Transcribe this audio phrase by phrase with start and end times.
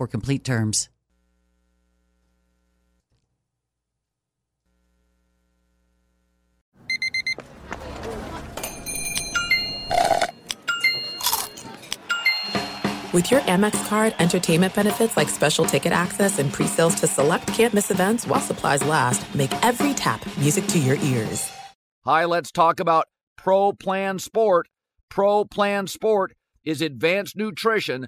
[0.07, 0.89] complete terms.
[13.13, 17.91] With your Amex card, entertainment benefits like special ticket access and pre-sales to select campus
[17.91, 21.51] events while supplies last, make every tap music to your ears.
[22.05, 24.69] Hi, let's talk about Pro Plan Sport.
[25.09, 26.31] Pro Plan Sport
[26.63, 28.07] is advanced nutrition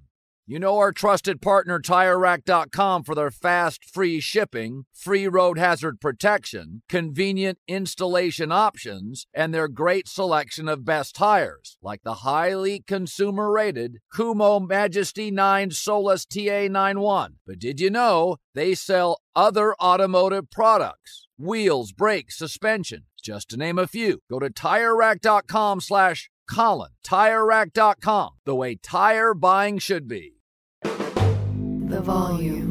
[0.51, 6.81] You know our trusted partner TireRack.com for their fast, free shipping, free road hazard protection,
[6.89, 13.99] convenient installation options, and their great selection of best tires, like the highly consumer rated
[14.13, 17.35] Kumho Majesty 9 Solus TA91.
[17.47, 21.29] But did you know they sell other automotive products?
[21.37, 24.19] Wheels, brakes, suspension, just to name a few.
[24.29, 26.91] Go to TireRack.com slash Colin.
[27.05, 30.40] TireRack.com, the way tire buying should be.
[31.91, 32.70] The volume.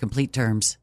[0.01, 0.77] complete terms.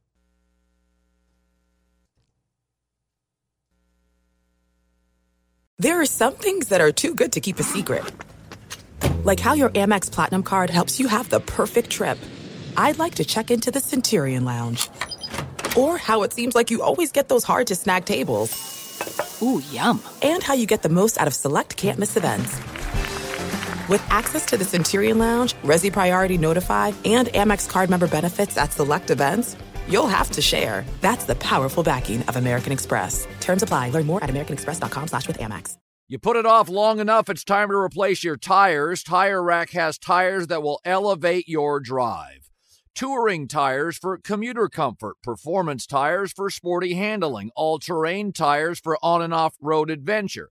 [5.80, 8.04] There are some things that are too good to keep a secret.
[9.24, 12.18] Like how your Amex Platinum card helps you have the perfect trip.
[12.76, 14.88] I'd like to check into the Centurion Lounge.
[15.76, 18.50] Or how it seems like you always get those hard to snag tables.
[19.42, 20.00] Ooh, yum.
[20.22, 22.54] And how you get the most out of select can't miss events.
[23.88, 28.72] With access to the Centurion Lounge, Resy Priority Notified, and Amex card member benefits at
[28.72, 29.56] select events,
[29.88, 30.84] you'll have to share.
[31.00, 33.26] That's the powerful backing of American Express.
[33.40, 33.90] Terms apply.
[33.90, 35.78] Learn more at americanexpress.com slash with Amex.
[36.06, 39.02] You put it off long enough, it's time to replace your tires.
[39.02, 42.50] Tire Rack has tires that will elevate your drive.
[42.94, 49.22] Touring tires for commuter comfort, performance tires for sporty handling, all terrain tires for on
[49.22, 50.50] and off road adventure.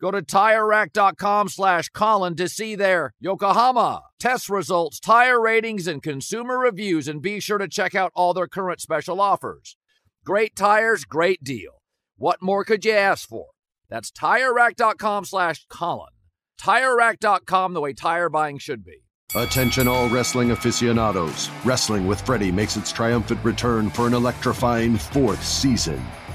[0.00, 6.58] Go to TireRack.com slash Colin to see their Yokohama test results, tire ratings, and consumer
[6.58, 9.76] reviews, and be sure to check out all their current special offers.
[10.24, 11.82] Great tires, great deal.
[12.16, 13.46] What more could you ask for?
[13.88, 16.12] That's TireRack.com slash Colin.
[16.60, 19.02] TireRack.com, the way tire buying should be.
[19.34, 21.50] Attention, all wrestling aficionados.
[21.64, 26.02] Wrestling with Freddie makes its triumphant return for an electrifying fourth season.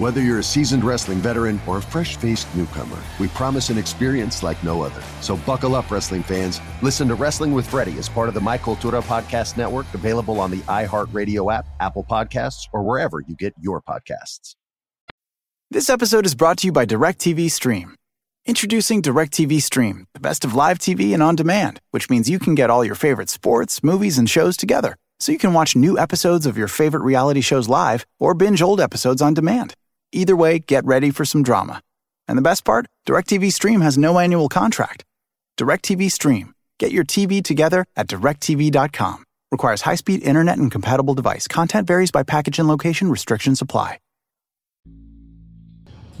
[0.00, 4.42] Whether you're a seasoned wrestling veteran or a fresh faced newcomer, we promise an experience
[4.42, 5.02] like no other.
[5.20, 6.58] So buckle up, wrestling fans.
[6.80, 10.50] Listen to Wrestling with Freddie as part of the My Cultura Podcast Network, available on
[10.50, 14.54] the iHeartRadio app, Apple Podcasts, or wherever you get your podcasts.
[15.70, 17.94] This episode is brought to you by DirecTV Stream.
[18.46, 22.54] Introducing DirecTV Stream, the best of live TV and on demand, which means you can
[22.54, 24.96] get all your favorite sports, movies, and shows together.
[25.18, 28.80] So you can watch new episodes of your favorite reality shows live or binge old
[28.80, 29.74] episodes on demand.
[30.12, 31.82] Either way, get ready for some drama.
[32.26, 32.86] And the best part?
[33.06, 35.04] DirecTV Stream has no annual contract.
[35.58, 36.52] DirecTV Stream.
[36.78, 39.24] Get your TV together at directtv.com.
[39.52, 41.46] Requires high-speed internet and compatible device.
[41.48, 43.10] Content varies by package and location.
[43.10, 43.98] Restrictions apply.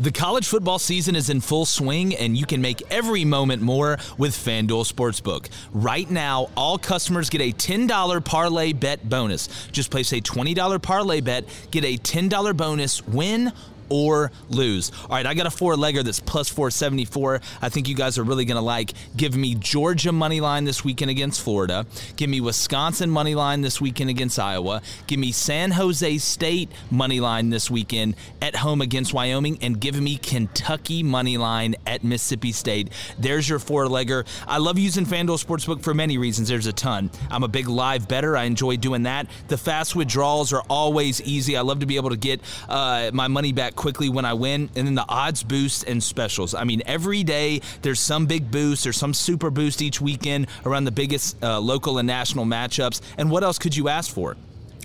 [0.00, 3.98] The college football season is in full swing, and you can make every moment more
[4.16, 5.50] with FanDuel Sportsbook.
[5.74, 9.48] Right now, all customers get a $10 parlay bet bonus.
[9.72, 13.52] Just place a $20 parlay bet, get a $10 bonus, win
[13.90, 14.90] or lose.
[15.02, 17.40] All right, I got a four legger that's plus 474.
[17.60, 18.92] I think you guys are really going to like.
[19.16, 21.86] Give me Georgia money line this weekend against Florida.
[22.16, 24.80] Give me Wisconsin money line this weekend against Iowa.
[25.06, 29.58] Give me San Jose State money line this weekend at home against Wyoming.
[29.60, 32.92] And give me Kentucky money line at Mississippi State.
[33.18, 34.26] There's your four legger.
[34.46, 36.48] I love using FanDuel Sportsbook for many reasons.
[36.48, 37.10] There's a ton.
[37.30, 38.36] I'm a big live better.
[38.36, 39.26] I enjoy doing that.
[39.48, 41.56] The fast withdrawals are always easy.
[41.56, 44.68] I love to be able to get uh, my money back quickly when I win.
[44.76, 46.54] And then the odds boost and specials.
[46.54, 50.84] I mean, every day there's some big boost, there's some super boost each weekend around
[50.84, 53.00] the biggest uh, local and national matchups.
[53.16, 54.36] And what else could you ask for?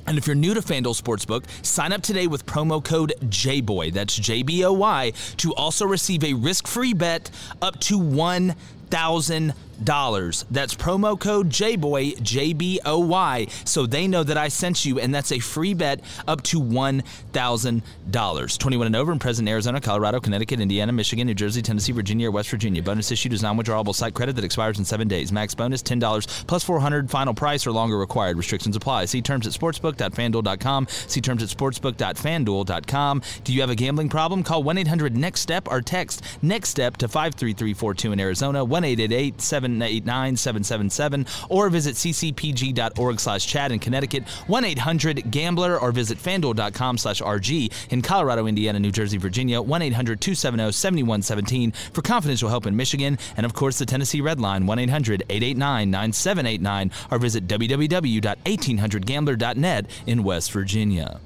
[0.08, 4.16] And if you're new to FanDuel Sportsbook, sign up today with promo code JBOY, that's
[4.16, 7.32] J B O Y, to also receive a risk free bet
[7.62, 9.54] up to $1,000.
[9.84, 15.00] That's promo code JBOY, J B O Y, so they know that I sent you,
[15.00, 18.58] and that's a free bet up to $1,000.
[18.58, 22.32] 21 and over in present Arizona, Colorado, Connecticut, Indiana, Michigan, New Jersey, Tennessee, Virginia, or
[22.32, 22.82] West Virginia.
[22.82, 25.32] Bonus issued is non withdrawable site credit that expires in seven days.
[25.32, 28.38] Max bonus $10 plus 400 final price or longer required.
[28.38, 29.06] Restrictions apply.
[29.06, 30.88] See terms at sportsbook.fanduel.com.
[30.90, 33.22] See terms at sportsbook.fanduel.com.
[33.44, 34.44] Do you have a gambling problem?
[34.44, 39.42] Call 1 800 NEXT STEP or text NEXT STEP to 53342 in Arizona, 1 888
[39.66, 46.98] 789 777, or visit ccpg.org slash chat in Connecticut, 1 800 Gambler, or visit fanduel.com
[46.98, 52.66] slash RG in Colorado, Indiana, New Jersey, Virginia, 1 800 270 7117 for confidential help
[52.66, 57.48] in Michigan, and of course the Tennessee Red Line, 1 800 889 9789, or visit
[57.48, 61.20] www.1800gambler.net in West Virginia.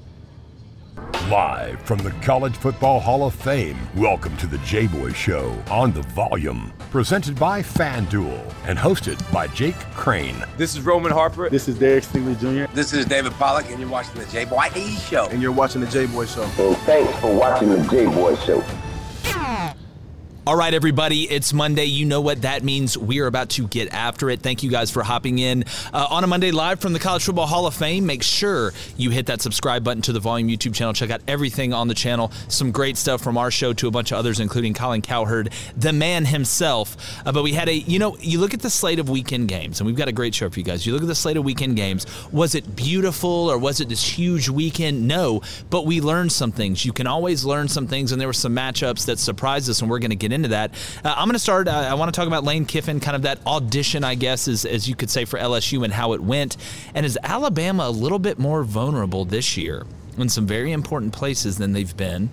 [1.30, 5.92] Live from the College Football Hall of Fame, welcome to the J Boy Show on
[5.92, 6.72] the volume.
[6.90, 10.34] Presented by FanDuel and hosted by Jake Crain.
[10.56, 11.48] This is Roman Harper.
[11.48, 12.72] This is Derek Stingley Jr.
[12.74, 14.68] This is David Pollack, and you're watching the J Boy
[15.08, 15.26] Show.
[15.26, 16.42] And you're watching the J Boy Show.
[16.42, 18.64] And thanks for watching the J Boy Show.
[20.46, 21.84] All right, everybody, it's Monday.
[21.84, 22.96] You know what that means.
[22.96, 24.40] We are about to get after it.
[24.40, 27.46] Thank you guys for hopping in uh, on a Monday live from the College Football
[27.46, 28.06] Hall of Fame.
[28.06, 30.94] Make sure you hit that subscribe button to the Volume YouTube channel.
[30.94, 32.32] Check out everything on the channel.
[32.48, 35.92] Some great stuff from our show to a bunch of others, including Colin Cowherd, the
[35.92, 36.96] man himself.
[37.26, 39.78] Uh, but we had a, you know, you look at the slate of weekend games,
[39.78, 40.86] and we've got a great show for you guys.
[40.86, 42.06] You look at the slate of weekend games.
[42.32, 45.06] Was it beautiful or was it this huge weekend?
[45.06, 46.82] No, but we learned some things.
[46.82, 49.90] You can always learn some things, and there were some matchups that surprised us, and
[49.90, 50.72] we're going to get into that.
[51.04, 51.68] Uh, I'm going to start.
[51.68, 54.64] Uh, I want to talk about Lane Kiffin, kind of that audition, I guess, as,
[54.64, 56.56] as you could say, for LSU and how it went.
[56.94, 61.58] And is Alabama a little bit more vulnerable this year in some very important places
[61.58, 62.30] than they've been?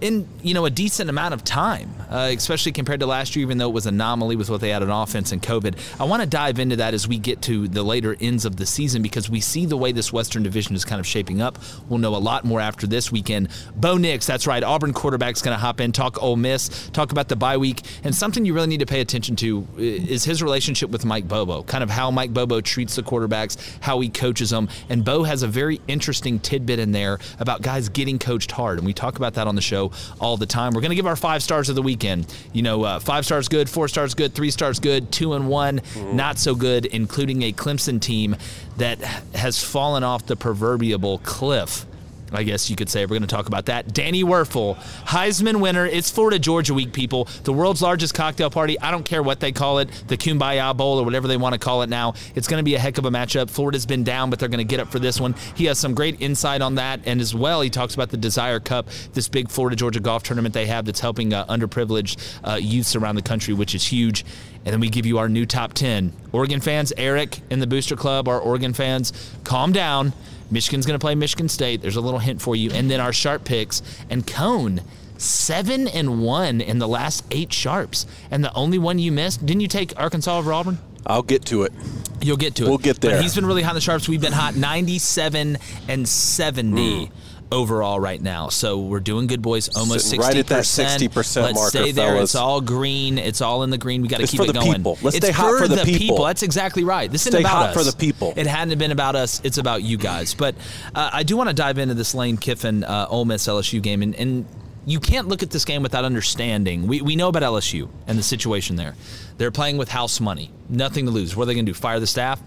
[0.00, 3.44] In you know a decent amount of time, uh, especially compared to last year.
[3.44, 6.22] Even though it was anomaly with what they had on offense and COVID, I want
[6.22, 9.28] to dive into that as we get to the later ends of the season because
[9.28, 11.58] we see the way this Western Division is kind of shaping up.
[11.88, 13.48] We'll know a lot more after this weekend.
[13.76, 17.28] Bo Nix, that's right, Auburn quarterback's going to hop in, talk Ole Miss, talk about
[17.28, 20.90] the bye week, and something you really need to pay attention to is his relationship
[20.90, 24.68] with Mike Bobo, kind of how Mike Bobo treats the quarterbacks, how he coaches them,
[24.88, 28.86] and Bo has a very interesting tidbit in there about guys getting coached hard, and
[28.86, 29.89] we talk about that on the show
[30.20, 30.72] all the time.
[30.72, 32.32] We're going to give our five stars of the weekend.
[32.52, 35.80] You know, uh, five stars good, four stars good, three stars good, two and one
[35.80, 36.16] mm-hmm.
[36.16, 38.36] not so good, including a Clemson team
[38.76, 38.98] that
[39.34, 41.86] has fallen off the proverbial cliff
[42.32, 43.04] I guess you could say.
[43.04, 43.92] We're going to talk about that.
[43.92, 45.86] Danny Wuerffel, Heisman winner.
[45.86, 47.28] It's Florida Georgia week, people.
[47.44, 48.78] The world's largest cocktail party.
[48.80, 51.58] I don't care what they call it, the Kumbaya Bowl or whatever they want to
[51.58, 52.14] call it now.
[52.34, 53.50] It's going to be a heck of a matchup.
[53.50, 55.34] Florida's been down, but they're going to get up for this one.
[55.54, 57.00] He has some great insight on that.
[57.04, 60.54] And as well, he talks about the Desire Cup, this big Florida Georgia golf tournament
[60.54, 64.24] they have that's helping uh, underprivileged uh, youths around the country, which is huge.
[64.64, 66.12] And then we give you our new top 10.
[66.32, 70.12] Oregon fans, Eric in the Booster Club, our Oregon fans, calm down
[70.50, 71.82] Michigan's going to play Michigan State.
[71.82, 72.70] There's a little hint for you.
[72.72, 74.82] And then our sharp picks and Cone
[75.20, 79.44] seven and one in the last eight sharps, and the only one you missed.
[79.44, 80.78] Didn't you take Arkansas over Auburn?
[81.06, 81.72] I'll get to it.
[82.20, 82.68] You'll get to it.
[82.68, 83.16] We'll get there.
[83.16, 84.08] But he's been really hot in the sharps.
[84.08, 87.06] We've been hot 97 and 70.
[87.06, 87.10] Mm.
[87.52, 89.74] Overall, right now, so we're doing good, boys.
[89.76, 92.12] Almost sixty right at that sixty percent Let's marker, stay there.
[92.12, 92.30] fellas.
[92.30, 93.18] It's all green.
[93.18, 94.02] It's all in the green.
[94.02, 94.74] We got to keep for it the going.
[94.74, 94.98] People.
[95.02, 96.24] Let's it's stay hot for, the, people.
[96.24, 97.10] That's exactly right.
[97.10, 97.74] This stay isn't about hot us.
[97.74, 98.34] for the people.
[98.36, 99.40] It hadn't been about us.
[99.42, 100.32] It's about you guys.
[100.32, 100.54] But
[100.94, 104.02] uh, I do want to dive into this Lane Kiffin uh, Ole Miss LSU game,
[104.02, 104.46] and, and
[104.86, 106.86] you can't look at this game without understanding.
[106.86, 108.94] We, we know about LSU and the situation there.
[109.38, 111.36] They're playing with house money, nothing to lose.
[111.36, 111.78] What are they going to do?
[111.78, 112.40] Fire the staff?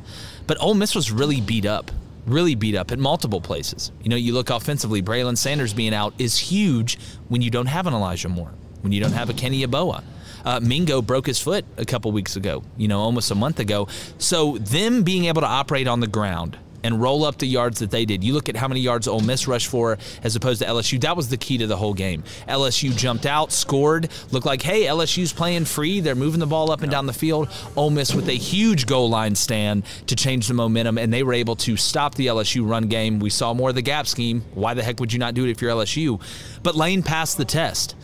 [0.48, 1.92] But Ole Miss was really beat up,
[2.26, 3.92] really beat up at multiple places.
[4.02, 6.98] You know, you look offensively, Braylon Sanders being out is huge
[7.30, 10.04] when you don't have an Elijah Moore, when you don't have a Kenny Yeboah.
[10.46, 13.88] Uh, Mingo broke his foot a couple weeks ago, you know, almost a month ago.
[14.18, 17.92] So them being able to operate on the ground and roll up the yards that
[17.92, 18.24] they did.
[18.24, 21.00] You look at how many yards Ole Miss rushed for as opposed to LSU.
[21.02, 22.24] That was the key to the whole game.
[22.48, 26.00] LSU jumped out, scored, looked like, hey, LSU's playing free.
[26.00, 27.50] They're moving the ball up and down the field.
[27.76, 31.34] Ole Miss with a huge goal line stand to change the momentum, and they were
[31.34, 33.20] able to stop the LSU run game.
[33.20, 34.44] We saw more of the gap scheme.
[34.54, 36.22] Why the heck would you not do it if you're LSU?
[36.62, 37.96] But Lane passed the test.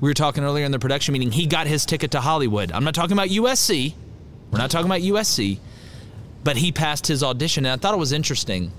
[0.00, 1.30] We were talking earlier in the production meeting.
[1.30, 2.72] He got his ticket to Hollywood.
[2.72, 3.94] I'm not talking about USC.
[4.50, 5.60] We're not talking about USC
[6.44, 7.66] but he passed his audition.
[7.66, 8.72] And I thought it was interesting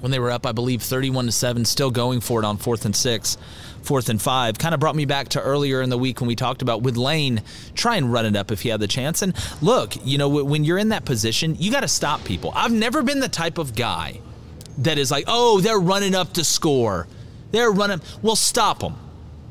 [0.00, 2.84] when they were up, I believe, 31 to 7, still going for it on fourth
[2.84, 3.38] and six,
[3.82, 4.58] fourth and five.
[4.58, 6.96] Kind of brought me back to earlier in the week when we talked about with
[6.96, 7.42] Lane,
[7.74, 9.22] try and run it up if he had the chance.
[9.22, 12.52] And look, you know, when you're in that position, you got to stop people.
[12.54, 14.20] I've never been the type of guy
[14.78, 17.06] that is like, oh, they're running up to score.
[17.52, 18.00] They're running.
[18.20, 18.96] Well, stop them.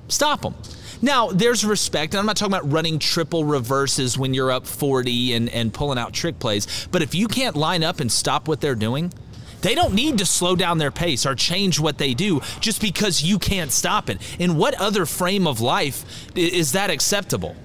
[0.10, 0.56] Stop them.
[1.03, 5.33] Now, there's respect, and I'm not talking about running triple reverses when you're up 40
[5.33, 8.62] and, and pulling out trick plays, but if you can't line up and stop what
[8.62, 9.12] they're doing,
[9.60, 13.22] they don't need to slow down their pace or change what they do just because
[13.22, 14.17] you can't stop it.
[14.39, 16.05] In what other frame of life
[16.38, 17.57] is that acceptable?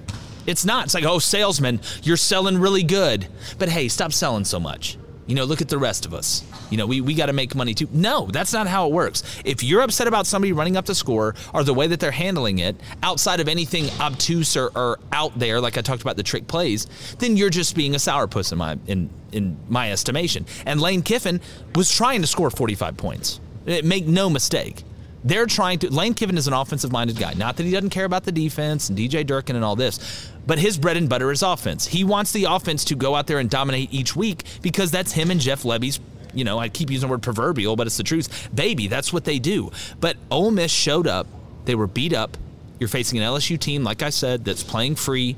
[0.45, 0.87] It's not.
[0.87, 3.25] It's like, oh, salesman, you're selling really good.
[3.57, 4.97] But hey, stop selling so much.
[5.29, 6.43] You know, look at the rest of us.
[6.71, 7.87] You know, we, we got to make money too.
[7.91, 9.21] No, that's not how it works.
[9.45, 12.57] If you're upset about somebody running up the score or the way that they're handling
[12.57, 16.47] it, outside of anything obtuse or, or out there, like I talked about the trick
[16.47, 16.87] plays,
[17.19, 20.47] then you're just being a sourpuss in my in in my estimation.
[20.65, 21.41] And Lane Kiffin
[21.75, 23.39] was trying to score 45 points.
[23.67, 24.83] Eh, make no mistake.
[25.23, 25.93] They're trying to.
[25.93, 27.33] Lane Kiffin is an offensive minded guy.
[27.33, 30.57] Not that he doesn't care about the defense and DJ Durkin and all this, but
[30.57, 31.85] his bread and butter is offense.
[31.85, 35.29] He wants the offense to go out there and dominate each week because that's him
[35.29, 35.99] and Jeff Lebby's.
[36.33, 38.49] You know, I keep using the word proverbial, but it's the truth.
[38.53, 39.71] Baby, that's what they do.
[39.99, 41.27] But Ole Miss showed up.
[41.65, 42.35] They were beat up.
[42.79, 45.35] You're facing an LSU team, like I said, that's playing free.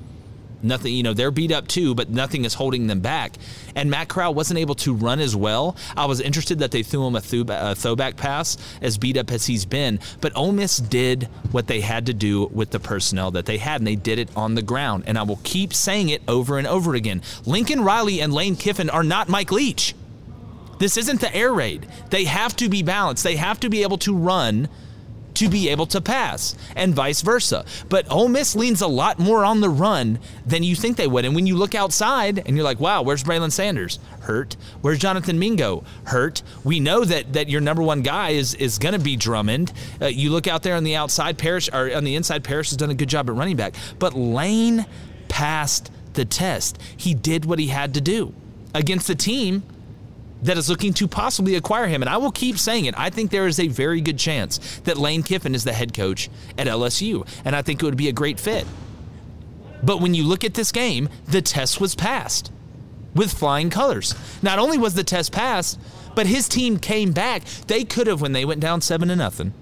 [0.63, 3.33] Nothing, you know, they're beat up too, but nothing is holding them back.
[3.75, 5.75] And Matt Corral wasn't able to run as well.
[5.95, 9.65] I was interested that they threw him a, throwback pass, as beat up as he's
[9.65, 9.99] been.
[10.19, 13.81] But Ole Miss did what they had to do with the personnel that they had,
[13.81, 15.03] and they did it on the ground.
[15.07, 17.21] And I will keep saying it over and over again.
[17.45, 19.95] Lincoln Riley and Lane Kiffin are not Mike Leach.
[20.79, 21.87] This isn't the air raid.
[22.09, 23.23] They have to be balanced.
[23.23, 24.67] They have to be able to run
[25.35, 27.65] to be able to pass, and vice versa.
[27.89, 31.25] But Ole Miss leans a lot more on the run than you think they would.
[31.25, 33.99] And when you look outside and you're like, wow, where's Braylon Sanders?
[34.21, 34.55] Hurt.
[34.81, 35.83] Where's Jonathan Mingo?
[36.05, 36.43] Hurt.
[36.63, 39.71] We know that that your number one guy is is going to be Drummond.
[40.01, 42.77] Uh, you look out there on the outside, Parrish or on the inside, Parrish has
[42.77, 43.75] done a good job at running back.
[43.99, 44.85] But Lane
[45.27, 46.77] passed the test.
[46.95, 48.33] He did what he had to do
[48.73, 49.63] against the team
[50.41, 52.01] that is looking to possibly acquire him.
[52.01, 52.95] And I will keep saying it.
[52.97, 56.29] I think there is a very good chance that Lane Kiffin is the head coach
[56.57, 57.27] at LSU.
[57.45, 58.65] And I think it would be a great fit.
[59.83, 62.51] But when you look at this game, the test was passed
[63.13, 64.15] with flying colors.
[64.41, 65.79] Not only was the test passed,
[66.15, 67.43] but his team came back.
[67.67, 69.53] They could have, when they went down seven to nothing,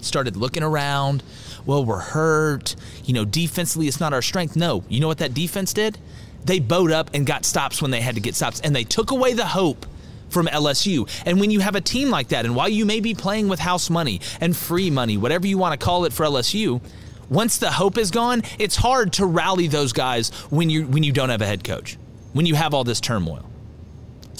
[0.00, 1.22] started looking around.
[1.66, 2.74] Well, we're hurt.
[3.04, 4.56] You know, defensively, it's not our strength.
[4.56, 4.84] No.
[4.88, 5.98] You know what that defense did?
[6.44, 8.60] They bowed up and got stops when they had to get stops.
[8.60, 9.86] And they took away the hope
[10.30, 11.08] from LSU.
[11.26, 13.58] And when you have a team like that, and while you may be playing with
[13.60, 16.80] house money and free money, whatever you want to call it for LSU,
[17.28, 21.12] once the hope is gone, it's hard to rally those guys when you when you
[21.12, 21.96] don't have a head coach,
[22.32, 23.49] when you have all this turmoil.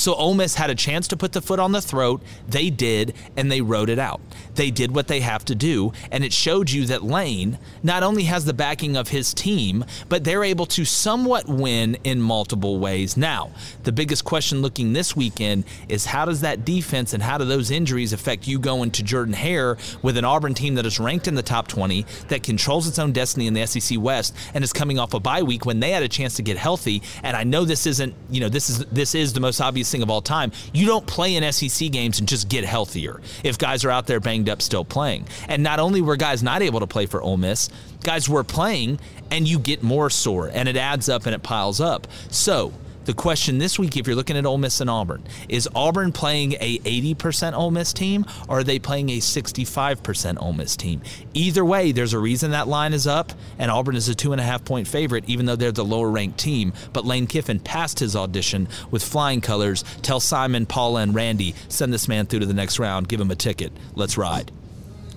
[0.01, 2.23] So Ole Miss had a chance to put the foot on the throat.
[2.49, 4.23] They did, and they wrote it out.
[4.55, 8.23] They did what they have to do, and it showed you that Lane not only
[8.25, 13.19] has the backing of his team, but they're able to somewhat win in multiple ways.
[13.19, 13.51] Now,
[13.83, 17.71] the biggest question looking this weekend is how does that defense and how do those
[17.71, 21.35] injuries affect you going to Jordan Hare with an Auburn team that is ranked in
[21.35, 24.99] the top 20, that controls its own destiny in the SEC West, and is coming
[24.99, 27.03] off a bye week when they had a chance to get healthy.
[27.23, 30.03] And I know this isn't, you know, this is this is the most obvious thing
[30.03, 30.53] of all time.
[30.73, 34.21] You don't play in SEC games and just get healthier if guys are out there
[34.21, 35.27] banged up still playing.
[35.49, 37.69] And not only were guys not able to play for Ole Miss,
[38.03, 38.99] guys were playing
[39.31, 42.07] and you get more sore and it adds up and it piles up.
[42.31, 42.73] So,
[43.05, 46.53] the question this week, if you're looking at Ole Miss and Auburn, is Auburn playing
[46.61, 51.01] a 80% Ole Miss team or are they playing a 65% Ole Miss team?
[51.33, 54.41] Either way, there's a reason that line is up, and Auburn is a two and
[54.41, 56.73] a half point favorite, even though they're the lower ranked team.
[56.93, 59.83] But Lane Kiffin passed his audition with flying colors.
[60.03, 63.31] Tell Simon, Paula, and Randy, send this man through to the next round, give him
[63.31, 63.73] a ticket.
[63.95, 64.53] Let's ride.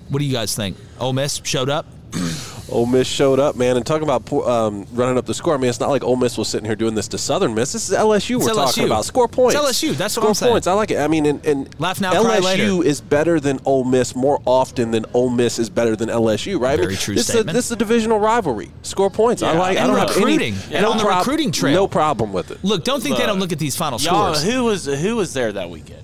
[0.08, 0.76] What do you guys think?
[0.98, 1.86] Ole Miss showed up?
[2.70, 5.54] Ole Miss showed up, man, and talking about um, running up the score.
[5.54, 7.72] I mean, it's not like Ole Miss was sitting here doing this to Southern Miss.
[7.72, 8.54] This is LSU It's we're LSU.
[8.54, 9.04] talking about.
[9.04, 9.54] Score points.
[9.54, 9.90] It's LSU.
[9.94, 10.52] That's what Score I'm saying.
[10.52, 10.66] points.
[10.66, 10.98] I like it.
[10.98, 12.62] I mean, and, and Laugh now, cry later.
[12.64, 16.58] LSU is better than Ole Miss more often than Ole Miss is better than LSU,
[16.58, 16.72] right?
[16.72, 17.50] I Very mean, true this statement.
[17.50, 18.70] Is a, this is a divisional rivalry.
[18.82, 19.42] Score points.
[19.42, 19.78] I Yeah, like.
[19.78, 20.54] I don't have recruiting.
[20.54, 20.74] any.
[20.74, 21.74] And no on the prob- recruiting trail.
[21.74, 22.64] No problem with it.
[22.64, 24.42] Look, don't think they don't look at these final Y'all, scores.
[24.50, 26.00] who was who was there that weekend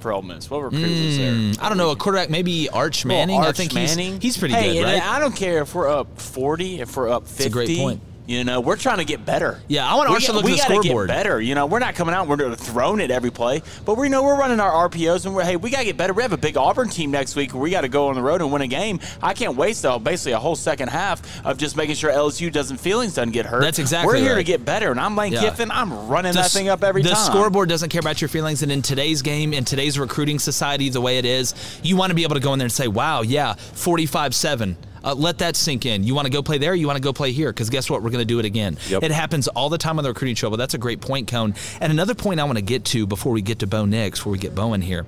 [0.00, 0.50] for Ole Miss?
[0.50, 1.32] What recruit was there?
[1.32, 1.90] Mm, I don't know.
[1.90, 3.40] A quarterback, maybe Arch Well, Manning.
[3.40, 4.14] I think Manning.
[4.14, 5.02] he's he's pretty hey, good, right?
[5.02, 7.44] I don't care if we're up forty, if we're up fifty.
[7.44, 8.00] That's a great point.
[8.26, 9.60] You know, we're trying to get better.
[9.68, 11.08] Yeah, I want Arch to look at we the scoreboard.
[11.08, 11.40] Get better.
[11.40, 12.26] You know, we're not coming out.
[12.26, 15.54] We're throwing it every play, but we know we're running our RPOs, and we're hey,
[15.56, 16.12] we got to get better.
[16.12, 17.54] We have a big Auburn team next week.
[17.54, 18.98] Where we got to go on the road and win a game.
[19.22, 22.78] I can't waste though basically a whole second half of just making sure LSU doesn't
[22.78, 23.60] feelings doesn't get hurt.
[23.60, 24.38] That's exactly We're here right.
[24.38, 25.42] to get better, and I'm Lane Yeah.
[25.42, 25.70] Kiffin.
[25.70, 27.18] I'm running The that thing up every the time.
[27.18, 30.88] The scoreboard doesn't care about your feelings, and in today's game, in today's recruiting society,
[30.88, 31.54] the way it is,
[31.84, 34.76] you want to be able to go in there and say, "Wow, yeah, forty-five-seven."
[35.06, 36.02] Uh, let that sink in.
[36.02, 36.74] You want to go play there?
[36.74, 37.52] You want to go play here?
[37.52, 38.02] Because guess what?
[38.02, 38.76] We're going to do it again.
[38.88, 39.04] Yep.
[39.04, 41.54] It happens all the time on the recruiting show, but that's a great point, Cone.
[41.80, 44.32] And another point I want to get to before we get to Bo Nix, before
[44.32, 45.06] we get Bowen here,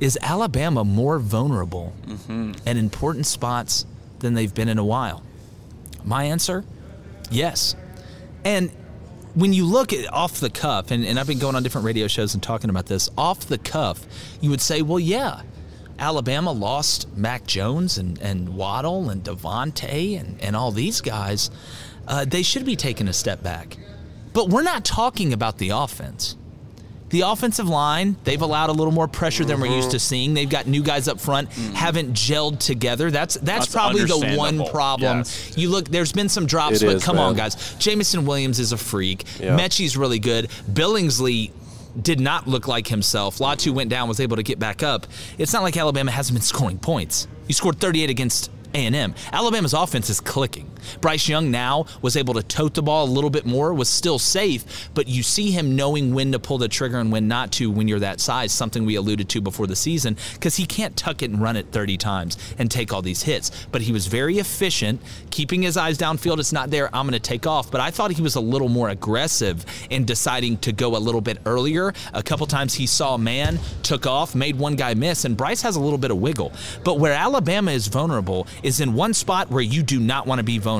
[0.00, 1.92] is Alabama more vulnerable
[2.66, 3.86] in important spots
[4.18, 5.22] than they've been in a while?
[6.04, 6.64] My answer,
[7.30, 7.76] yes.
[8.44, 8.72] And
[9.34, 12.08] when you look at off the cuff, and, and I've been going on different radio
[12.08, 14.04] shows and talking about this, off the cuff,
[14.40, 15.42] you would say, well, yeah,
[16.02, 21.48] Alabama lost Mac Jones and, and Waddle and DeVonta and, and all these guys.
[22.08, 23.76] Uh, they should be taking a step back.
[24.32, 26.36] But we're not talking about the offense.
[27.10, 30.34] The offensive line, they've allowed a little more pressure than we're used to seeing.
[30.34, 33.10] They've got new guys up front, haven't gelled together.
[33.10, 35.18] That's that's, That's probably the one problem.
[35.18, 35.56] Yes.
[35.56, 37.76] You look, there's been some drops, It but is, come on, guys.
[37.78, 39.24] Jameson Williams is a freak.
[39.38, 39.56] Yeah.
[39.56, 40.48] Metchie's really good.
[40.72, 41.52] Billingsley
[42.00, 43.38] did not look like himself.
[43.38, 45.06] Latu went down, was able to get back up.
[45.38, 47.28] It's not like Alabama hasn't been scoring points.
[47.48, 49.14] You scored 38 against A&M.
[49.32, 50.71] Alabama's offense is clicking.
[51.00, 54.18] Bryce Young now was able to tote the ball a little bit more, was still
[54.18, 57.70] safe, but you see him knowing when to pull the trigger and when not to
[57.70, 61.22] when you're that size, something we alluded to before the season, because he can't tuck
[61.22, 63.50] it and run it 30 times and take all these hits.
[63.70, 66.38] But he was very efficient, keeping his eyes downfield.
[66.38, 67.70] It's not there, I'm going to take off.
[67.70, 71.20] But I thought he was a little more aggressive in deciding to go a little
[71.20, 71.92] bit earlier.
[72.12, 75.62] A couple times he saw a man, took off, made one guy miss, and Bryce
[75.62, 76.52] has a little bit of wiggle.
[76.84, 80.44] But where Alabama is vulnerable is in one spot where you do not want to
[80.44, 80.71] be vulnerable,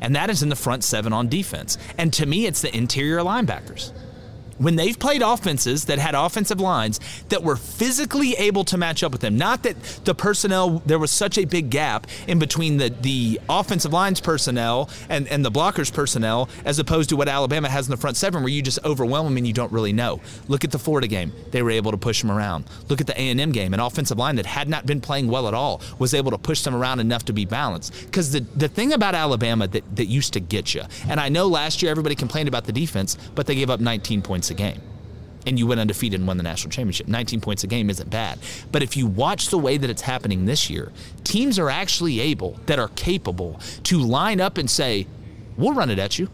[0.00, 1.78] and that is in the front seven on defense.
[1.98, 3.92] And to me, it's the interior linebackers
[4.58, 9.12] when they've played offenses that had offensive lines that were physically able to match up
[9.12, 9.36] with them.
[9.36, 13.92] Not that the personnel there was such a big gap in between the the offensive
[13.92, 17.96] lines personnel and and the blockers personnel as opposed to what Alabama has in the
[17.96, 20.20] front seven where you just overwhelm them and you don't really know.
[20.48, 21.32] Look at the Florida game.
[21.50, 22.64] They were able to push them around.
[22.88, 23.74] Look at the A&M game.
[23.74, 26.62] An offensive line that had not been playing well at all was able to push
[26.62, 27.92] them around enough to be balanced.
[28.12, 30.82] Cuz the the thing about Alabama that that used to get you.
[31.08, 34.22] And I know last year everybody complained about the defense, but they gave up 19
[34.22, 34.80] points a game
[35.46, 37.06] and you went undefeated and won the national championship.
[37.06, 38.38] 19 points a game isn't bad.
[38.72, 40.92] But if you watch the way that it's happening this year,
[41.24, 45.06] teams are actually able, that are capable, to line up and say,
[45.56, 46.28] we'll run it at you.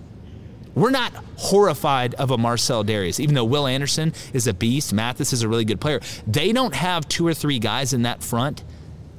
[0.75, 4.95] We're not horrified of a Marcell Dareus, even though Will Anderson is a beast.
[4.95, 6.01] Mathis is a really good player.
[6.27, 8.65] They don't have two or three guys in that front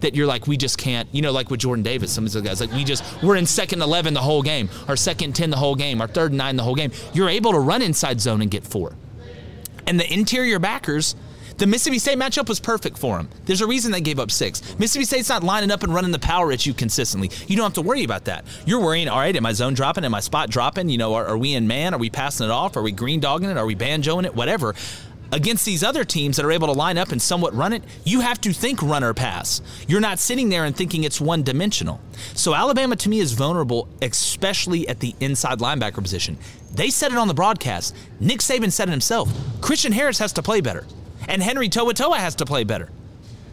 [0.04, 2.44] that you're like, we just can't, you know, like with Jordan Davis, some of those
[2.44, 5.58] guys, like we just, we're in second 11 the whole game, or second 10 the
[5.58, 6.92] whole game, or third and nine the whole game.
[7.14, 8.96] You're able to run inside zone and get four.
[9.88, 11.16] And the interior backers,
[11.58, 13.30] the Mississippi State matchup was perfect for them.
[13.46, 14.62] There's a reason they gave up six.
[14.80, 17.30] Mississippi State's not lining up and running the power at you consistently.
[17.48, 18.46] You don't have to worry about that.
[18.66, 20.06] You're worrying, all right, am I zone dropping?
[20.06, 20.90] Am I spot dropping?
[20.90, 21.94] You know, are, are we in man?
[21.94, 22.76] Are we passing it off?
[22.76, 23.58] Are we green dogging it?
[23.58, 24.36] Are we banjoing it?
[24.36, 24.74] Whatever.
[25.34, 28.22] Against these other teams that are able to line up and somewhat run it, you
[28.22, 29.64] have to think run or pass.
[29.88, 32.00] You're not sitting there and thinking it's one dimensional.
[32.36, 36.38] So Alabama to me is vulnerable, especially at the inside linebacker position.
[36.72, 37.96] They said it on the broadcast.
[38.20, 39.28] Nick Saban said it himself.
[39.60, 40.86] Christian Harris has to play better,
[41.28, 42.90] and Henry To'oTo'o has to play better.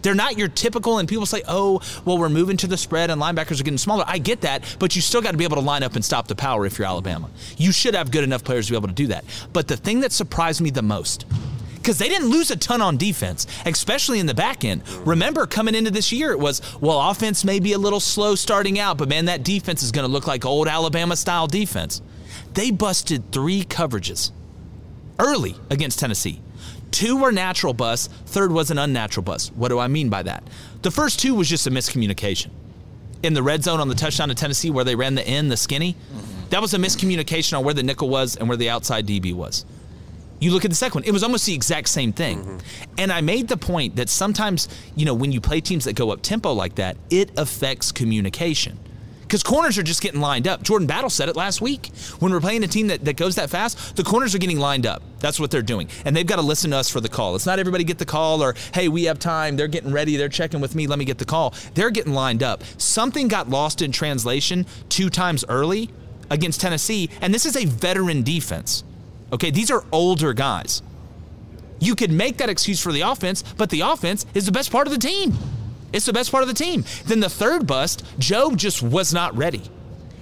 [0.02, 3.20] They're not your typical, and people say, oh, well, we're moving to the spread and
[3.20, 4.04] linebackers are getting smaller.
[4.06, 6.28] I get that, but you still got to be able to line up and stop
[6.28, 7.30] the power if you're Alabama.
[7.56, 9.24] You should have good enough players to be able to do that.
[9.52, 11.26] But the thing that surprised me the most,
[11.90, 14.88] because they didn't lose a ton on defense, especially in the back end.
[15.04, 18.78] Remember, coming into this year, it was, well, offense may be a little slow starting
[18.78, 22.00] out, but man, that defense is going to look like old Alabama style defense.
[22.54, 24.30] They busted three coverages
[25.18, 26.40] early against Tennessee.
[26.92, 29.52] Two were natural busts, third was an unnatural bust.
[29.56, 30.44] What do I mean by that?
[30.82, 32.50] The first two was just a miscommunication.
[33.24, 35.56] In the red zone on the touchdown to Tennessee where they ran the end, the
[35.56, 35.96] skinny,
[36.50, 39.64] that was a miscommunication on where the nickel was and where the outside DB was.
[40.40, 42.38] You look at the second one, it was almost the exact same thing.
[42.40, 42.94] Mm-hmm.
[42.98, 46.10] And I made the point that sometimes, you know, when you play teams that go
[46.10, 48.78] up tempo like that, it affects communication.
[49.20, 50.64] Because corners are just getting lined up.
[50.64, 51.92] Jordan Battle said it last week.
[52.18, 54.86] When we're playing a team that, that goes that fast, the corners are getting lined
[54.86, 55.04] up.
[55.20, 55.88] That's what they're doing.
[56.04, 57.36] And they've got to listen to us for the call.
[57.36, 59.54] It's not everybody get the call or, hey, we have time.
[59.54, 60.16] They're getting ready.
[60.16, 60.88] They're checking with me.
[60.88, 61.54] Let me get the call.
[61.74, 62.64] They're getting lined up.
[62.76, 65.90] Something got lost in translation two times early
[66.28, 67.08] against Tennessee.
[67.20, 68.82] And this is a veteran defense.
[69.32, 70.82] Okay, these are older guys.
[71.78, 74.86] You could make that excuse for the offense, but the offense is the best part
[74.86, 75.32] of the team.
[75.92, 76.84] It's the best part of the team.
[77.06, 79.62] Then the third bust, Joe just was not ready.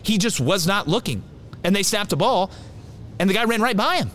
[0.03, 1.23] He just was not looking.
[1.65, 2.51] And they snapped the ball,
[3.19, 4.11] and the guy ran right by him.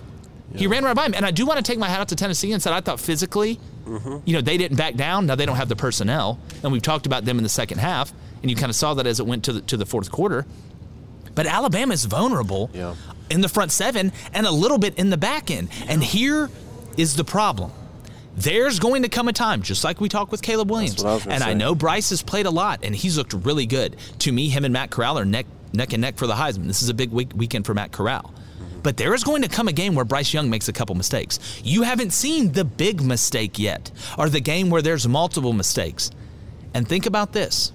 [0.56, 1.14] He ran right by him.
[1.16, 3.00] And I do want to take my hat out to Tennessee and said I thought
[3.00, 4.18] physically, mm-hmm.
[4.24, 5.26] you know, they didn't back down.
[5.26, 8.14] Now they don't have the personnel, and we've talked about them in the second half,
[8.42, 10.46] and you kind of saw that as it went to the, to the fourth quarter.
[11.36, 12.70] But Alabama is vulnerable
[13.30, 15.70] in the front seven and a little bit in the back end.
[15.88, 16.50] And here
[16.98, 17.72] is the problem.
[18.36, 21.04] There's going to come a time, just like we talked with Caleb Williams.
[21.04, 23.96] I and I know Bryce has played a lot, and he's looked really good.
[24.20, 26.68] To me, him and Matt Corral are neck neck and neck for the Heisman.
[26.68, 28.34] This is a big week, weekend for Matt Corral.
[28.82, 31.62] But there is going to come a game where Bryce Young makes a couple mistakes.
[31.64, 36.12] You haven't seen the big mistake yet, or the game where there's multiple mistakes.
[36.74, 37.72] And think about this.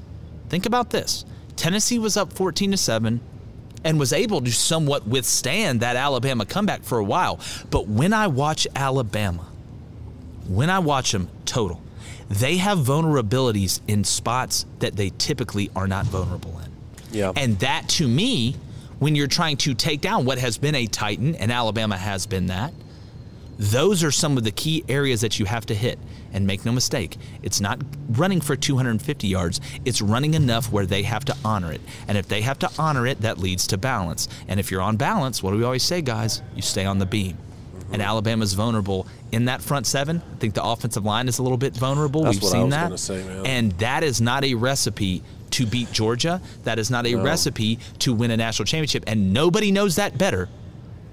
[0.48, 1.24] Think about this.
[1.56, 3.20] Tennessee was up 14 to 7
[3.84, 7.40] and was able to somewhat withstand that Alabama comeback for a while.
[7.70, 9.46] But when I watch Alabama,
[10.46, 11.80] when I watch them total,
[12.28, 16.70] they have vulnerabilities in spots that they typically are not vulnerable in.
[17.10, 17.32] Yeah.
[17.36, 18.56] And that to me,
[18.98, 22.46] when you're trying to take down what has been a Titan, and Alabama has been
[22.46, 22.72] that,
[23.58, 25.98] those are some of the key areas that you have to hit.
[26.32, 31.02] And make no mistake, it's not running for 250 yards, it's running enough where they
[31.04, 31.80] have to honor it.
[32.06, 34.28] And if they have to honor it, that leads to balance.
[34.46, 36.42] And if you're on balance, what do we always say, guys?
[36.54, 37.38] You stay on the beam.
[37.90, 40.20] And Alabama's vulnerable in that front seven.
[40.34, 42.24] I think the offensive line is a little bit vulnerable.
[42.24, 42.98] That's We've seen that.
[42.98, 43.24] say.
[43.46, 46.42] And that is not a recipe to beat Georgia.
[46.64, 47.22] That is not a No.
[47.22, 49.04] recipe to win a national championship.
[49.06, 50.50] And nobody knows that better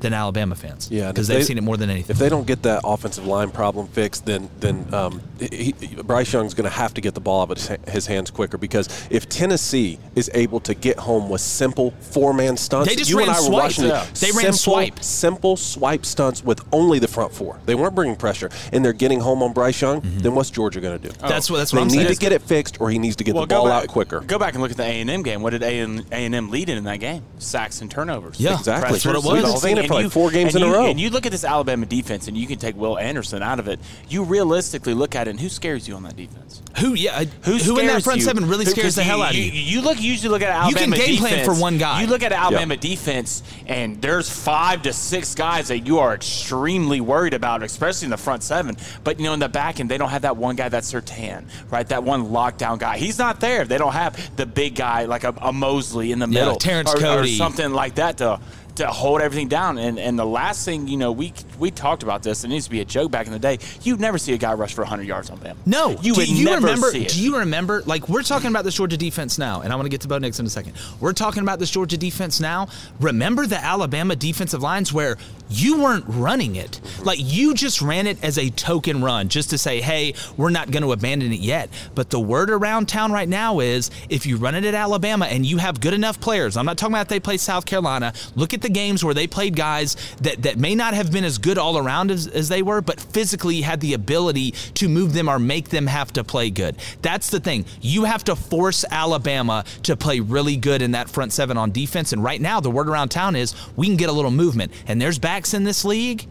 [0.05, 0.89] than Alabama fans.
[0.91, 2.13] Yeah, Because they've they- seen it more than anything.
[2.13, 6.31] If they don't get that offensive line problem fixed, then then um, he, he- Bryce
[6.31, 8.87] Young's going to have to get the ball out of his, his hands quicker because
[9.09, 13.27] if Tennessee is able to get home with simple four-man stunts, They just you and
[13.27, 13.89] ran I were watching it.
[13.89, 14.05] Yeah.
[14.19, 15.03] They ran swipe.
[15.03, 17.59] simple swipe stunts with only the front four.
[17.65, 20.01] They weren't bringing pressure, and they're getting home on Bryce Young.
[20.03, 21.13] Then what's Georgia going to do?
[21.13, 21.27] Mm-hmm.
[21.27, 22.07] That's what- that's they what I'm need saying.
[22.13, 24.19] to get it fixed, or he needs to get Well, the ball back, out quicker.
[24.21, 25.41] Go back and look at the A and M game.
[25.41, 27.23] What did A and M lead in in that game?
[27.39, 28.39] Sacks and turnovers.
[28.39, 28.53] Yeah.
[28.57, 28.81] Exactly.
[28.89, 29.41] Pressures, That's what it was.
[29.41, 29.89] the whole We've seen it thing.
[29.95, 30.85] For And like four games and in a you- row.
[30.89, 33.67] And you look at this Alabama defense, and you can take Will Anderson out of
[33.67, 33.79] it.
[34.09, 36.61] You realistically look at it, and who scares you on that defense?
[36.79, 38.25] Who, yeah, Who, who in that front you?
[38.25, 39.43] seven really scares the you- hell out of you.
[39.45, 39.51] you?
[39.51, 40.95] You look, usually look at Alabama.
[40.95, 42.01] You can game plan for one guy.
[42.01, 46.99] You look at Alabama defense, and there's five to six guys that you are extremely
[47.01, 48.75] worried about, especially in the front seven.
[49.03, 51.45] But you know, in the back end, they don't have that one guy that's Surtain,
[51.71, 51.87] right?
[51.87, 52.97] That one lockdown guy.
[52.97, 53.63] He's not there.
[53.65, 56.93] They don't have the big guy like a, a Mosley in the Yeah, middle, Terrence
[56.93, 58.39] or, or something like that to
[58.75, 59.77] to hold everything down.
[59.77, 62.43] And and the last thing, you know, we we talked about this.
[62.43, 63.59] It needs to be a joke back in the day.
[63.83, 65.57] You'd never see a guy rush for 100 yards on them.
[65.65, 66.91] No, you do would you never remember?
[66.91, 67.09] see it.
[67.09, 67.81] Do you remember?
[67.85, 70.17] Like we're talking about this Georgia defense now, and I want to get to Bo
[70.17, 70.73] Nix in a second.
[70.99, 72.67] We're talking about this Georgia defense now.
[72.99, 75.17] Remember the Alabama defensive lines where
[75.49, 79.57] you weren't running it, like you just ran it as a token run, just to
[79.57, 83.29] say, "Hey, we're not going to abandon it yet." But the word around town right
[83.29, 86.65] now is, if you run it at Alabama and you have good enough players, I'm
[86.65, 88.13] not talking about if they play South Carolina.
[88.35, 91.37] Look at the games where they played guys that that may not have been as
[91.37, 95.29] good all around as, as they were, but physically had the ability to move them
[95.29, 96.75] or make them have to play good.
[97.03, 97.65] That's the thing.
[97.79, 102.11] You have to force Alabama to play really good in that front seven on defense.
[102.11, 104.71] And right now, the word around town is we can get a little movement.
[104.87, 106.27] And there's backs in this league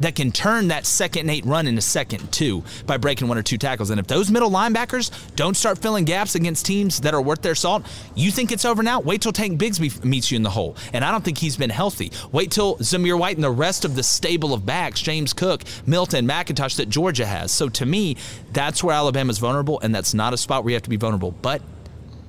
[0.00, 3.38] that can turn that second and eight run into second and two by breaking one
[3.38, 3.90] or two tackles.
[3.90, 7.54] And if those middle linebackers don't start filling gaps against teams that are worth their
[7.54, 9.00] salt, you think it's over now?
[9.00, 10.76] Wait till Tank Bigsby meets you in the hole.
[10.92, 12.12] And I don't think he's been healthy.
[12.32, 16.26] Wait till Zamir White and the rest of the stable of backs, James Cook, Milton,
[16.26, 17.52] McIntosh, that Georgia has.
[17.52, 18.16] So to me,
[18.52, 21.30] that's where Alabama's vulnerable, and that's not a spot where you have to be vulnerable.
[21.30, 21.62] But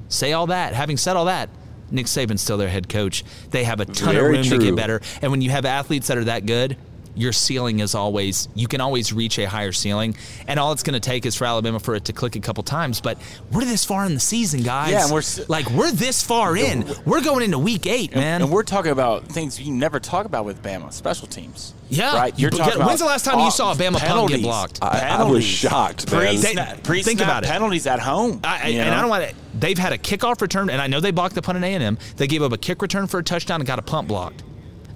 [0.10, 0.74] say all that.
[0.74, 1.50] Having said all that,
[1.92, 3.24] Nick Saban's still their head coach.
[3.52, 4.58] They have a ton Very of room true.
[4.60, 5.02] to get better.
[5.22, 6.78] And when you have athletes that are that good,
[7.16, 10.16] your ceiling is always you can always reach a higher ceiling
[10.48, 12.62] and all it's going to take is for alabama for it to click a couple
[12.64, 13.18] times but
[13.52, 16.86] we're this far in the season guys Yeah, and we're like we're this far in
[17.06, 20.26] we're going into week eight And, man and we're talking about things you never talk
[20.26, 21.74] about with Bama, special teams.
[21.90, 22.16] Yeah.
[22.16, 22.38] right.
[22.40, 24.80] You're You- talking about when's the last time you saw a Bama punt get blocked?
[24.82, 26.22] I- I was shocked, man.
[26.38, 27.48] Pre-snap, pre-snap Think about it.
[27.50, 28.42] penalties at home.
[28.44, 28.94] I, I- and?
[28.94, 29.36] I don't want to.
[29.54, 31.84] They've had a kickoff return, and I know they blocked the punt at A and
[31.84, 31.98] M.
[32.18, 34.44] They gave up a kick return for a touchdown and got a punt blocked.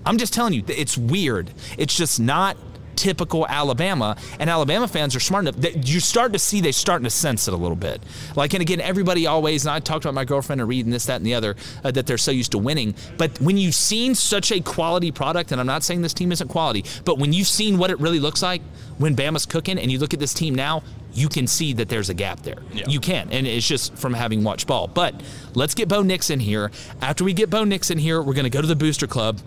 [0.06, 1.52] I'm just telling you, it's weird.
[1.78, 2.58] It's just not
[3.00, 7.06] typical Alabama, and Alabama fans are smart enough that you start to see they're starting
[7.06, 8.02] to sense it a little bit.
[8.36, 11.06] Like, and again, everybody always, and I talked about my girlfriend and Reed and this,
[11.06, 12.94] that, and the other, uh, that they're so used to winning.
[13.18, 16.50] But when you've seen such a quality product, and I'm not saying this team isn't
[16.50, 18.62] quality, but when you've seen what it really looks like
[18.98, 20.84] when Bama's cooking, and you look at this team now,
[21.14, 22.58] you can see that there's a gap there.
[22.74, 24.88] You can, and it's just from having watched ball.
[24.88, 25.16] But
[25.56, 26.70] let's get Bo Nix in here.
[27.02, 29.40] After we get Bo Nix in here, we're going to go to the Booster Club.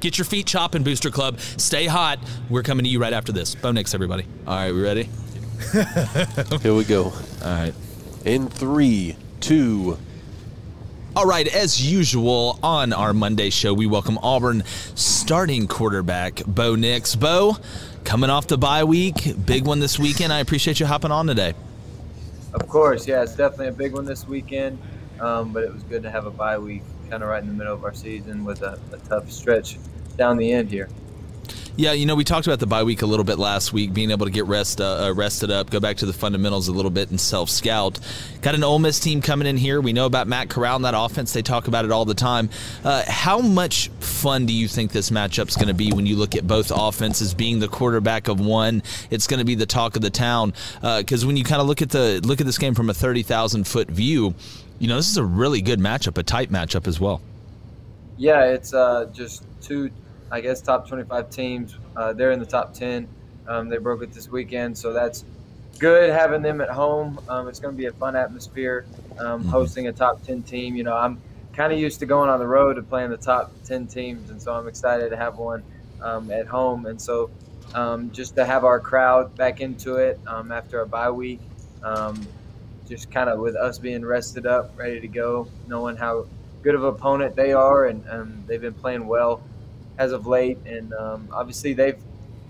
[0.00, 1.40] Get your feet chopping, Booster Club.
[1.40, 2.20] Stay hot.
[2.48, 3.54] We're coming to you right after this.
[3.54, 4.24] Bo Nix, everybody.
[4.46, 5.08] All right, we ready?
[6.62, 7.04] Here we go.
[7.04, 7.74] All right.
[8.24, 9.98] In three, two.
[11.16, 14.62] All right, as usual on our Monday show, we welcome Auburn
[14.94, 17.16] starting quarterback Bo Nix.
[17.16, 17.56] Bo,
[18.04, 20.32] coming off the bye week, big one this weekend.
[20.32, 21.54] I appreciate you hopping on today.
[22.54, 24.78] Of course, yeah, it's definitely a big one this weekend.
[25.18, 27.54] Um, but it was good to have a bye week, kind of right in the
[27.54, 29.78] middle of our season with a, a tough stretch
[30.16, 30.88] down the end here.
[31.78, 34.10] Yeah, you know, we talked about the bye week a little bit last week, being
[34.10, 36.90] able to get rest uh, uh, rested up, go back to the fundamentals a little
[36.90, 38.00] bit, and self scout.
[38.42, 39.80] Got an Ole Miss team coming in here.
[39.80, 41.32] We know about Matt Corral and that offense.
[41.32, 42.50] They talk about it all the time.
[42.82, 46.34] Uh, how much fun do you think this matchup's going to be when you look
[46.34, 48.82] at both offenses being the quarterback of one?
[49.10, 51.80] It's going to be the talk of the town because when you kind of look
[51.80, 54.34] at the look at this game from a thirty thousand foot view,
[54.80, 57.20] you know this is a really good matchup, a tight matchup as well.
[58.16, 59.92] Yeah, it's uh, just two,
[60.30, 61.76] I guess, top 25 teams.
[61.96, 63.08] Uh, they're in the top 10.
[63.46, 65.24] Um, they broke it this weekend, so that's
[65.78, 67.18] good having them at home.
[67.28, 68.84] Um, it's going to be a fun atmosphere
[69.18, 70.76] um, hosting a top 10 team.
[70.76, 71.20] You know, I'm
[71.52, 74.40] kind of used to going on the road and playing the top 10 teams, and
[74.40, 75.62] so I'm excited to have one
[76.02, 76.86] um, at home.
[76.86, 77.30] And so
[77.74, 81.40] um, just to have our crowd back into it um, after a bye week,
[81.82, 82.26] um,
[82.88, 86.26] just kind of with us being rested up, ready to go, knowing how
[86.62, 89.42] good of an opponent they are, and um, they've been playing well
[89.98, 90.58] as of late.
[90.64, 91.98] And um, obviously, they've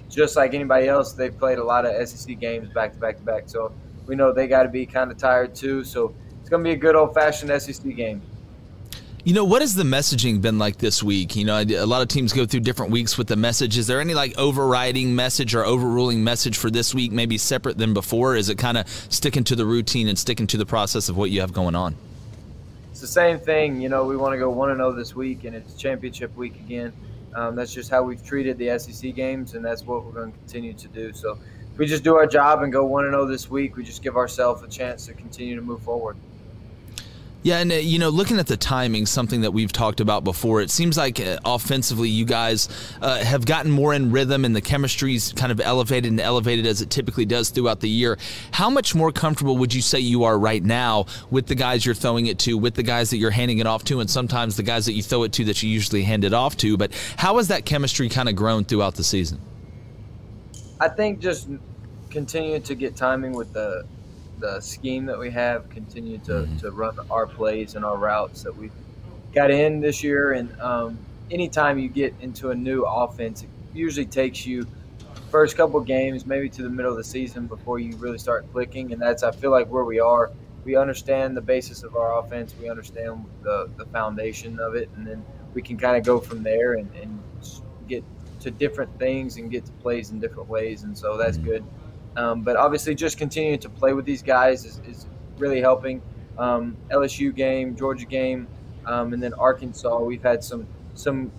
[0.08, 3.22] just like anybody else, they've played a lot of SEC games back to back to
[3.22, 3.44] back.
[3.46, 3.72] So
[4.06, 5.84] we know they got to be kind of tired too.
[5.84, 8.22] So it's going to be a good old fashioned SEC game.
[9.24, 11.36] You know, what has the messaging been like this week?
[11.36, 13.76] You know, a lot of teams go through different weeks with the message.
[13.76, 17.92] Is there any like overriding message or overruling message for this week, maybe separate than
[17.92, 18.36] before?
[18.36, 21.30] Is it kind of sticking to the routine and sticking to the process of what
[21.30, 21.94] you have going on?
[22.90, 23.82] It's the same thing.
[23.82, 26.92] You know, we want to go 1 0 this week, and it's championship week again.
[27.34, 30.38] Um, that's just how we've treated the SEC games, and that's what we're going to
[30.38, 31.12] continue to do.
[31.12, 31.38] So
[31.72, 34.16] if we just do our job and go 1 0 this week, we just give
[34.16, 36.16] ourselves a chance to continue to move forward.
[37.48, 40.60] Yeah, and uh, you know, looking at the timing, something that we've talked about before,
[40.60, 42.68] it seems like uh, offensively, you guys
[43.00, 46.82] uh, have gotten more in rhythm, and the chemistry's kind of elevated and elevated as
[46.82, 48.18] it typically does throughout the year.
[48.50, 51.94] How much more comfortable would you say you are right now with the guys you're
[51.94, 54.62] throwing it to, with the guys that you're handing it off to, and sometimes the
[54.62, 56.76] guys that you throw it to that you usually hand it off to?
[56.76, 59.40] But how has that chemistry kind of grown throughout the season?
[60.80, 61.48] I think just
[62.10, 63.86] continue to get timing with the
[64.38, 68.56] the scheme that we have, continue to, to run our plays and our routes that
[68.56, 68.70] we
[69.32, 70.32] got in this year.
[70.32, 70.98] And um,
[71.30, 74.66] anytime you get into a new offense, it usually takes you
[75.30, 78.92] first couple games, maybe to the middle of the season before you really start clicking.
[78.92, 80.30] And that's I feel like where we are.
[80.64, 82.54] We understand the basis of our offense.
[82.60, 85.24] We understand the, the foundation of it, and then
[85.54, 87.22] we can kind of go from there and, and
[87.88, 88.04] get
[88.40, 90.82] to different things and get to plays in different ways.
[90.82, 91.64] And so that's good.
[92.16, 95.06] Um, but obviously, just continuing to play with these guys is, is
[95.38, 96.02] really helping.
[96.36, 98.46] Um, LSU game, Georgia game,
[98.86, 99.98] um, and then Arkansas.
[100.00, 101.30] We've had some some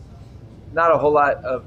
[0.73, 1.65] not a whole lot of.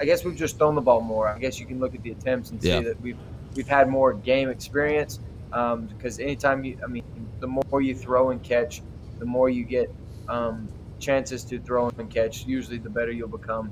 [0.00, 1.28] I guess we've just thrown the ball more.
[1.28, 2.80] I guess you can look at the attempts and see Yeah.
[2.80, 3.18] that we've
[3.54, 5.20] we've had more game experience.
[5.52, 7.02] Um, because anytime you, I mean,
[7.40, 8.82] the more you throw and catch,
[9.18, 9.92] the more you get
[10.28, 10.68] um,
[11.00, 12.46] chances to throw and catch.
[12.46, 13.70] Usually, the better you'll become.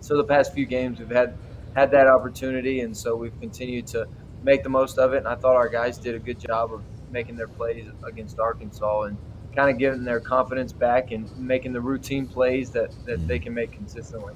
[0.00, 1.36] So the past few games, we've had
[1.76, 4.08] had that opportunity, and so we've continued to
[4.42, 5.18] make the most of it.
[5.18, 9.02] And I thought our guys did a good job of making their plays against Arkansas
[9.02, 9.18] and
[9.54, 13.44] kind of getting their confidence back and making the routine plays that, that they mm-hmm.
[13.44, 14.34] can make consistently.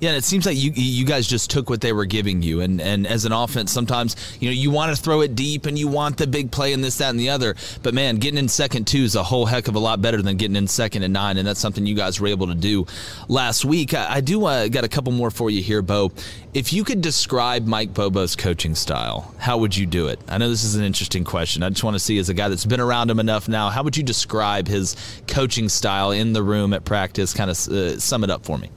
[0.00, 2.60] Yeah, and it seems like you you guys just took what they were giving you,
[2.60, 5.78] and and as an offense, sometimes you know you want to throw it deep and
[5.78, 7.54] you want the big play and this, that, and the other.
[7.82, 10.36] But man, getting in second two is a whole heck of a lot better than
[10.36, 12.86] getting in second and nine, and that's something you guys were able to do
[13.28, 13.94] last week.
[13.94, 16.10] I, I do uh, got a couple more for you here, Bo.
[16.52, 20.18] If you could describe Mike Bobo's coaching style, how would you do it?
[20.28, 21.62] I know this is an interesting question.
[21.62, 23.84] I just want to see as a guy that's been around him enough now, how
[23.84, 24.96] would you describe his
[25.28, 27.32] coaching style in the room at practice?
[27.32, 28.70] Kind of uh, sum it up for me.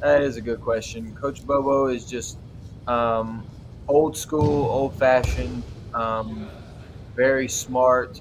[0.00, 1.14] That is a good question.
[1.14, 2.38] Coach Bobo is just
[2.86, 3.48] um,
[3.88, 6.52] old school, old fashioned, um,
[7.16, 8.20] very smart.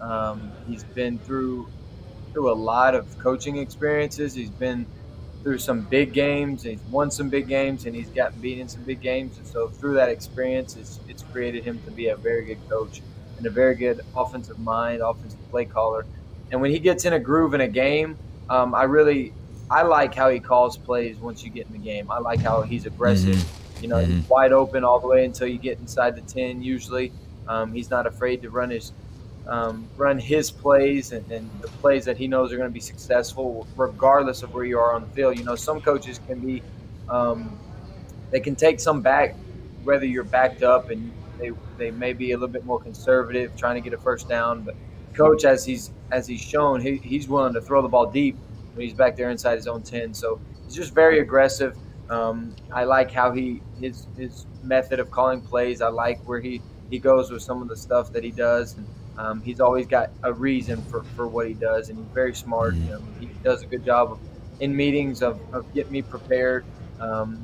[0.00, 1.72] Um, he's been through
[2.32, 4.34] through a lot of coaching experiences.
[4.34, 4.86] He's been
[5.42, 6.62] through some big games.
[6.64, 9.38] He's won some big games, and he's gotten beat in some big games.
[9.38, 13.02] And so through that experience, it's, it's created him to be a very good coach
[13.38, 16.06] and a very good offensive mind, offensive play caller.
[16.50, 19.34] And when he gets in a groove in a game, um, I really
[19.70, 22.10] I like how he calls plays once you get in the game.
[22.10, 23.36] I like how he's aggressive.
[23.36, 23.82] Mm-hmm.
[23.82, 24.18] You know, mm-hmm.
[24.18, 26.62] he's wide open all the way until you get inside the ten.
[26.62, 27.12] Usually,
[27.48, 28.92] um, he's not afraid to run his
[29.46, 32.80] um, run his plays and, and, the plays that he knows are going to be
[32.80, 35.38] successful, regardless of where you are on the field.
[35.38, 36.62] You know, some coaches can be
[37.10, 37.58] um,
[38.30, 39.34] they can take some back,
[39.82, 43.74] whether you're backed up and they they may be a little bit more conservative, trying
[43.74, 44.62] to get a first down.
[44.62, 44.76] But
[45.14, 48.36] coach, as he's as he's shown, he, he's willing to throw the ball deep
[48.74, 50.14] when he's back there inside his own 10.
[50.14, 51.76] So he's just very aggressive.
[52.10, 55.80] Um, I like how he his his method of calling plays.
[55.80, 56.60] I like where he,
[56.90, 58.76] he goes with some of the stuff that he does.
[58.76, 62.34] And, um, he's always got a reason for, for what he does, and he's very
[62.34, 62.74] smart.
[62.74, 64.18] You know, he does a good job of,
[64.60, 66.64] in meetings of, of getting me prepared.
[66.98, 67.40] Um,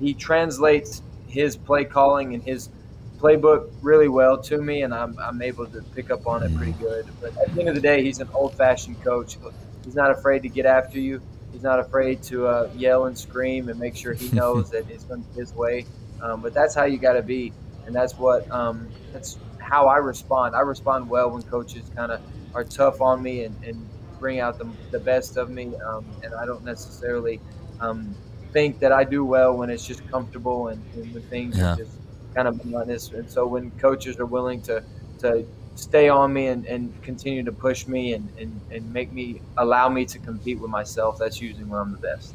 [0.00, 2.70] he translates his play calling and his
[3.18, 6.72] playbook really well to me, and I'm, I'm able to pick up on it pretty
[6.72, 7.06] good.
[7.20, 9.36] But at the end of the day, he's an old fashioned coach.
[9.84, 11.20] He's not afraid to get after you.
[11.52, 15.04] He's not afraid to uh, yell and scream and make sure he knows that it's
[15.04, 15.86] going his way.
[16.20, 17.52] Um, but that's how you got to be,
[17.84, 20.54] and that's what um, that's how I respond.
[20.54, 22.20] I respond well when coaches kind of
[22.54, 23.88] are tough on me and, and
[24.20, 27.40] bring out the, the best of me, um, and I don't necessarily
[27.80, 28.14] um,
[28.52, 31.72] think that I do well when it's just comfortable and, and when things yeah.
[31.72, 31.98] are just
[32.34, 33.10] kind of monotonous.
[33.10, 34.84] And so when coaches are willing to
[35.20, 39.42] to stay on me and, and continue to push me and, and, and make me
[39.56, 42.34] allow me to compete with myself, that's usually when I'm the best.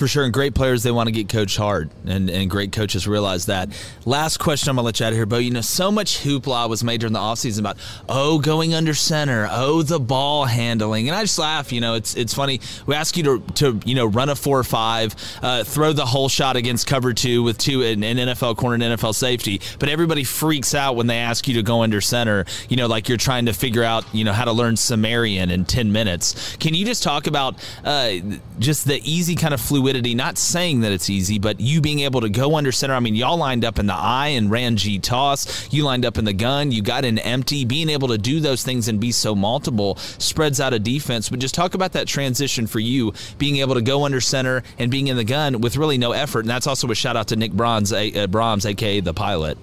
[0.00, 3.06] For sure, and great players they want to get coached hard, and, and great coaches
[3.06, 3.68] realize that.
[4.06, 5.36] Last question, I'm gonna let you out of here, Bo.
[5.36, 7.76] You know, so much hoopla was made during the offseason about
[8.08, 11.70] oh going under center, oh the ball handling, and I just laugh.
[11.70, 12.62] You know, it's it's funny.
[12.86, 16.06] We ask you to to you know run a four or five, uh, throw the
[16.06, 20.24] whole shot against cover two with two in, NFL corner and NFL safety, but everybody
[20.24, 22.46] freaks out when they ask you to go under center.
[22.70, 25.66] You know, like you're trying to figure out you know how to learn Sumerian in
[25.66, 26.56] ten minutes.
[26.56, 28.12] Can you just talk about uh,
[28.58, 32.00] just the easy kind of fluid fluidity, not saying that it's easy, but you being
[32.00, 32.94] able to go under center.
[32.94, 35.72] I mean, y'all lined up in the eye and ran G toss.
[35.72, 36.70] You lined up in the gun.
[36.70, 37.64] You got an empty.
[37.64, 41.28] Being able to do those things and be so multiple spreads out a defense.
[41.28, 44.92] But just talk about that transition for you, being able to go under center and
[44.92, 46.40] being in the gun with really no effort.
[46.40, 49.58] And that's also a shout out to Nick Brahms, uh, Brahms aka the pilot.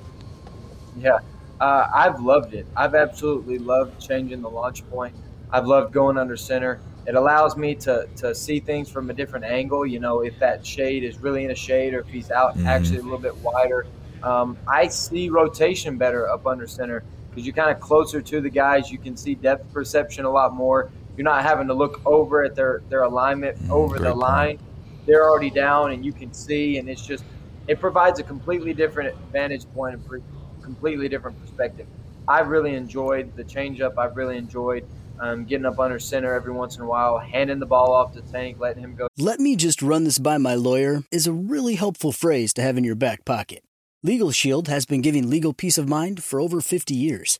[0.97, 1.19] Yeah,
[1.61, 2.65] uh, I've loved it.
[2.75, 5.15] I've absolutely loved changing the launch point.
[5.51, 9.45] I've loved going under center it allows me to to see things from a different
[9.45, 9.85] angle.
[9.85, 12.67] You know, if that shade is really in a shade or if he's out mm-hmm.
[12.67, 13.87] actually a little bit wider.
[14.23, 18.49] Um, I see rotation better up under center because you're kind of closer to the
[18.49, 18.91] guys.
[18.91, 20.89] You can see depth perception a lot more.
[21.15, 24.59] You're not having to look over at their their alignment mm, over the line.
[25.05, 27.23] They're already down, and you can see, and it's just
[27.67, 30.23] it provides a completely different vantage point and
[30.61, 31.87] completely different perspective.
[32.27, 33.97] I've really enjoyed the changeup.
[33.97, 34.85] I've really enjoyed
[35.19, 38.21] um, getting up under center every once in a while, handing the ball off to
[38.21, 39.07] Tank, letting him go.
[39.17, 42.77] Let me just run this by my lawyer is a really helpful phrase to have
[42.77, 43.63] in your back pocket.
[44.03, 47.39] Legal Shield has been giving legal peace of mind for over 50 years.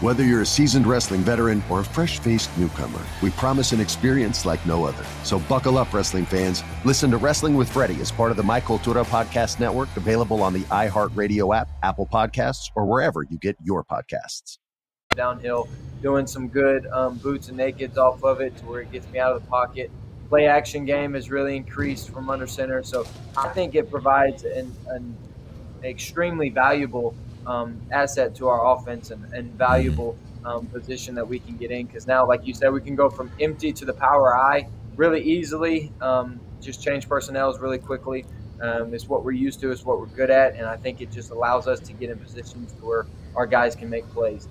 [0.00, 4.44] Whether you're a seasoned wrestling veteran or a fresh faced newcomer, we promise an experience
[4.44, 5.04] like no other.
[5.22, 6.64] So buckle up, wrestling fans.
[6.84, 10.52] Listen to Wrestling with Freddie as part of the My Cultura Podcast Network, available on
[10.52, 14.58] the iHeartRadio app, Apple Podcasts, or wherever you get your podcasts.
[15.10, 15.68] Downhill,
[16.02, 19.20] doing some good um, boots and nakeds off of it to where it gets me
[19.20, 19.92] out of the pocket.
[20.28, 24.74] Play action game has really increased from under center, so I think it provides an,
[24.88, 25.16] an
[25.84, 27.14] extremely valuable
[27.46, 31.86] um, asset to our offense and, and valuable um, position that we can get in.
[31.86, 35.22] Because now, like you said, we can go from empty to the power I really
[35.22, 35.92] easily.
[36.00, 38.24] Um, just change personnels really quickly.
[38.60, 39.70] Um, it's what we're used to.
[39.70, 42.18] It's what we're good at, and I think it just allows us to get in
[42.18, 44.48] positions where our guys can make plays.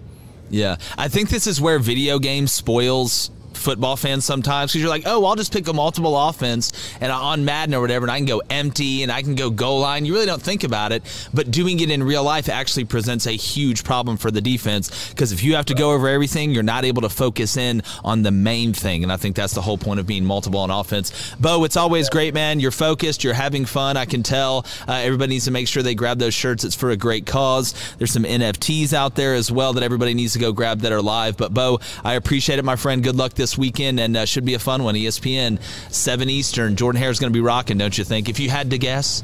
[0.49, 5.03] Yeah, I think this is where video game spoils football fans sometimes because you're like,
[5.05, 8.25] oh, I'll just pick a multiple offense and on Madden or whatever, and I can
[8.25, 10.05] go empty and I can go goal line.
[10.05, 13.31] You really don't think about it, but doing it in real life actually presents a
[13.31, 16.85] huge problem for the defense because if you have to go over everything, you're not
[16.85, 19.99] able to focus in on the main thing, and I think that's the whole point
[19.99, 21.35] of being multiple on offense.
[21.39, 22.59] Bo, it's always great, man.
[22.59, 23.97] You're focused, you're having fun.
[23.97, 24.65] I can tell.
[24.87, 26.63] Uh, everybody needs to make sure they grab those shirts.
[26.63, 27.73] It's for a great cause.
[27.97, 31.01] There's some NFTs out there as well that everybody needs to go grab that are
[31.01, 31.37] live.
[31.37, 33.03] But Bo, I appreciate it, my friend.
[33.03, 34.95] Good luck this weekend, and uh, should be a fun one.
[34.95, 36.75] ESPN, 7 Eastern.
[36.75, 38.29] Jordan Hare is going to be rocking, don't you think?
[38.29, 39.23] If you had to guess.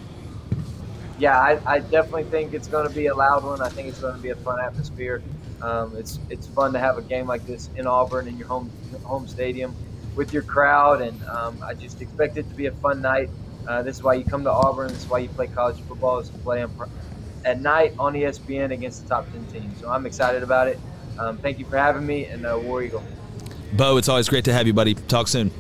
[1.20, 3.62] Yeah, I, I definitely think it's going to be a loud one.
[3.62, 5.22] I think it's going to be a fun atmosphere.
[5.62, 8.72] Um, it's it's fun to have a game like this in Auburn in your home
[9.04, 9.76] home stadium
[10.16, 13.30] with your crowd, and um, I just expect it to be a fun night.
[13.68, 14.88] Uh, this is why you come to Auburn.
[14.88, 16.66] This is why you play college football is to play
[17.46, 19.80] at night on ESPN against the top ten teams.
[19.82, 20.80] So I'm excited about it.
[21.18, 23.04] Um, thank you for having me, and uh, War Eagle.
[23.74, 24.96] Bo, it's always great to have you, buddy.
[24.96, 25.52] Talk soon.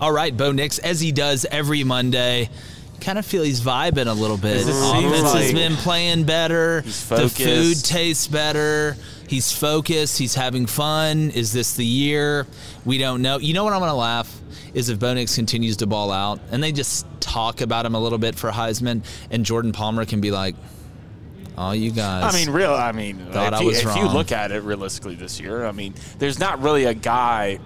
[0.00, 2.50] All right, Bo Nix, as he does every Monday,
[3.00, 4.56] kind of feel he's vibing a little bit.
[4.56, 6.82] It Offense has been playing better.
[6.82, 8.96] The food tastes better.
[9.28, 10.18] He's focused.
[10.18, 11.30] He's having fun.
[11.30, 12.46] Is this the year?
[12.84, 13.38] We don't know.
[13.38, 14.40] You know what I'm going to laugh?
[14.74, 18.00] Is if Bo Nix continues to ball out and they just talk about him a
[18.00, 20.56] little bit for Heisman and Jordan Palmer can be like,
[21.56, 22.34] oh, you guys.
[22.34, 22.74] I mean, real.
[22.74, 25.94] I mean, if, I you, if you look at it realistically this year, I mean,
[26.18, 27.58] there's not really a guy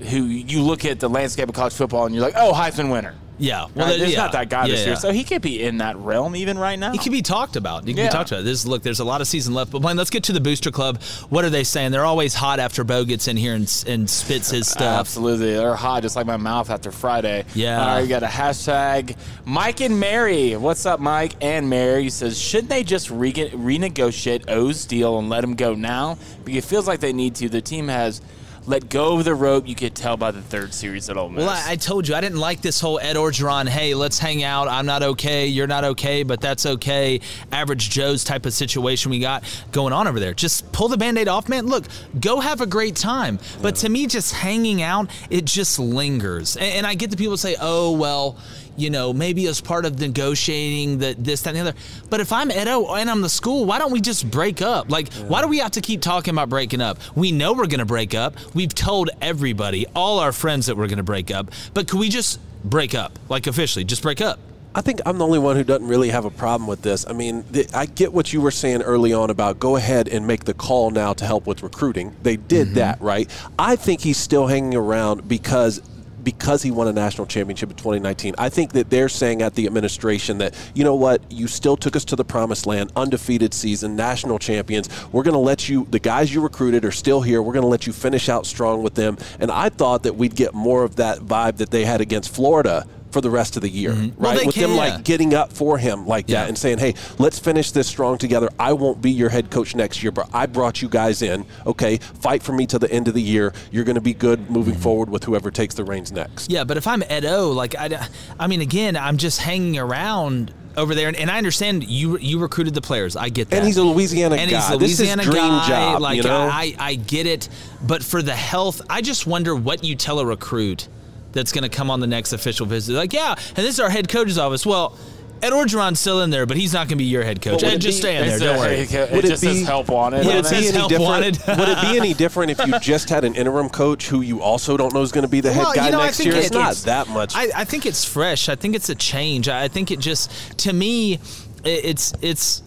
[0.00, 3.14] who you look at the landscape of college football and you're like, oh, Heisman winner.
[3.38, 4.18] Yeah, Well, there- there's yeah.
[4.18, 4.98] not that guy this Yeah, year, yeah.
[4.98, 6.92] so he could be in that realm even right now.
[6.92, 7.86] He can be talked about.
[7.86, 8.44] He can be talked about.
[8.44, 9.70] This look, there's a lot of season left.
[9.72, 11.02] But Blaine, let's get to the Booster Club.
[11.28, 11.92] What are they saying?
[11.92, 15.00] They're always hot after Bo gets in here and, and spits his stuff.
[15.00, 17.44] Absolutely, they're hot, just like my mouth after Friday.
[17.54, 17.80] Yeah.
[17.80, 19.16] All right, you got a hashtag.
[19.44, 22.04] Mike and Mary, what's up, Mike and Mary?
[22.04, 26.16] He says, shouldn't they just re- renegotiate O's deal and let him go now?
[26.44, 27.48] Because it feels like they need to.
[27.48, 28.20] The team has
[28.66, 29.66] let go of the rope.
[29.68, 31.44] You could tell by the third series at Ole Miss.
[31.44, 33.68] Well, I, I told you I didn't like this whole Ed Orgeron.
[33.68, 34.68] Hey, let's hang out.
[34.68, 35.46] I'm not okay.
[35.46, 37.20] You're not okay, but that's okay.
[37.52, 40.34] Average Joe's type of situation we got going on over there.
[40.34, 41.66] Just pull the band-aid off, man.
[41.66, 41.86] Look,
[42.20, 43.38] go have a great time.
[43.62, 46.56] But to me, just hanging out, it just lingers.
[46.56, 48.38] And, and I get the people say, "Oh, well."
[48.76, 51.78] You know, maybe as part of negotiating the this, that, and the other.
[52.10, 54.90] But if I'm Edo and I'm the school, why don't we just break up?
[54.90, 55.24] Like, yeah.
[55.24, 56.98] why do we have to keep talking about breaking up?
[57.14, 58.36] We know we're going to break up.
[58.54, 61.50] We've told everybody, all our friends, that we're going to break up.
[61.74, 64.38] But could we just break up, like officially, just break up?
[64.76, 67.06] I think I'm the only one who doesn't really have a problem with this.
[67.08, 70.26] I mean, the, I get what you were saying early on about go ahead and
[70.26, 72.14] make the call now to help with recruiting.
[72.22, 72.74] They did mm-hmm.
[72.74, 73.30] that, right?
[73.58, 75.80] I think he's still hanging around because
[76.26, 78.34] because he won a national championship in 2019.
[78.36, 81.94] I think that they're saying at the administration that, you know what, you still took
[81.94, 84.88] us to the promised land, undefeated season, national champions.
[85.12, 87.40] We're going to let you, the guys you recruited are still here.
[87.40, 89.18] We're going to let you finish out strong with them.
[89.38, 92.84] And I thought that we'd get more of that vibe that they had against Florida
[93.16, 94.22] for the rest of the year, mm-hmm.
[94.22, 94.36] right?
[94.36, 96.42] Well, With can, them like getting up for him like yeah.
[96.42, 98.50] that and saying, "Hey, let's finish this strong together.
[98.58, 101.46] I won't be your head coach next year, but I brought you guys in.
[101.64, 103.54] Okay, fight for me to the end of the year.
[103.70, 104.82] You're going to be good moving mm-hmm.
[104.82, 108.06] forward with whoever takes the reins next." Yeah, but if I'm Ed O, like I,
[108.38, 112.38] I mean, again, I'm just hanging around over there, and, and, I understand you you
[112.38, 113.16] recruited the players.
[113.16, 113.56] I get that.
[113.56, 114.58] And he's a Louisiana and guy.
[114.58, 115.68] he's a Louisiana this is dream guy.
[115.68, 116.50] Job, like you know?
[116.52, 117.48] I, I get it,
[117.86, 120.88] but for the health, I just wonder what you tell a recruit
[121.36, 122.94] that's going to come on the next official visit.
[122.94, 124.66] Like, yeah, and this is our head coach's office.
[124.66, 124.96] Well,
[125.42, 127.62] Ed Orgeron's still in there, but he's not going to be your head coach.
[127.62, 128.38] Ed, just stay in there.
[128.38, 128.76] Don't worry.
[128.76, 130.24] It, it, would it just be, says help wanted.
[130.24, 131.38] Yeah, it says help wanted.
[131.48, 134.76] would it be any different if you just had an interim coach who you also
[134.76, 136.34] don't know is going to be the well, head guy you know, next year?
[136.34, 137.34] It, it's not that much.
[137.36, 138.48] I, I, think it's fresh.
[138.48, 139.48] I think it's a change.
[139.48, 140.30] I think it just,
[140.60, 141.20] to me,
[141.64, 142.62] it's it's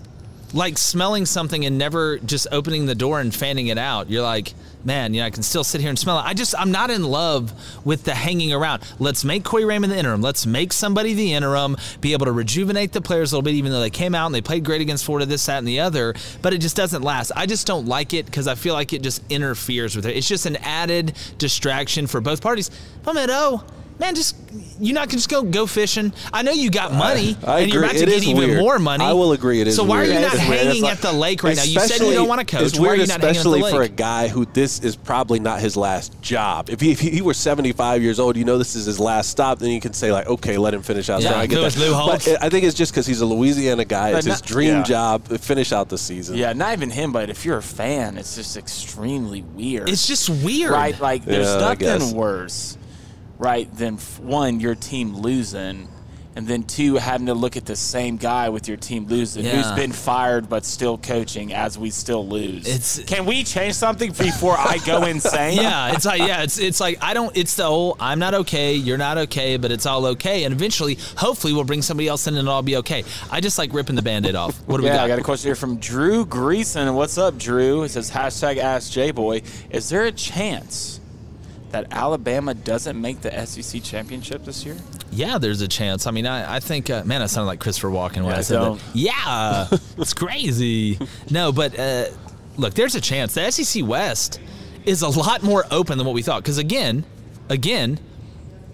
[0.54, 4.10] like smelling something and never just opening the door and fanning it out.
[4.10, 6.24] You're like– man, you know, I can still sit here and smell it.
[6.24, 7.54] I just, I'm not in love
[7.86, 8.84] with the hanging around.
[9.00, 10.22] Let's make Corey Raymond the interim.
[10.22, 13.72] Let's make somebody the interim, be able to rejuvenate the players a little bit, even
[13.72, 16.16] though they came out and they played great against Florida, this, that, and the other.
[16.42, 17.32] But it just doesn't last.
[17.36, 20.16] I just don't like it because I feel like it just interferes with it.
[20.16, 22.72] It's just an added distraction for both parties.
[23.06, 23.30] I'm at
[24.00, 24.36] man, just
[24.80, 26.14] you're not gonna just go go fishing.
[26.34, 28.60] I know you got money, I, I and you're about to it get even weird.
[28.60, 29.04] more money.
[29.04, 29.62] I will agree.
[29.62, 29.76] It is.
[29.76, 30.10] So why weird.
[30.10, 31.64] are you not hanging like, at the lake right now?
[31.64, 32.66] You said you don't want to coach.
[32.68, 34.80] It's why weird, are you not especially hanging at the for a guy who this
[34.80, 36.70] is probably not his last job.
[36.70, 39.60] If he, if he were 75 years old, you know this is his last stop.
[39.60, 41.22] Then you can say like, okay, let him finish out.
[41.22, 41.90] Yeah, so I get Lewis that.
[41.90, 44.10] Lou But I think it's just because he's a Louisiana guy.
[44.18, 44.84] It's But his dream yeah.
[44.84, 45.28] job.
[45.30, 46.38] Uh, finish out the season.
[46.38, 49.90] Yeah, not even him, but if you're a fan, it's just extremely weird.
[49.90, 51.00] It's just weird, right?
[51.00, 52.78] Like there's Yeah, nothing worse,
[53.40, 55.88] right, than f- one your team losing,
[56.36, 59.62] and then two having to look at the same guy with your team losing, Yeah.
[59.62, 62.66] who's been fired but still coaching as we still lose.
[62.68, 65.58] It's- Can we change something before I go insane?
[65.58, 67.36] yeah, it's like yeah, it's it's like I don't.
[67.36, 70.98] It's the whole I'm not okay, you're not okay, but it's all okay, and eventually,
[71.18, 73.04] hopefully, we'll bring somebody else in and it'll all be okay.
[73.32, 74.56] I just like ripping the band-aid off.
[74.68, 75.00] What do we got?
[75.00, 76.94] I got a question here from Drew Greason.
[76.94, 77.84] What's up, Drew?
[77.84, 79.42] It says hashtag Ask J Boy.
[79.72, 80.99] Is there a chance
[81.72, 84.76] that Alabama doesn't make the SEC championship this year?
[85.12, 86.08] Yeah, there's a chance.
[86.08, 88.42] I mean, I, I think, uh, man, I sounded like Christopher Walken when Yeah, I
[88.42, 88.80] said don't.
[88.80, 88.96] that.
[88.96, 89.68] Yeah,
[89.98, 90.98] it's crazy.
[91.32, 92.06] No, but uh,
[92.58, 93.34] look, there's a chance.
[93.36, 94.40] The SEC West
[94.86, 96.42] is a lot more open than what we thought.
[96.42, 97.06] Because again,
[97.50, 98.00] again,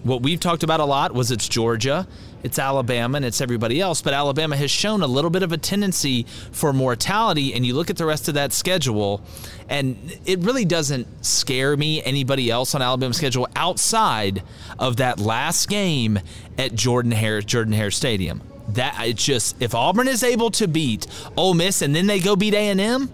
[0.02, 2.06] what we've talked about a lot was it's Georgia,
[2.46, 4.00] it's Alabama, and it's everybody else.
[4.00, 7.52] But Alabama has shown a little bit of a tendency for mortality.
[7.52, 9.20] And you look at the rest of that schedule,
[9.68, 14.42] and it really doesn't scare me, anybody else on Alabama's schedule, outside
[14.78, 16.18] of that last game
[16.56, 18.40] at Jordan Hare, Jordan Hare Stadium.
[18.70, 22.34] That it's just if Auburn is able to beat Ole Miss and then they go
[22.34, 23.10] beat A and M,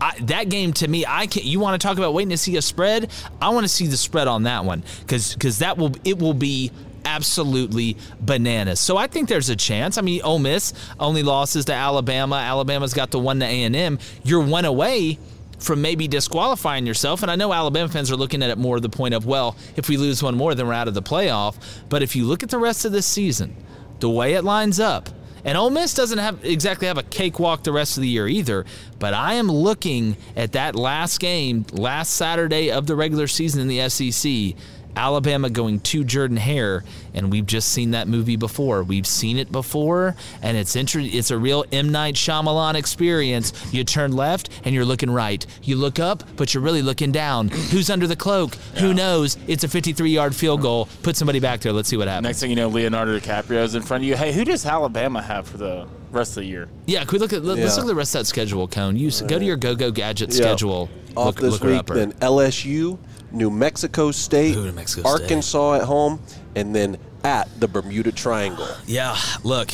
[0.00, 1.44] I, that game to me, I can.
[1.44, 3.10] You want to talk about waiting to see a spread?
[3.40, 6.34] I want to see the spread on that one because because that will it will
[6.34, 6.70] be
[7.04, 8.80] absolutely bananas.
[8.80, 9.98] So I think there's a chance.
[9.98, 12.36] I mean, Ole Miss only losses to Alabama.
[12.36, 13.98] Alabama's got the one to A and M.
[14.22, 15.18] You're one away
[15.58, 17.22] from maybe disqualifying yourself.
[17.22, 19.88] And I know Alabama fans are looking at it more the point of, well, if
[19.88, 21.56] we lose one more, then we're out of the playoff.
[21.88, 23.56] But if you look at the rest of this season,
[24.00, 25.08] the way it lines up.
[25.44, 28.64] And Ole Miss doesn't have exactly have a cakewalk the rest of the year either.
[28.98, 33.68] But I am looking at that last game, last Saturday of the regular season in
[33.68, 34.56] the SEC.
[34.96, 36.84] Alabama going to Jordan Hare,
[37.14, 38.82] and we've just seen that movie before.
[38.82, 43.52] We've seen it before, and it's inter- it's a real M Night Shyamalan experience.
[43.72, 45.44] You turn left, and you're looking right.
[45.62, 47.48] You look up, but you're really looking down.
[47.48, 48.54] Who's under the cloak?
[48.76, 49.36] Who knows?
[49.46, 50.88] It's a 53-yard field goal.
[51.02, 51.72] Put somebody back there.
[51.72, 52.24] Let's see what happens.
[52.24, 54.16] Next thing you know, Leonardo DiCaprio's in front of you.
[54.16, 56.68] Hey, who does Alabama have for the rest of the year?
[56.86, 57.82] Yeah, can we look at let, us Yeah.
[57.82, 58.96] look at the rest of that schedule, Cone.
[58.96, 60.36] You s go to your Go Go Gadget Yeah.
[60.36, 60.88] schedule.
[61.16, 62.98] off Look- this look week, up, then LSU,
[63.34, 65.22] New Mexico State, Ooh, New Mexico State.
[65.22, 66.20] Arkansas at home,
[66.54, 68.68] and then at the Bermuda Triangle.
[68.86, 69.70] Yeah, look,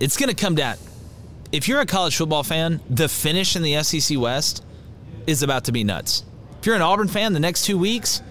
[0.00, 0.76] it's going to come down.
[1.52, 4.64] If you're a college football fan, the finish in the SEC West
[5.26, 6.24] is about to be nuts.
[6.58, 8.22] If you're an Auburn fan, the next two weeks,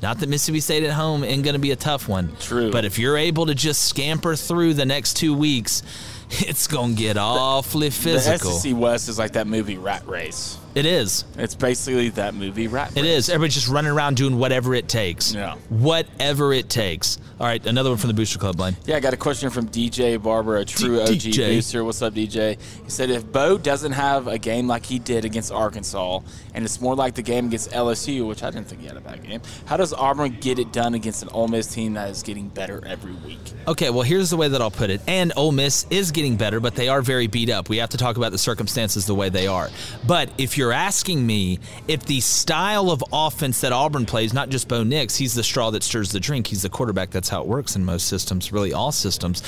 [0.00, 2.34] not that Mississippi State at home ain't going to be a tough one.
[2.40, 2.72] True.
[2.72, 5.82] But if you're able to just scamper through the next two weeks,
[6.30, 8.50] it's going to get awfully physical.
[8.50, 10.58] The SEC West is like that movie Rat Race.
[10.74, 11.24] It is.
[11.36, 12.96] It's basically that movie Rat Race.
[12.96, 13.28] It is.
[13.28, 15.34] Everybody's just running around doing whatever it takes.
[15.34, 15.56] Yeah.
[15.68, 17.18] Whatever it takes.
[17.38, 18.76] All right, another one from the Booster Club line.
[18.86, 21.56] Yeah, I got a question from DJ Barber, a true OG DJ.
[21.56, 21.84] booster.
[21.84, 22.56] What's up, DJ?
[22.84, 26.20] He said if Bo doesn't have a game like he did against Arkansas,
[26.54, 29.00] and it's more like the game against LSU, which I didn't think he had a
[29.00, 32.22] bad game, how does Auburn get it done against an Ole Miss team that is
[32.22, 33.40] getting better every week?
[33.66, 35.00] Okay, well, here's the way that I'll put it.
[35.08, 37.68] And Ole Miss is getting better, but they are very beat up.
[37.68, 39.68] We have to talk about the circumstances the way they are.
[40.06, 41.58] But if you're asking me
[41.88, 45.70] if the style of offense that Auburn plays, not just Bo Nix, he's the straw
[45.70, 46.46] that stirs the drink.
[46.46, 47.10] He's the quarterback.
[47.10, 49.42] That's how it works in most systems, really all systems.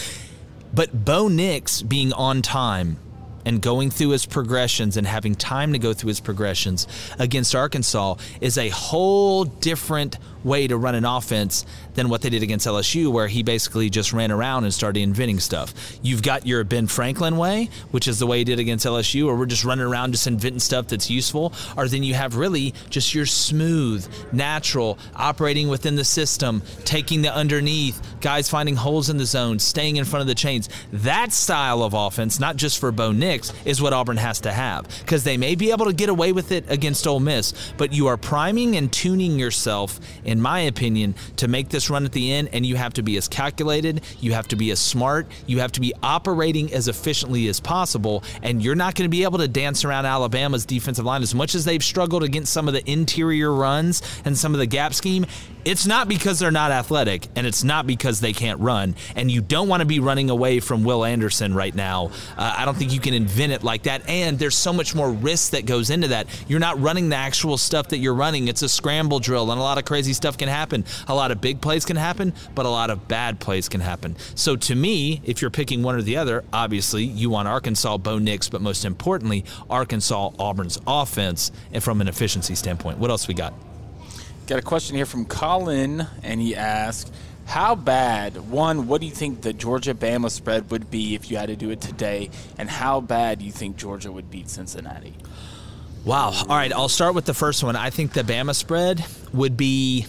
[0.73, 2.97] But Bo Nix being on time
[3.45, 6.87] and going through his progressions and having time to go through his progressions
[7.19, 11.65] against Arkansas is a whole different way to run an offense
[11.95, 15.41] than what they did against LSU, where he basically just ran around and started inventing
[15.41, 15.75] stuff.
[16.03, 19.35] You've got your Ben Franklin way, which is the way he did against LSU, where
[19.35, 23.15] we're just running around just inventing stuff that's useful, or then you have really just
[23.15, 29.25] your smooth, natural, operating within the system, taking the underneath, guys finding holes in the
[29.25, 30.69] zone, staying in front of the chains.
[30.93, 34.87] That style of offense, not just for Bo Nix, is what Auburn has to have
[35.01, 38.07] because they may be able to get away with it against Ole Miss, but you
[38.09, 42.51] are priming and tuning yourself, in my opinion, to make this run at the end,
[42.53, 45.73] and you have to be as calculated, you have to be as smart, you have
[45.73, 49.49] to be operating as efficiently as possible, and you're not going to be able to
[49.49, 53.53] dance around Alabama's defensive line as much as they've struggled against some of the interior
[53.53, 55.27] runs and some of the gap scheme.
[55.65, 59.41] It's not because they're not athletic, and it's not because they can't run, and you
[59.41, 62.11] don't want to be running away from Will Anderson right now.
[62.37, 65.11] Uh, I don't think you can invent it like that, and there's so much more
[65.11, 66.27] risk that goes into that.
[66.49, 68.49] You're not running the actual stuff that you're running.
[68.49, 70.85] It's a scramble drill, and a lot of crazy stuff can happen.
[71.07, 74.17] A lot of big plays can happen, but a lot of bad plays can happen.
[74.35, 78.19] So to me, if you're picking one or the other, obviously you want Arkansas, Bo
[78.19, 82.99] Nix, but most importantly, Arkansas, Auburn's offense, and from an efficiency standpoint.
[82.99, 83.55] What else we got?
[84.47, 87.13] Got a question here from Colin, and he asked,
[87.47, 88.51] "How bad?
[88.51, 91.57] One, what do you think the Georgia Bama spread would be if you had to
[91.57, 92.31] do it today?
[92.59, 95.15] And how bad do you think Georgia would beat Cincinnati?"
[96.05, 96.33] Wow.
[96.33, 97.77] All right, I'll start with the first one.
[97.77, 100.07] I think the Bama spread would be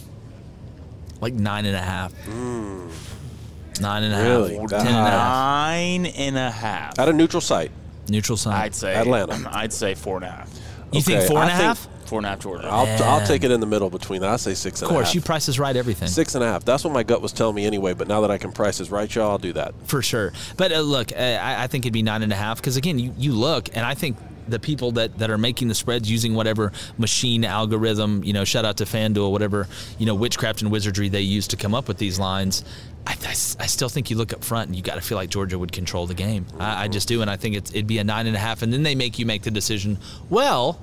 [1.21, 2.11] like nine and a half.
[2.27, 4.25] Nine and a half.
[4.27, 4.55] Really?
[4.57, 5.09] Ten That and a high?
[5.09, 6.01] half.
[6.01, 6.99] Nine and a half.
[6.99, 7.71] At a neutral site.
[8.09, 8.53] Neutral site.
[8.55, 9.49] I'd say Atlanta.
[9.51, 10.49] I'd say four and a half.
[10.91, 11.87] You think Okay, four and a I think- half?
[12.05, 12.67] Four and a half Georgia.
[12.67, 14.29] I'll, I'll take it in the middle between that.
[14.29, 15.15] I say six Of and a course, half.
[15.15, 16.07] you prices right everything.
[16.07, 16.63] Six and a half.
[16.63, 17.93] That's what my gut was telling me anyway.
[17.93, 19.73] But now that I can price is right, y'all, I'll do that.
[19.85, 20.31] For sure.
[20.55, 22.99] But uh, look, uh, I, I think it'd be nine and a half because, again,
[22.99, 24.17] you, you look, and I think
[24.47, 28.65] the people that, that are making the spreads using whatever machine algorithm, you know, shout
[28.65, 29.67] out to FanDuel, whatever,
[29.97, 32.63] you know, witchcraft and wizardry they use to come up with these lines.
[33.07, 35.71] I still think you look up front and you got to feel like Georgia would
[35.71, 36.47] control the game.
[36.59, 37.21] I, I just do.
[37.21, 38.63] And I think it's, it'd be a nine and a half.
[38.63, 40.79] And then they make you make the decision well,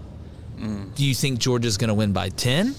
[0.95, 2.75] do you think Georgia's going to win by 10?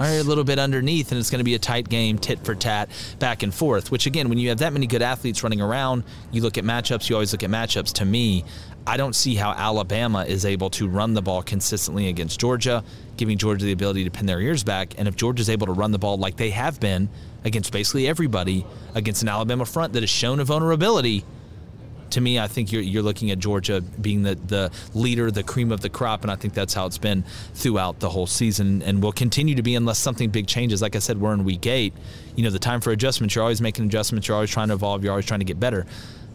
[0.00, 2.54] Or a little bit underneath, and it's going to be a tight game, tit for
[2.54, 2.88] tat,
[3.18, 3.90] back and forth.
[3.90, 7.08] Which, again, when you have that many good athletes running around, you look at matchups,
[7.08, 7.94] you always look at matchups.
[7.94, 8.44] To me,
[8.88, 12.82] I don't see how Alabama is able to run the ball consistently against Georgia,
[13.18, 14.94] giving Georgia the ability to pin their ears back.
[14.96, 17.10] And if Georgia's able to run the ball like they have been
[17.44, 18.64] against basically everybody,
[18.94, 21.22] against an Alabama front that has shown a vulnerability,
[22.12, 25.70] to me, I think you're, you're looking at Georgia being the, the leader, the cream
[25.70, 29.02] of the crop, and I think that's how it's been throughout the whole season and
[29.02, 30.80] will continue to be unless something big changes.
[30.80, 31.92] Like I said, we're in week eight.
[32.36, 35.04] You know, the time for adjustments, you're always making adjustments, you're always trying to evolve,
[35.04, 35.84] you're always trying to get better.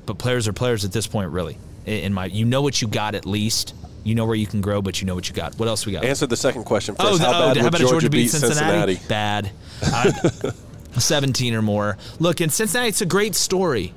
[0.06, 1.58] But players are players at this point, really.
[1.86, 3.76] In my, you know what you got at least.
[4.04, 5.58] You know where you can grow, but you know what you got.
[5.58, 6.04] What else we got?
[6.04, 7.22] Answer the second question oh, first.
[7.22, 8.96] Oh, how oh, bad how about Georgia, Georgia beat beat Cincinnati?
[8.96, 9.08] Cincinnati?
[9.08, 9.52] Bad.
[9.82, 10.52] I-
[11.00, 11.98] 17 or more.
[12.20, 13.94] Look, in Cincinnati, it's a great story,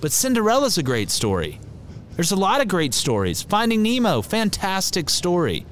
[0.00, 1.60] but Cinderella's a great story.
[2.16, 3.42] There's a lot of great stories.
[3.42, 5.66] Finding Nemo, fantastic story.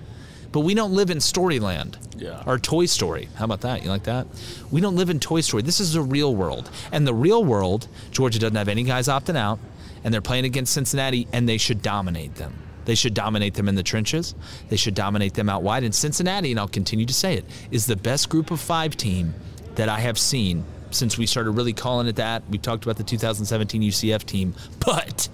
[0.53, 1.97] But we don't live in Storyland.
[2.17, 2.43] Yeah.
[2.47, 3.29] Or Toy Story.
[3.35, 3.83] How about that?
[3.83, 4.29] You like that?
[4.71, 5.65] We don't live in Toy Story.
[5.65, 6.71] This is the real world.
[6.93, 9.59] And the real world, Georgia doesn't have any guys opting out,
[10.05, 12.55] and they're playing against Cincinnati, and they should dominate them.
[12.85, 14.35] They should dominate them in the trenches.
[14.69, 15.85] They should dominate them out wide.
[15.85, 19.35] And Cincinnati, and I'll continue to say it, is the best group of five team
[19.75, 22.43] that I have seen since we started really calling it that.
[22.49, 24.55] We talked about the 2017 UCF team.
[24.85, 25.29] But,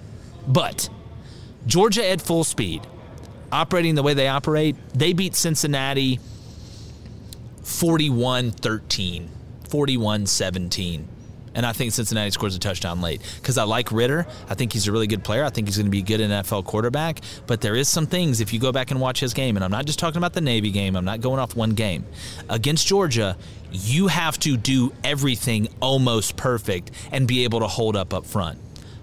[0.47, 0.89] but,
[1.67, 2.81] Georgia at full speed
[3.51, 6.19] operating the way they operate, they beat Cincinnati
[7.63, 9.29] 41 13,
[9.69, 11.07] 41 17.
[11.53, 14.25] And I think Cincinnati scores a touchdown late because I like Ridder.
[14.49, 15.43] I think he's a really good player.
[15.43, 17.19] I think he's going to be a good NFL quarterback.
[17.47, 19.71] But there is some things if you go back and watch his game, and I'm
[19.71, 20.95] not just talking about the Navy game.
[20.95, 22.05] I'm not going off one game
[22.49, 23.37] against Georgia.
[23.71, 28.59] You have to do everything almost perfect and be able to hold up up front.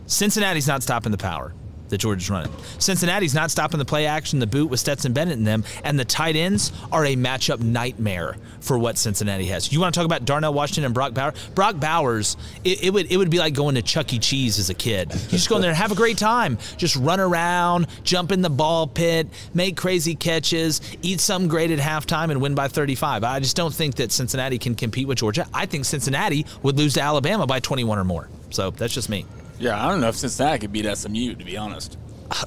[0.06, 1.52] Cincinnati's not stopping the power
[1.88, 2.52] that Georgia's running.
[2.78, 6.04] Cincinnati's not stopping the play action, the boot with Stetson Bennett in them, and the
[6.04, 9.72] tight ends are a matchup nightmare for what Cincinnati has.
[9.72, 11.34] You want to talk about Darnell Washington and Brock Bowers?
[11.54, 14.18] Brock Bowers, it, it, would it would be like going to Chuck E.
[14.18, 15.12] Cheese as a kid.
[15.12, 16.58] You just go in there and have a great time.
[16.76, 21.78] Just run around, jump in the ball pit, make crazy catches, eat something great at
[21.78, 23.24] halftime, and win by 35.
[23.24, 25.46] I just don't think that Cincinnati can compete with Georgia.
[25.52, 28.28] I think Cincinnati would lose to Alabama by 21 or more.
[28.50, 29.26] So that's just me.
[29.58, 31.98] Yeah, I don't know if Cincinnati could beat SMU, to be honest.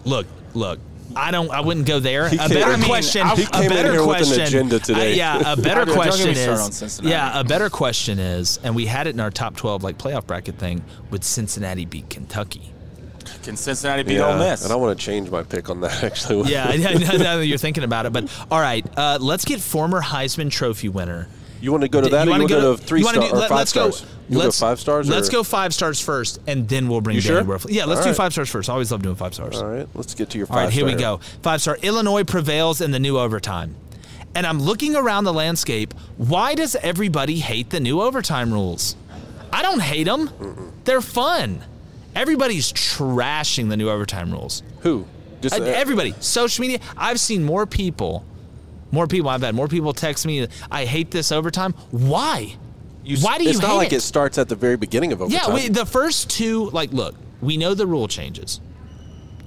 [0.06, 0.80] Look, look.
[1.14, 1.50] I don't.
[1.52, 2.30] I wouldn't go there.
[2.30, 3.28] He a came- better I mean, question.
[3.36, 4.42] he a came in better here with an question.
[4.44, 5.12] agenda today.
[5.12, 6.76] uh, yeah, a better Don't get me question started on is.
[6.78, 7.12] Cincinnati.
[7.12, 10.26] Yeah, a better question is, and we had it in our top twelve like playoff
[10.26, 10.82] bracket thing.
[11.10, 12.72] Would Cincinnati beat Kentucky?
[13.44, 14.64] Can Cincinnati beat Ole Miss?
[14.64, 16.50] And I want to change my pick on that actually.
[16.50, 18.14] Yeah, yeah, now now that you're thinking about it.
[18.14, 21.28] But all right, uh, let's get former Heisman Trophy winner.
[21.62, 23.38] You want to go to that, or you wanna go to three star do- or
[23.38, 24.10] let- five let's go- stars?
[24.32, 25.08] Go let's- five stars.
[25.08, 27.58] Let's or- go five stars first, and then we'll bring You Danny sure?
[27.58, 27.68] Wuerffel.
[27.70, 28.18] Yeah, let's All do right.
[28.18, 28.70] five stars first.
[28.70, 29.58] I always love doing five stars.
[29.58, 30.58] All right, let's get to your five.
[30.58, 31.20] All right, here we go.
[31.44, 31.78] Five star.
[31.82, 33.76] Illinois prevails in the new overtime.
[34.34, 35.94] And I'm looking around the landscape.
[36.18, 38.96] Why does everybody hate the new overtime rules?
[39.54, 40.30] I don't hate them.
[40.86, 41.64] They're fun.
[42.16, 44.64] Everybody's trashing the new overtime rules.
[44.82, 45.06] Who?
[45.42, 46.14] Just Uh, uh, everybody.
[46.22, 46.80] Social media.
[46.98, 48.24] I've seen more people,
[48.92, 49.30] more people.
[49.30, 50.48] I've had more people text me.
[50.70, 51.74] I hate this overtime.
[51.92, 52.56] Why?
[53.04, 53.98] You, Why do you It's not like it?
[53.98, 55.50] it starts at the very beginning of overtime.
[55.50, 58.62] Yeah, we, the first two, like, look, we know the rule changes.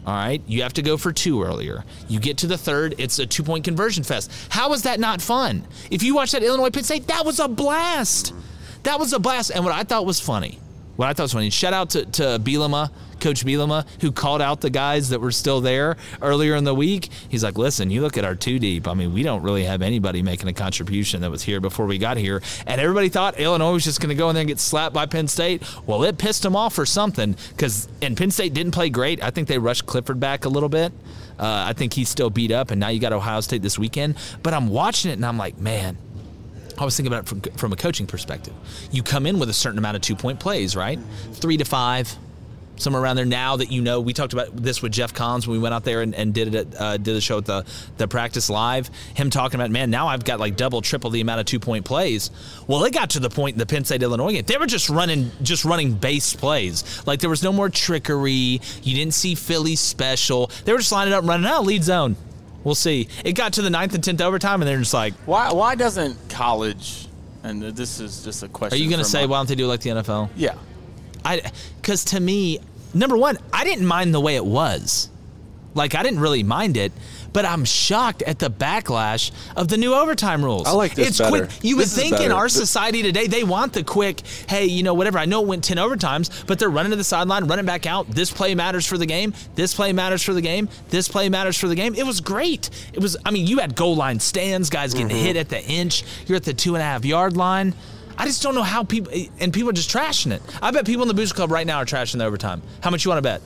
[0.06, 1.82] All right, you have to go for two earlier.
[2.08, 4.30] You get to the third, it's a two point conversion fest.
[4.50, 5.66] How is that not fun?
[5.90, 8.34] If you watch that Illinois Penn State, that was a blast.
[8.82, 9.50] That was a blast.
[9.50, 10.58] And what I thought was funny,
[10.96, 12.90] what I thought was funny, shout out to, to Bielema,
[13.24, 17.08] Coach Bielema, who called out the guys that were still there earlier in the week.
[17.30, 18.86] He's like, listen, you look at our two deep.
[18.86, 21.96] I mean, we don't really have anybody making a contribution that was here before we
[21.96, 22.42] got here.
[22.66, 25.06] And everybody thought Illinois was just going to go in there and get slapped by
[25.06, 25.62] Penn State.
[25.86, 29.22] Well, it pissed them off or something because, and Penn State didn't play great.
[29.22, 30.92] I think they rushed Clifford back a little bit.
[31.38, 34.16] Uh, I think he's still beat up, and now you got Ohio State this weekend.
[34.42, 35.96] But I'm watching it and I'm like, man,
[36.76, 38.52] I was thinking about it from, from a coaching perspective.
[38.90, 40.98] You come in with a certain amount of two point plays, right?
[41.32, 42.14] Three to five,
[42.76, 43.24] somewhere around there.
[43.24, 45.84] Now that you know, we talked about this with Jeff Collins when we went out
[45.84, 47.64] there and, and did it at, uh, did the show at the
[47.96, 48.90] the practice live.
[49.14, 51.84] Him talking about, man, now I've got like double, triple the amount of two point
[51.84, 52.30] plays.
[52.66, 54.44] Well, it got to the point in the Penn State Illinois game.
[54.44, 57.02] They were just running, just running base plays.
[57.06, 58.60] Like there was no more trickery.
[58.82, 60.50] You didn't see Philly special.
[60.64, 62.16] They were just lining up, running out lead zone.
[62.64, 63.08] We'll see.
[63.24, 65.52] It got to the ninth and tenth overtime, and they're just like, Why?
[65.52, 67.08] Why doesn't college?
[67.42, 68.78] And this is just a question.
[68.78, 70.30] Are you going to say a- why don't they do like the NFL?
[70.34, 70.54] Yeah.
[71.24, 71.42] I
[71.80, 72.58] because to me,
[72.92, 75.08] number one, I didn't mind the way it was.
[75.76, 76.92] Like I didn't really mind it,
[77.32, 80.68] but I'm shocked at the backlash of the new overtime rules.
[80.68, 81.46] I like this it's better.
[81.46, 81.50] quick.
[81.64, 84.20] You would This is think in our society today they want the quick.
[84.48, 85.18] Hey, you know whatever.
[85.18, 88.08] I know it went ten overtimes, but they're running to the sideline, running back out.
[88.08, 89.34] This play matters for the game.
[89.56, 90.68] This play matters for the game.
[90.90, 91.96] This play matters for the game.
[91.96, 92.70] It was great.
[92.92, 93.16] It was.
[93.26, 95.24] I mean, you had goal line stands, guys getting Mm-hmm.
[95.26, 96.04] hit at the inch.
[96.28, 97.74] You're at the two and a half yard line.
[98.16, 100.42] I just don't know how people and people are just trashing it.
[100.62, 102.62] I bet people in the Booster Club right now are trashing the overtime.
[102.80, 103.42] How much you want to bet?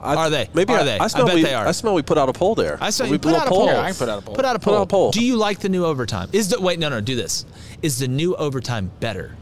[0.00, 0.48] I, Are they?
[0.54, 0.98] Maybe Are I, they?
[0.98, 1.66] I, smell I bet we, they are.
[1.66, 2.78] I smell we put out a poll there.
[2.80, 3.66] I smell we you put out a poll.
[3.66, 4.34] Yeah, I can put out a poll.
[4.36, 4.74] Put out a Put poll.
[4.76, 5.10] out a poll.
[5.10, 6.28] Do you like the new overtime?
[6.32, 6.78] Is the wait?
[6.78, 7.00] No, no.
[7.00, 7.44] Do this.
[7.82, 9.36] Is the new overtime better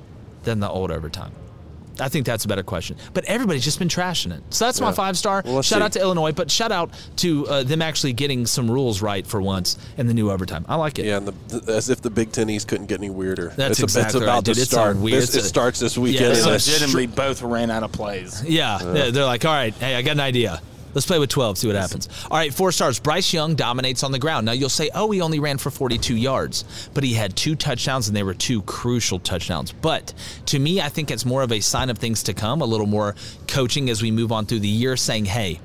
[0.44, 1.32] than the old overtime?
[2.00, 2.96] I think that's a better question.
[3.14, 4.42] But everybody's just been trashing it.
[4.50, 5.42] So that's my five star.
[5.44, 5.84] Well, shout see.
[5.84, 9.40] out to Illinois, but shout out to uh, them actually getting some rules right for
[9.40, 10.64] once in the new overtime.
[10.68, 11.06] I like it.
[11.06, 13.52] Yeah, and the, as if the Big Ten East couldn't get any weirder.
[13.56, 14.54] That's it's, exactly it's about right, dude.
[14.56, 14.96] to It's start.
[14.96, 16.32] weird- This- it's it starts this weekend.
[16.32, 18.42] it's and a it's Legitimately, both ran out of plays.
[18.44, 20.60] Yeah, they're, they're like, all right, hey, I got an idea.
[20.96, 22.08] Let's play with 12, see what happens.
[22.30, 22.98] All right, four stars.
[22.98, 24.46] Bryce Young dominates on the ground.
[24.46, 28.08] Now, you'll say, oh, he only ran for 42 yards, but he had two touchdowns,
[28.08, 29.72] and they were two crucial touchdowns.
[29.72, 30.14] But
[30.46, 32.86] to me, I think it's more of a sign of things to come, a little
[32.86, 33.14] more
[33.46, 35.60] coaching as we move on through the year, saying, hey,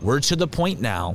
[0.00, 1.14] we're to the point now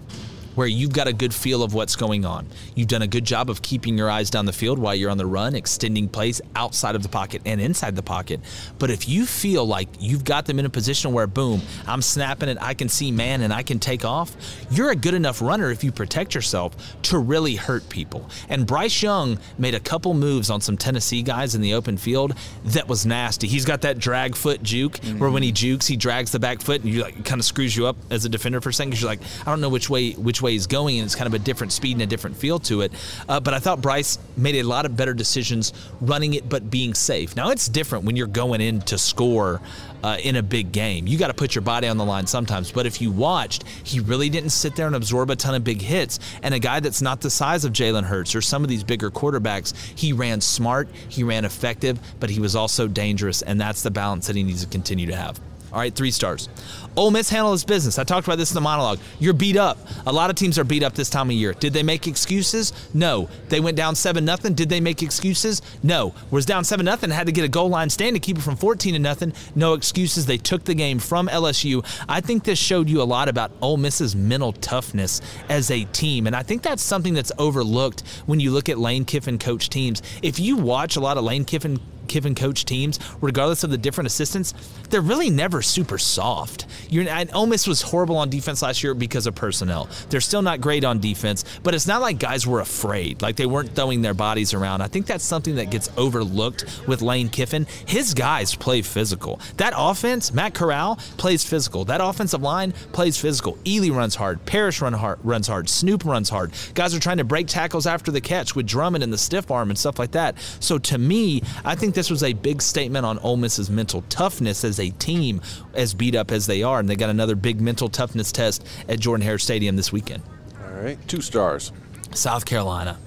[0.55, 2.47] where you've got a good feel of what's going on.
[2.73, 5.17] You've done a good job of keeping your eyes down the field while you're on
[5.17, 8.39] the run, extending plays outside of the pocket and inside the pocket.
[8.79, 12.49] But if you feel like you've got them in a position where, boom, I'm snapping
[12.49, 14.35] it, I can see man and I can take off,
[14.71, 18.29] you're a good enough runner if you protect yourself to really hurt people.
[18.49, 22.33] And Bryce Young made a couple moves on some Tennessee guys in the open field
[22.65, 23.47] that was nasty.
[23.47, 25.55] He's got that drag foot juke where when he mm-hmm.
[25.55, 28.25] jukes, he drags the back foot and you like kind of screws you up as
[28.25, 30.44] a defender for a second because you're like, I don't know which way which way
[30.45, 32.81] way he's going, and it's kind of a different speed and a different feel to
[32.81, 32.93] it.
[33.27, 36.93] Uh, but I thought Bryce made a lot of better decisions running it, but being
[36.93, 37.35] safe.
[37.35, 39.61] Now it's different when you're going in to score
[40.05, 41.07] uh, in a big game.
[41.07, 42.71] You got to put your body on the line sometimes.
[42.71, 45.81] But if you watched, he really didn't sit there and absorb a ton of big
[45.81, 46.19] hits.
[46.43, 49.09] And a guy that's not the size of Jalen Hurts or some of these bigger
[49.09, 53.41] quarterbacks, he ran smart, he ran effective, but he was also dangerous.
[53.41, 55.39] And that's the balance that he needs to continue to have.
[55.75, 56.47] All right, three stars.
[56.95, 57.99] Ole Miss handled his business.
[57.99, 58.97] I talked about this in the monologue.
[59.19, 59.77] You're beat up.
[60.07, 61.51] A lot of teams are beat up this time of year.
[61.51, 62.71] Did they make excuses?
[62.93, 63.27] No.
[63.49, 64.53] They went down seven nothing.
[64.53, 65.61] Did they make excuses?
[65.83, 66.15] No.
[66.31, 67.09] Was down seven nothing.
[67.09, 69.33] Had to get a goal line stand to keep it from 14 to nothing.
[69.53, 70.25] No excuses.
[70.25, 71.85] They took the game from LSU.
[72.07, 76.25] I think this showed you a lot about Ole Miss's mental toughness as a team,
[76.25, 80.01] and I think that's something that's overlooked when you look at Lane Kiffin coach teams.
[80.21, 84.07] If you watch a lot of Lane Kiffin Kiffin coach teams, regardless of the different
[84.07, 84.53] assistants,
[84.89, 86.65] they're really never super soft.
[86.89, 89.89] You're, and Ole Miss was horrible on defense last year because of personnel.
[90.09, 93.45] They're still not great on defense, but it's not like guys were afraid, like they
[93.45, 94.81] weren't throwing their bodies around.
[94.81, 97.67] I think that's something that gets overlooked with Lane Kiffin.
[97.85, 99.39] His guys play physical.
[99.57, 101.85] That offense, Matt Corral plays physical.
[101.85, 103.57] That offensive line plays physical.
[103.65, 104.45] Ealy runs hard.
[104.45, 105.67] Parrish run hard, runs hard.
[105.69, 106.51] Snoop runs hard.
[106.73, 109.69] Guys are trying to break tackles after the catch with Drummond and the stiff arm
[109.69, 110.35] and stuff like that.
[110.59, 114.63] So to me, I think this was a big statement on Ole Miss's mental toughness
[114.63, 115.41] as a team,
[115.73, 118.99] as beat up as they are, and they got another big mental toughness test at
[118.99, 120.21] Jordan Hare Stadium this weekend.
[120.63, 121.71] All right, two stars.
[122.13, 122.97] South Carolina.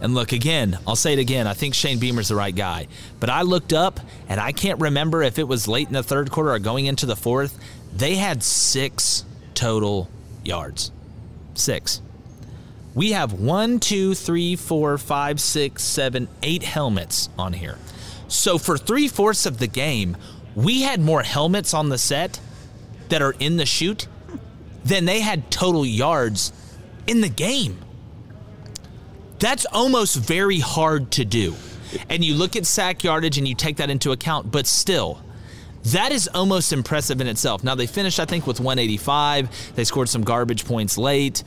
[0.00, 1.46] And look, again, I'll say it again.
[1.46, 2.86] I think Shane Beamer's the right guy.
[3.18, 6.30] But I looked up, and I can't remember if it was late in the third
[6.30, 7.58] quarter or going into the fourth.
[7.94, 9.24] They had six
[9.54, 10.10] total
[10.44, 10.92] yards.
[11.54, 12.02] Six.
[12.94, 17.78] We have one, two, three, four, five, six, seven, eight helmets on here.
[18.28, 20.16] So for three fourths of the game,
[20.54, 22.40] we had more helmets on the set
[23.08, 24.08] that are in the shoot
[24.84, 26.52] than they had total yards
[27.06, 27.78] in the game.
[29.38, 31.54] That's almost very hard to do.
[32.08, 35.20] And you look at sack yardage and you take that into account, but still,
[35.84, 37.62] that is almost impressive in itself.
[37.62, 39.74] Now, they finished, I think, with 185.
[39.76, 41.44] They scored some garbage points late.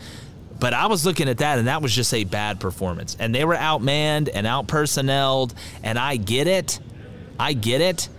[0.60, 3.16] But I was looking at that, and that was just a bad performance.
[3.20, 5.54] And they were outmanned and outpersonnelled,
[5.84, 6.80] and I get it.
[7.40, 8.10] I get it.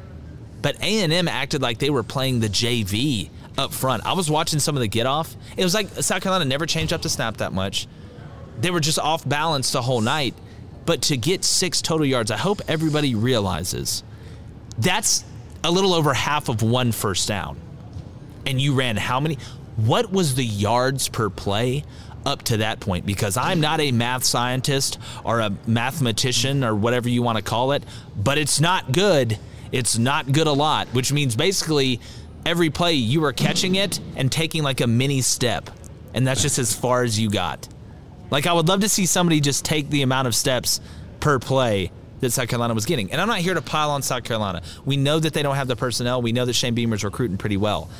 [0.62, 4.06] But A&M acted like they were playing the JV up front.
[4.06, 5.34] I was watching some of the get off.
[5.56, 7.86] It was like South Carolina never changed up the snap that much.
[8.60, 10.34] They were just off balance the whole night.
[10.86, 14.02] But to get six total yards, I hope everybody realizes
[14.78, 15.24] that's
[15.62, 17.58] a little over half of one first down.
[18.46, 19.38] And you ran how many?
[19.76, 21.84] What was the yards per play
[22.26, 23.06] up to that point?
[23.06, 27.72] Because I'm not a math scientist or a mathematician or whatever you want to call
[27.72, 27.84] it,
[28.16, 29.38] but it's not good.
[29.72, 32.00] It's not good a lot, which means basically
[32.44, 35.70] every play you were catching it and taking like a mini step.
[36.14, 37.68] And that's just as far as you got.
[38.30, 40.80] Like, I would love to see somebody just take the amount of steps
[41.20, 41.90] per play
[42.20, 43.10] that South Carolina was getting.
[43.12, 44.62] And I'm not here to pile on South Carolina.
[44.84, 46.22] We know that they don't have the personnel.
[46.22, 47.90] We know that Shane Beamer's recruiting pretty well.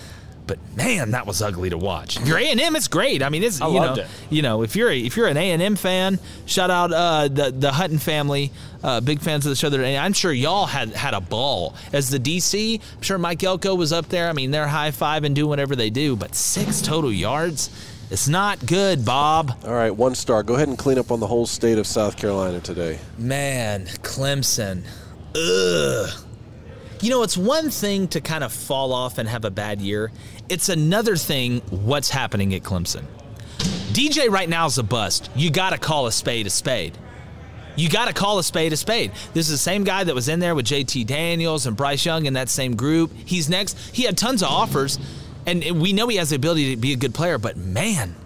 [0.51, 2.17] But man, that was ugly to watch.
[2.17, 3.23] If you're A and M, it's great.
[3.23, 4.11] I mean, it's I you loved know, it.
[4.31, 7.29] you know, if you're a, if you're an A and M fan, shout out uh,
[7.29, 8.51] the the Hutton family,
[8.83, 9.71] uh, big fans of the show.
[9.71, 12.81] That I'm sure y'all had had a ball as the DC.
[12.97, 14.29] I'm sure Mike Elko was up there.
[14.29, 16.17] I mean, they're high five and do whatever they do.
[16.17, 17.71] But six total yards,
[18.11, 19.57] it's not good, Bob.
[19.65, 20.43] All right, one star.
[20.43, 22.99] Go ahead and clean up on the whole state of South Carolina today.
[23.17, 24.83] Man, Clemson.
[25.37, 26.25] Ugh.
[27.03, 30.13] You know, it's one thing to kind of fall off and have a bad year.
[30.51, 33.05] It's another thing what's happening at Clemson.
[33.93, 35.31] DJ right now is a bust.
[35.37, 36.99] You got to call a spade a spade.
[37.77, 39.13] You got to call a spade a spade.
[39.33, 42.27] This is the same guy that was in there with JT Daniels and Bryce Young
[42.27, 43.13] in that same group.
[43.25, 43.79] He's next.
[43.95, 44.99] He had tons of offers,
[45.47, 48.17] and we know he has the ability to be a good player, but man,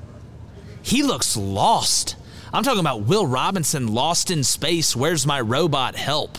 [0.82, 2.16] he looks lost.
[2.54, 4.96] I'm talking about Will Robinson lost in space.
[4.96, 6.38] Where's my robot help?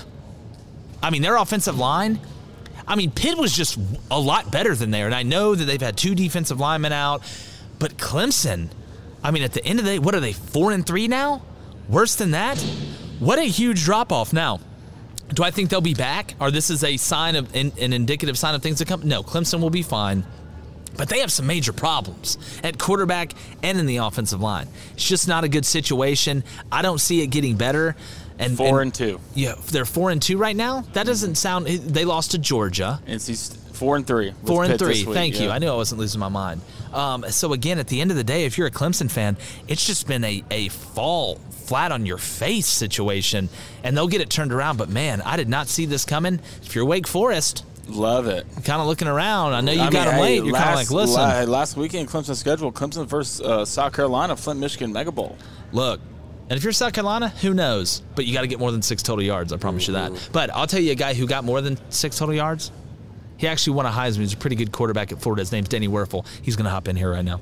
[1.03, 2.19] I mean, their offensive line.
[2.87, 3.79] I mean, Pitt was just
[4.11, 7.23] a lot better than there, and I know that they've had two defensive linemen out,
[7.79, 8.69] but Clemson.
[9.23, 11.41] I mean, at the end of the day, what are they four and three now?
[11.89, 12.59] Worse than that?
[13.19, 14.59] What a huge drop off now.
[15.33, 18.37] Do I think they'll be back, or this is a sign of an, an indicative
[18.37, 19.07] sign of things to come?
[19.07, 20.23] No, Clemson will be fine.
[20.97, 23.33] But they have some major problems at quarterback
[23.63, 24.67] and in the offensive line.
[24.93, 26.43] It's just not a good situation.
[26.71, 27.95] I don't see it getting better.
[28.37, 29.19] And Four and two.
[29.33, 30.81] Yeah, they're four and two right now.
[30.93, 31.67] That doesn't sound.
[31.67, 32.99] They lost to Georgia.
[33.07, 34.33] It's these four and three.
[34.45, 35.03] Four and Pitt three.
[35.03, 35.49] Thank you.
[35.49, 36.61] I knew I wasn't losing my mind.
[36.93, 39.85] Um, so again, at the end of the day, if you're a Clemson fan, it's
[39.85, 43.49] just been a a fall flat on your face situation,
[43.83, 44.77] and they'll get it turned around.
[44.77, 46.39] But man, I did not see this coming.
[46.63, 48.47] If you're Wake Forest, Love it.
[48.63, 49.53] Kind of looking around.
[49.53, 50.39] I know you I got mean, them late.
[50.39, 51.21] hey, You're kind of like, listen.
[51.21, 52.71] la- last weekend, Clemson schedule.
[52.71, 55.37] Clemson versus uh, South Carolina, Flint, Michigan Mega Bowl.
[55.71, 55.99] Look,
[56.49, 58.01] and if you're South Carolina, who knows?
[58.15, 59.51] But you got to get more than six total yards.
[59.51, 60.11] I promise you that.
[60.11, 60.31] Mm-hmm.
[60.31, 62.71] But I'll tell you a guy who got more than six total yards.
[63.37, 64.19] He actually won a Heisman.
[64.19, 65.41] He's a pretty good quarterback at Florida.
[65.41, 66.25] His name's Danny Wuerffel.
[66.41, 67.41] He's going to hop in here right now.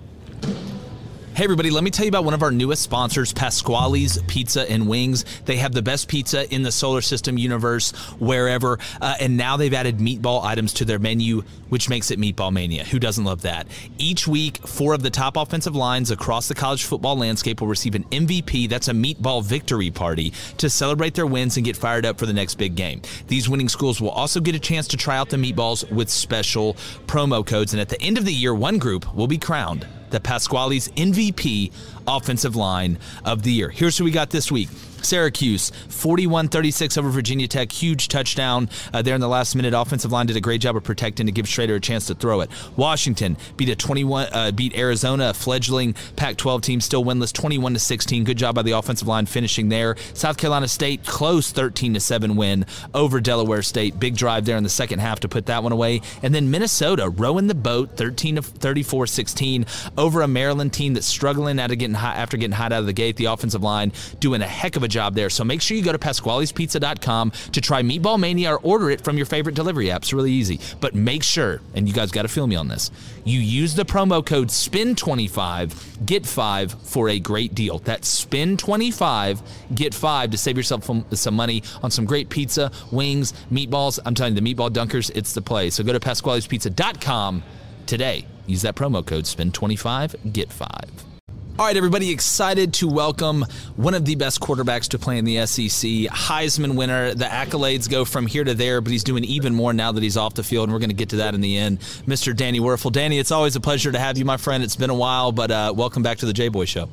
[1.35, 4.87] Hey, everybody, let me tell you about one of our newest sponsors, Pasquale's Pizza and
[4.87, 5.25] Wings.
[5.45, 8.77] They have the best pizza in the solar system universe, wherever.
[9.01, 12.83] Uh, and now they've added meatball items to their menu, which makes it Meatball Mania.
[12.83, 13.65] Who doesn't love that?
[13.97, 17.95] Each week, four of the top offensive lines across the college football landscape will receive
[17.95, 18.69] an MVP.
[18.69, 22.33] That's a meatball victory party to celebrate their wins and get fired up for the
[22.33, 23.01] next big game.
[23.27, 26.75] These winning schools will also get a chance to try out the meatballs with special
[27.07, 27.73] promo codes.
[27.73, 31.71] And at the end of the year, one group will be crowned the Pasquale's MVP
[32.07, 33.69] offensive line of the year.
[33.69, 34.69] Here's who we got this week.
[35.05, 37.71] Syracuse, 41 36 over Virginia Tech.
[37.71, 39.73] Huge touchdown uh, there in the last minute.
[39.73, 42.41] Offensive line did a great job of protecting to give Shrader a chance to throw
[42.41, 42.49] it.
[42.75, 47.73] Washington beat a 21, uh, beat Arizona, a fledgling Pac 12 team, still winless, 21
[47.73, 48.23] to 16.
[48.23, 49.95] Good job by the offensive line finishing there.
[50.13, 53.99] South Carolina State, close 13 to 7 win over Delaware State.
[53.99, 56.01] Big drive there in the second half to put that one away.
[56.21, 59.65] And then Minnesota rowing the boat, 13 to 34 16
[59.97, 62.93] over a Maryland team that's struggling after getting hot, after getting hot out of the
[62.93, 63.15] gate.
[63.17, 65.29] The offensive line doing a heck of a job there.
[65.29, 69.17] So make sure you go to Pasquale'sPizza.com to try Meatball Mania or order it from
[69.17, 70.03] your favorite delivery app.
[70.03, 70.59] It's really easy.
[70.79, 72.91] But make sure, and you guys got to feel me on this,
[73.23, 77.79] you use the promo code SPIN25, get 5 for a great deal.
[77.79, 79.41] That's SPIN25,
[79.75, 83.99] get 5 to save yourself some, some money on some great pizza, wings, meatballs.
[84.05, 85.69] I'm telling you, the meatball dunkers, it's the play.
[85.69, 87.43] So go to Pasquale'sPizza.com
[87.85, 88.25] today.
[88.45, 91.12] Use that promo code SPIN25, get 5.
[91.59, 93.45] All right, everybody, excited to welcome
[93.75, 97.13] one of the best quarterbacks to play in the SEC, Heisman winner.
[97.13, 100.17] The accolades go from here to there, but he's doing even more now that he's
[100.17, 101.79] off the field, and we're going to get to that in the end.
[102.07, 102.35] Mr.
[102.35, 102.91] Danny Wuerffel.
[102.91, 104.63] Danny, it's always a pleasure to have you, my friend.
[104.63, 106.89] It's been a while, but uh, welcome back to the J Boy Show.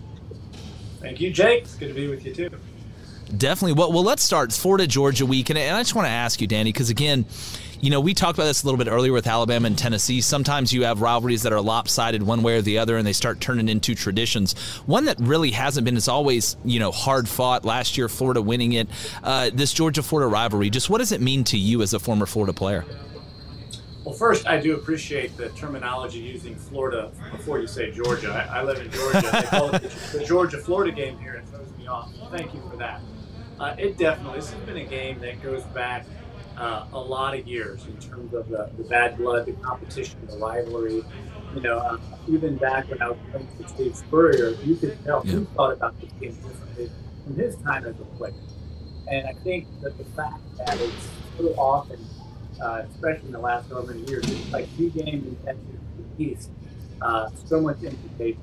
[1.00, 1.62] Thank you, Jake.
[1.62, 2.50] It's good to be with you too.
[3.34, 3.78] Definitely.
[3.78, 4.50] Well, well, let's start.
[4.50, 7.24] It's Florida Georgia week, and, and I just want to ask you, Danny, because again,
[7.80, 10.20] you know, we talked about this a little bit earlier with Alabama and Tennessee.
[10.20, 13.40] Sometimes you have rivalries that are lopsided one way or the other, and they start
[13.40, 14.52] turning into traditions.
[14.84, 17.64] One that really hasn't been is always, you know, hard fought.
[17.64, 18.88] Last year, Florida winning it.
[19.22, 20.68] Uh, this Georgia Florida rivalry.
[20.68, 22.84] Just what does it mean to you as a former Florida player?
[24.04, 28.30] Well, first, I do appreciate the terminology using Florida before you say Georgia.
[28.30, 29.28] I, I live in Georgia.
[29.32, 31.34] they call it the, the Georgia Florida game here.
[31.34, 32.10] It throws me off.
[32.30, 33.00] Thank you for that.
[33.58, 36.06] Uh, it definitely, this has been a game that goes back
[36.60, 40.36] uh, a lot of years in terms of the, the bad blood, the competition, the
[40.36, 41.02] rivalry.
[41.54, 41.96] You know, uh,
[42.28, 45.98] even back when I was playing for Steve Spurrier, you could tell he thought about
[46.00, 46.90] this game differently
[47.24, 48.34] from his time as a player.
[49.08, 51.08] And I think that the fact that it's
[51.38, 51.98] so often,
[52.62, 56.50] uh, especially in the last however many years, it's like two games the East,
[57.00, 58.40] uh, so much implication.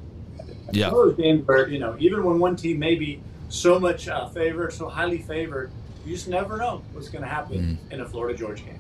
[0.72, 0.90] Yeah.
[0.90, 4.74] Those games where, you know, even when one team may be so much uh, favored,
[4.74, 5.72] so highly favored,
[6.08, 7.94] you just never know what's going to happen hmm.
[7.94, 8.77] in a Florida Georgia game.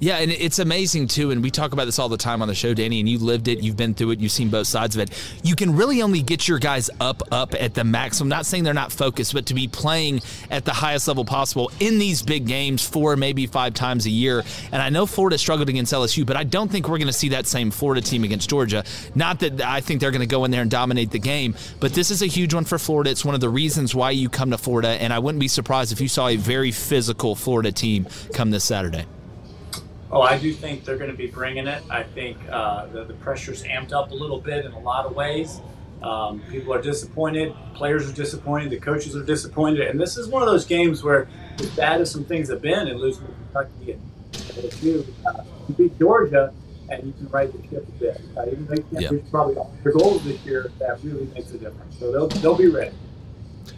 [0.00, 2.54] Yeah, and it's amazing too, and we talk about this all the time on the
[2.54, 2.98] show, Danny.
[2.98, 5.10] And you lived it, you've been through it, you've seen both sides of it.
[5.44, 8.28] You can really only get your guys up, up at the maximum.
[8.28, 10.20] Not saying they're not focused, but to be playing
[10.50, 14.42] at the highest level possible in these big games four, maybe five times a year.
[14.72, 17.28] And I know Florida struggled against LSU, but I don't think we're going to see
[17.30, 18.84] that same Florida team against Georgia.
[19.14, 21.94] Not that I think they're going to go in there and dominate the game, but
[21.94, 23.10] this is a huge one for Florida.
[23.10, 25.92] It's one of the reasons why you come to Florida, and I wouldn't be surprised
[25.92, 29.06] if you saw a very physical Florida team come this Saturday.
[30.14, 31.82] Oh, I do think they're going to be bringing it.
[31.90, 35.16] I think uh, the, the pressure's amped up a little bit in a lot of
[35.16, 35.60] ways.
[36.04, 37.52] Um, people are disappointed.
[37.74, 38.70] Players are disappointed.
[38.70, 39.88] The coaches are disappointed.
[39.88, 41.26] And this is one of those games where,
[41.58, 44.02] as bad as some things have been in losing to Kentucky and
[44.32, 46.52] LSU, uh, you beat Georgia
[46.90, 48.20] and you can right the ship a bit.
[48.36, 49.08] Uh, even though you can't Yeah.
[49.10, 51.98] reach probably all goals this year, that really makes a difference.
[51.98, 52.94] So they'll, they'll be ready.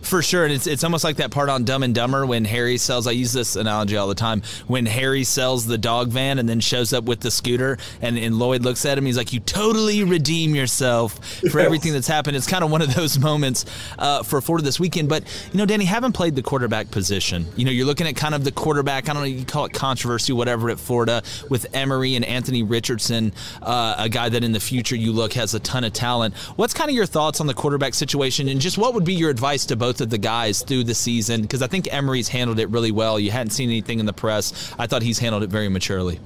[0.03, 2.77] For sure, and it's it's almost like that part on Dumb and Dumber when Harry
[2.77, 3.07] sells.
[3.07, 4.43] I use this analogy all the time.
[4.67, 8.39] When Harry sells the dog van and then shows up with the scooter, and, and
[8.39, 11.19] Lloyd looks at him, he's like, "You totally redeem yourself
[11.51, 13.65] for everything that's happened." It's kind of one of those moments
[13.99, 15.09] uh, for Florida this weekend.
[15.09, 17.47] But you know, Danny, haven't played the quarterback position.
[17.57, 19.09] You know, you're looking at kind of the quarterback.
[19.09, 23.33] I don't know, you call it controversy, whatever, at Florida with Emory and Anthony Richardson,
[23.63, 26.35] uh, a guy that in the future you look has a ton of talent.
[26.57, 29.31] What's kind of your thoughts on the quarterback situation, and just what would be your
[29.31, 31.43] advice to both of the guys through the season?
[31.43, 33.19] Because I think Emory's handled it really well.
[33.21, 34.75] You hadn't seen anything in the press.
[34.79, 36.21] I thought he's handled it very maturely.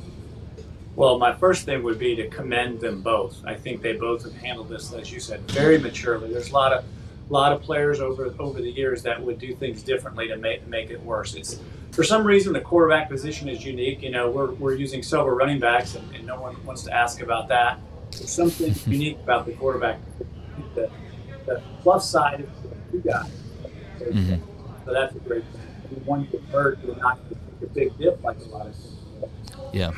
[0.96, 3.42] Well, my first thing would be to commend them both.
[3.44, 6.32] I think they both have handled this, as you said, very maturely.
[6.32, 6.84] There's a lot of
[7.28, 10.90] lot of players over over the years that would do things differently to make make
[10.90, 11.34] it worse.
[11.34, 11.60] It's
[11.92, 14.02] for some reason, the quarterback position is unique.
[14.02, 17.20] You know, we're, we're using several running backs, and, and no one wants to ask
[17.20, 17.80] about that.
[18.12, 19.98] There's something unique about the quarterback.
[20.74, 20.90] The,
[21.46, 22.48] the plus side is
[22.92, 23.30] two guys.
[24.00, 24.84] Mm-hmm.
[24.84, 26.04] So that's a great thing.
[26.04, 27.18] One get hurt, you're not
[27.62, 28.96] a big dip like a lot of teams.
[29.72, 29.90] Yeah.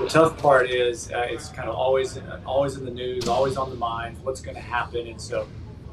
[0.00, 3.70] The tough part is uh, it's kind of always always in the news, always on
[3.70, 4.16] the mind.
[4.22, 5.06] What's going to happen?
[5.06, 5.46] And so,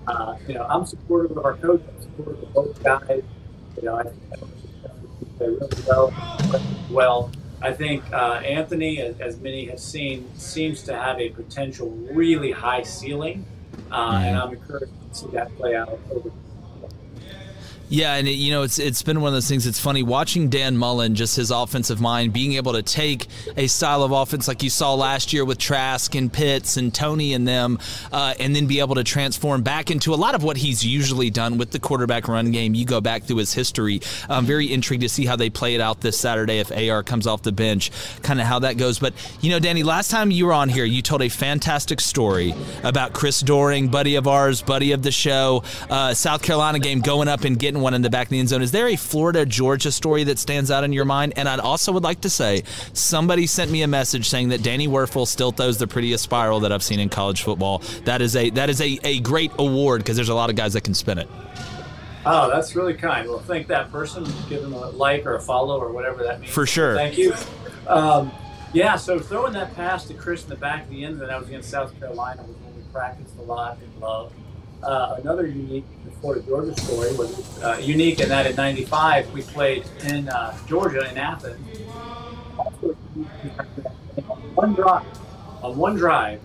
[0.07, 1.81] uh, you know, I'm supportive of our coach.
[1.87, 3.23] I'm supportive of both guys.
[3.75, 4.15] You know, I think
[5.39, 6.13] they really well.
[6.89, 7.31] Well,
[7.61, 12.51] I think uh, Anthony, as, as, many have seen, seems to have a potential really
[12.51, 13.45] high ceiling,
[13.91, 14.23] uh, mm-hmm.
[14.25, 16.31] and I'm encouraged to see that play out over
[17.89, 19.65] yeah, and it, you know it's it's been one of those things.
[19.65, 24.03] It's funny watching Dan Mullen, just his offensive mind, being able to take a style
[24.03, 27.79] of offense like you saw last year with Trask and Pitts and Toney and them,
[28.11, 31.29] uh, and then be able to transform back into a lot of what he's usually
[31.29, 32.73] done with the quarterback run game.
[32.73, 34.01] You go back through his history.
[34.29, 37.25] I'm very intrigued to see how they play it out this Saturday if AR comes
[37.25, 38.99] off the bench, kind of how that goes.
[38.99, 42.53] But you know, Danny, last time you were on here, you told a fantastic story
[42.83, 47.29] about Chris Doering, buddy of ours, buddy of the show, uh, South Carolina game going
[47.29, 48.61] up and getting one in the back of the end zone.
[48.61, 51.33] Is there a Florida Georgia story that stands out in your mind?
[51.35, 52.63] And I'd also would like to say
[52.93, 56.71] somebody sent me a message saying that Danny Wuerffel still throws the prettiest spiral that
[56.71, 57.79] I've seen in college football.
[58.05, 60.73] That is a that is a, a great award because there's a lot of guys
[60.73, 61.27] that can spin it.
[62.25, 63.29] Oh, that's really kind.
[63.29, 64.25] Well, thank that person.
[64.49, 66.51] Give them a like or a follow or whatever that means.
[66.51, 66.95] For sure.
[66.95, 67.33] Thank you.
[67.87, 68.31] Um,
[68.73, 71.39] yeah, so throwing that pass to Chris in the back of the end zone, that
[71.39, 74.35] was against South Carolina was when we practiced a lot and loved.
[74.83, 75.85] Uh, another unique
[76.21, 81.09] Florida Georgia story was uh, unique in that in '95 we played in uh, Georgia
[81.09, 81.79] in Athens.
[84.55, 85.05] One drive,
[85.61, 86.41] on one drive,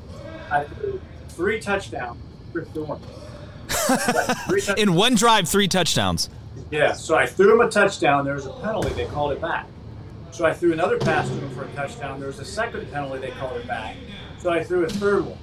[0.51, 2.21] I threw three touchdowns.
[2.53, 2.69] Chris
[4.77, 6.29] in one drive, three touchdowns.
[6.71, 8.25] Yeah, so I threw him a touchdown.
[8.25, 8.91] There was a penalty.
[8.91, 9.67] They called it back.
[10.31, 12.19] So I threw another pass to him for a touchdown.
[12.19, 13.21] There was a second penalty.
[13.21, 13.97] They called it back.
[14.39, 15.39] So I threw a third one.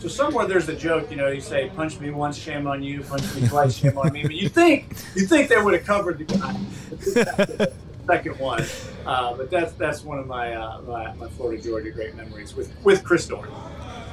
[0.00, 3.02] So somewhere there's a joke, you know, you say, "Punch me once, shame on you.
[3.02, 6.18] Punch me twice, shame on me." But you think you think they would have covered
[6.18, 7.66] the guy.
[8.08, 8.64] second one,
[9.06, 12.72] uh, but that's that's one of my, uh, my, my Florida Georgia great memories with
[12.82, 13.50] with Chris Dorn.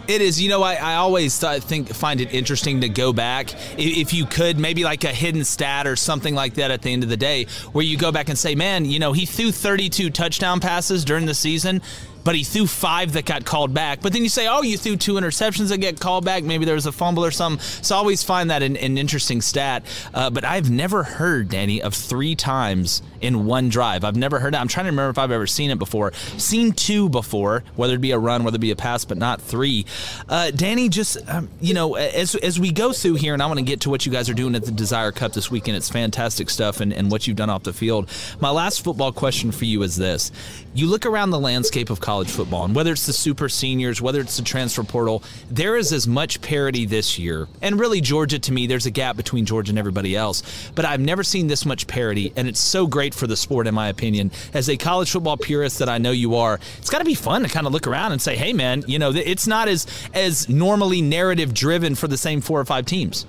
[0.07, 0.39] It is.
[0.39, 4.25] You know, I, I always th- think find it interesting to go back if you
[4.25, 7.17] could maybe like a hidden stat or something like that at the end of the
[7.17, 11.05] day, where you go back and say, "Man, you know, he threw 32 touchdown passes
[11.05, 11.81] during the season."
[12.25, 14.01] But he threw five that got called back.
[14.01, 16.43] But then you say, oh, you threw two interceptions that get called back.
[16.43, 17.63] Maybe there was a fumble or something.
[17.81, 19.85] So I always find that an, an interesting stat.
[20.13, 24.03] Uh, but I've never heard, Danny, of three times in one drive.
[24.03, 24.61] I've never heard that.
[24.61, 26.13] I'm trying to remember if I've ever seen it before.
[26.37, 29.41] Seen two before, whether it be a run, whether it be a pass, but not
[29.41, 29.85] three.
[30.29, 33.59] Uh, Danny, just, um, you know, as, as we go through here, and I want
[33.59, 35.89] to get to what you guys are doing at the Desire Cup this weekend, it's
[35.89, 38.09] fantastic stuff and, and what you've done off the field.
[38.39, 40.31] My last football question for you is this
[40.75, 44.19] you look around the landscape of college football, and whether it's the super seniors, whether
[44.19, 47.47] it's the transfer portal, there is as much parity this year.
[47.61, 50.43] And really, Georgia, to me, there's a gap between Georgia and everybody else.
[50.75, 53.73] But I've never seen this much parity, and it's so great for the sport, in
[53.73, 54.31] my opinion.
[54.53, 57.43] As a college football purist that I know you are, it's got to be fun
[57.43, 60.49] to kind of look around and say, hey, man, you know, it's not as, as
[60.49, 63.25] normally narrative driven for the same four or five teams.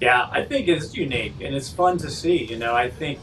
[0.00, 2.44] Yeah, I think it's unique and it's fun to see.
[2.44, 3.20] You know, I think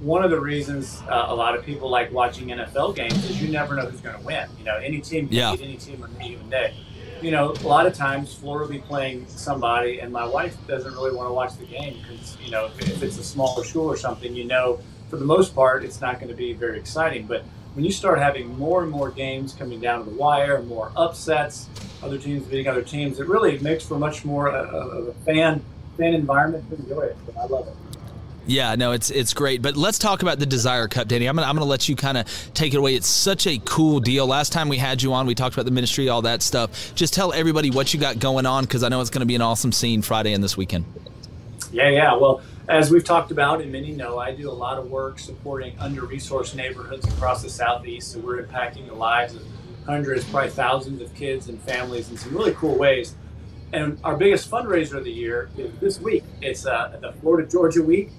[0.00, 3.50] one of the reasons uh, a lot of people like watching NFL games is you
[3.50, 4.48] never know who's going to win.
[4.58, 5.52] You know, any team can yeah.
[5.52, 6.74] beat any team on any given day.
[7.22, 10.92] You know, a lot of times Florida will be playing somebody, and my wife doesn't
[10.92, 13.96] really want to watch the game because you know if, it's a smaller school or
[13.96, 17.28] something, you know, for the most part, it's not going to be very exciting.
[17.28, 17.44] But
[17.74, 21.68] when you start having more and more games coming down to the wire, more upsets,
[22.02, 25.62] other teams beating other teams, it really makes for much more uh, of a fan
[25.96, 27.16] fan environment to enjoy it.
[27.38, 27.81] I love it.
[28.46, 29.62] Yeah, no, it's it's great.
[29.62, 31.26] But let's talk about the Desire Cup, Danny.
[31.28, 32.94] I'm gonna I'm gonna let you kind of take it away.
[32.96, 34.26] It's such a cool deal.
[34.26, 36.92] Last time we had you on, we talked about the ministry, all that stuff.
[36.96, 39.42] Just tell everybody what you got going on because I know it's gonna be an
[39.42, 40.84] awesome scene Friday and this weekend.
[41.70, 42.14] Yeah, yeah.
[42.16, 45.78] Well, as we've talked about, and many know, I do a lot of work supporting
[45.78, 48.12] under-resourced neighborhoods across the southeast.
[48.12, 49.42] So we're impacting the lives of
[49.86, 53.14] hundreds, probably thousands of kids and families in some really cool ways.
[53.72, 56.24] And our biggest fundraiser of the year is this week.
[56.42, 58.10] It's uh, the Florida Georgia Week.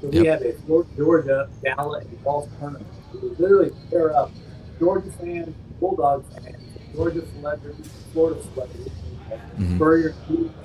[0.00, 0.42] So we yep.
[0.42, 2.86] have a Georgia gala and golf tournament.
[3.14, 4.30] We literally pair up
[4.78, 6.62] Georgia fans, Bulldog fans,
[6.94, 8.92] Georgia celebrities, Florida celebrities.
[9.28, 9.76] Mm-hmm.
[9.76, 10.14] Spurrier,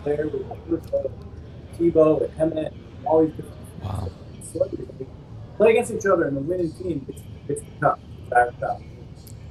[0.03, 1.11] there, we have
[1.77, 2.73] Tebow, and Emmitt,
[3.05, 4.11] all these different wow.
[4.43, 4.87] celebrities.
[4.99, 5.07] We
[5.57, 7.99] play against each other, and the winning team gets, gets the cup,
[8.29, 8.81] the cup.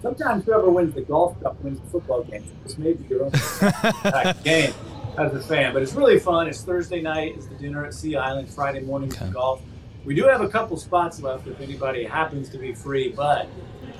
[0.02, 2.44] Sometimes whoever wins the golf cup wins the football game.
[2.44, 4.72] So this may be your own game
[5.18, 5.72] as a fan.
[5.72, 6.48] But it's really fun.
[6.48, 7.34] It's Thursday night.
[7.36, 8.48] It's the dinner at Sea Island.
[8.48, 9.30] Friday morning okay.
[9.30, 9.62] golf.
[10.04, 13.48] We do have a couple spots left if anybody happens to be free, but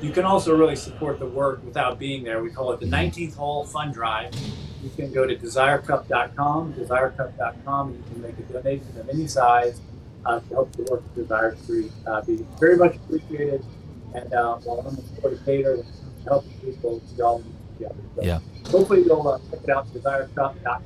[0.00, 2.42] you can also really support the work without being there.
[2.42, 4.34] We call it the 19th Hole Fund Drive.
[4.82, 9.78] You can go to desirecup.com, desirecup.com, and you can make a donation of any size
[10.24, 11.92] uh, to help the work of Desire Street.
[12.06, 13.64] Uh, be very much appreciated.
[14.14, 15.84] And uh, while I'm a supporter,
[16.24, 18.00] helping people, we all need together.
[18.16, 18.40] So Yeah.
[18.70, 20.82] Hopefully you'll uh, check it out, desirecup.com.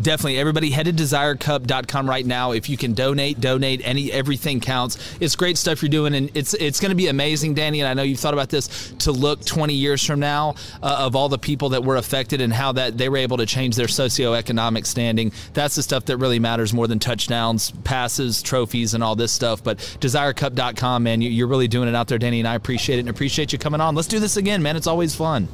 [0.00, 2.52] Definitely, everybody head to desirecup.com right now.
[2.52, 3.80] If you can donate, donate.
[3.84, 4.96] Any everything counts.
[5.20, 7.80] It's great stuff you're doing, and it's it's going to be amazing, Danny.
[7.80, 11.16] And I know you've thought about this to look 20 years from now uh, of
[11.16, 13.86] all the people that were affected and how that they were able to change their
[13.86, 15.32] socioeconomic standing.
[15.52, 19.64] That's the stuff that really matters more than touchdowns, passes, trophies, and all this stuff.
[19.64, 23.00] But desirecup.com, man, you, you're really doing it out there, Danny, and I appreciate it
[23.00, 23.94] and appreciate you coming on.
[23.94, 24.76] Let's do this again, man.
[24.76, 25.48] It's always fun.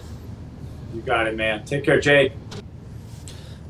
[0.94, 1.64] You got it, man.
[1.64, 2.32] Take care, Jake.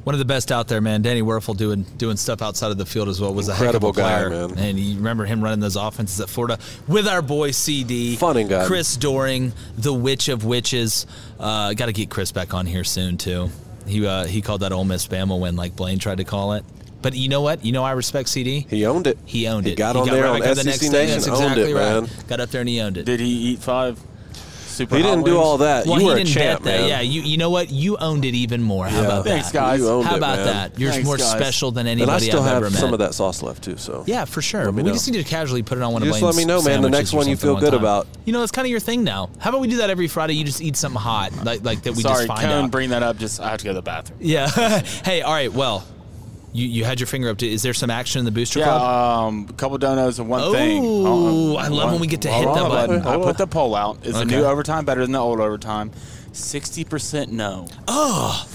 [0.04, 1.00] One of the best out there, man.
[1.02, 3.98] Danny Wuerffel doing doing stuff outside of the field as well was Incredible a heck
[3.98, 4.48] of guy, a player.
[4.48, 4.58] man.
[4.58, 8.66] And you remember him running those offenses at Florida with our boy CD, Funny guy.
[8.66, 11.06] Chris Doering, the Witch of Witches.
[11.40, 13.48] Uh, Got to get Chris back on here soon too.
[13.86, 16.64] He uh, he called that Ole Miss Bama win like Blaine tried to call it.
[17.00, 17.64] But you know what?
[17.64, 18.66] You know I respect CD.
[18.68, 19.18] He owned it.
[19.26, 19.76] He owned He it.
[19.76, 21.06] got on there right on back up the SEC next day.
[21.06, 22.00] Nation, That's owned it, right.
[22.02, 22.08] man.
[22.28, 23.04] Got up there and he owned it.
[23.04, 23.98] Did he eat five
[24.74, 25.86] super He hot didn't do all that.
[25.86, 26.80] Well, you he were a didn't champ, bet that.
[26.82, 26.88] man.
[26.88, 27.70] Yeah, you you know what?
[27.70, 28.86] You owned it even more.
[28.86, 29.06] How Yeah.
[29.06, 29.54] about Thanks, that?
[29.54, 29.80] guys.
[29.80, 30.46] You owned How it, about man.
[30.46, 30.78] that?
[30.78, 31.30] You're Thanks, more guys.
[31.30, 32.80] special than And anybody I still have have ever met.
[32.80, 33.76] some of that sauce left too.
[33.76, 34.64] So Yeah, for sure.
[34.66, 34.94] Let me we know.
[34.94, 36.62] just need to casually put it on one You of just Blaine's let me know,
[36.62, 36.82] man.
[36.82, 38.06] The next one you feel good about.
[38.24, 39.30] You know, it's kind of your thing now.
[39.38, 40.34] How about we do that every Friday?
[40.34, 42.70] You just eat something hot, like, like that we Sorry, just find Cone, out.
[42.70, 43.18] bring that up.
[43.18, 44.18] Just I have to go to the bathroom.
[44.20, 44.48] yeah.
[45.04, 45.52] hey, all right.
[45.52, 45.84] Well,
[46.54, 47.46] you, you had your finger up to.
[47.46, 48.82] Is there some action in the booster Yeah, club?
[49.28, 50.82] um, a couple donuts and one Oh, thing.
[50.82, 51.64] Hold on.
[51.64, 53.02] I love when we get to hit Hold the on, button.
[53.06, 53.98] I put the poll out.
[54.06, 54.36] Is the Okay.
[54.36, 55.90] new overtime better than the old overtime?
[56.32, 57.66] Sixty percent no.
[57.88, 58.46] Oh.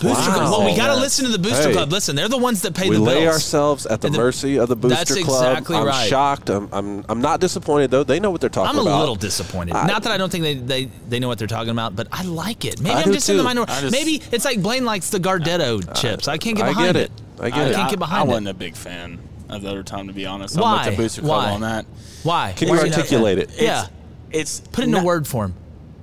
[0.00, 0.36] Booster Wow.
[0.36, 0.50] club.
[0.50, 1.72] Well, we got to listen to the booster Hey.
[1.72, 1.92] club.
[1.92, 3.14] Listen, they're the ones that pay we the bills.
[3.16, 5.46] lay ourselves at the, the- mercy of the booster That's club.
[5.52, 6.08] exactly I'm right.
[6.08, 6.50] shocked.
[6.50, 8.02] I'm, I'm I'm not disappointed though.
[8.04, 8.80] They know what they're talking about.
[8.80, 9.00] I'm a about.
[9.00, 9.76] little disappointed.
[9.76, 12.08] I- Not that I don't think they, they, they know what they're talking about, but
[12.10, 12.80] I like it.
[12.80, 13.72] Maybe I I'm do just in the minority.
[13.80, 16.26] Just- Maybe it's like Blaine likes the Gardetto chips.
[16.28, 17.12] I can't get I behind get it.
[17.40, 17.74] I get I it.
[17.74, 18.28] can't get behind I it.
[18.28, 20.58] wasn't a big fan of the other time, to be honest.
[20.58, 20.72] Why?
[20.82, 21.50] I'm with the booster club Why?
[21.50, 21.86] on that.
[22.22, 22.54] Why?
[22.56, 23.56] Can you Why are articulate fan?
[23.58, 23.62] it?
[23.62, 23.86] Yeah.
[24.30, 25.54] It's Put it into not- word form.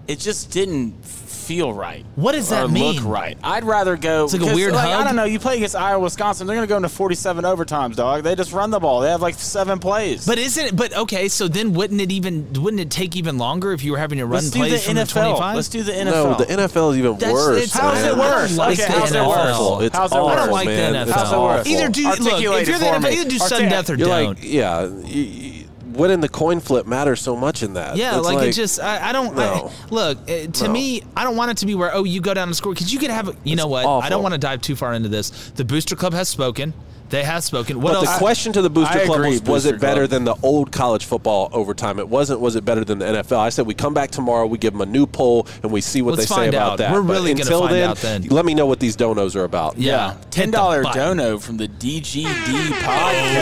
[0.07, 0.93] It just didn't
[1.41, 2.05] feel right.
[2.15, 2.95] What does that or mean?
[2.97, 3.37] Look right.
[3.43, 4.23] I'd rather go.
[4.25, 5.23] It's like a 'cause, weird like, I don't know.
[5.25, 6.47] You play against Iowa, Wisconsin.
[6.47, 8.23] They're going to go into 47 overtimes, dog.
[8.23, 9.01] They just run the ball.
[9.01, 10.25] They have like seven plays.
[10.25, 10.75] But isn't it?
[10.75, 12.53] But okay, so then wouldn't it even?
[12.53, 14.95] Wouldn't it take even longer if you were having to run Let's plays the from
[14.95, 15.55] the 25?
[15.55, 16.05] Let's do the NFL.
[16.05, 17.57] No, the NFL is even That's- worse.
[17.63, 18.57] it's- How's it worse?
[18.57, 19.83] like okay, how's it worse?
[19.85, 20.37] It's how's it awful, worse?
[20.37, 20.71] I don't like the.
[20.73, 21.11] NFL.
[21.11, 21.67] How's it worse?
[21.67, 22.19] Either do look
[22.61, 24.43] if you're the NFL, either do sudden death or don't.
[24.43, 25.60] yeah, you, you,
[25.93, 27.95] winning the coin flip matters so much in that.
[27.97, 30.71] Yeah, It's like, it just I, I don't I, look uh, to No.
[30.71, 31.03] me.
[31.15, 32.99] I don't want it to be where oh you go down and score because you
[32.99, 35.29] could have a- you know what I don't want to dive too far into this.
[35.55, 36.73] The Booster Club has spoken.
[37.09, 37.81] They have spoken.
[37.81, 38.13] What but else?
[38.13, 40.11] the question to the booster I club agree, was: Was it better Club.
[40.11, 41.99] than the old college football overtime?
[41.99, 42.39] It wasn't.
[42.39, 43.37] Was it better than the NFL?
[43.37, 46.01] I said we come back tomorrow, we give them a new poll, and we see
[46.01, 46.77] what Let's they say find about out.
[46.77, 46.93] that.
[46.93, 48.21] We're really gonna until find then, out then.
[48.29, 49.77] let me know what these donos are about.
[49.77, 51.17] yeah, Ten Hit the dollar button.
[51.17, 53.33] dono from the DGD podcast.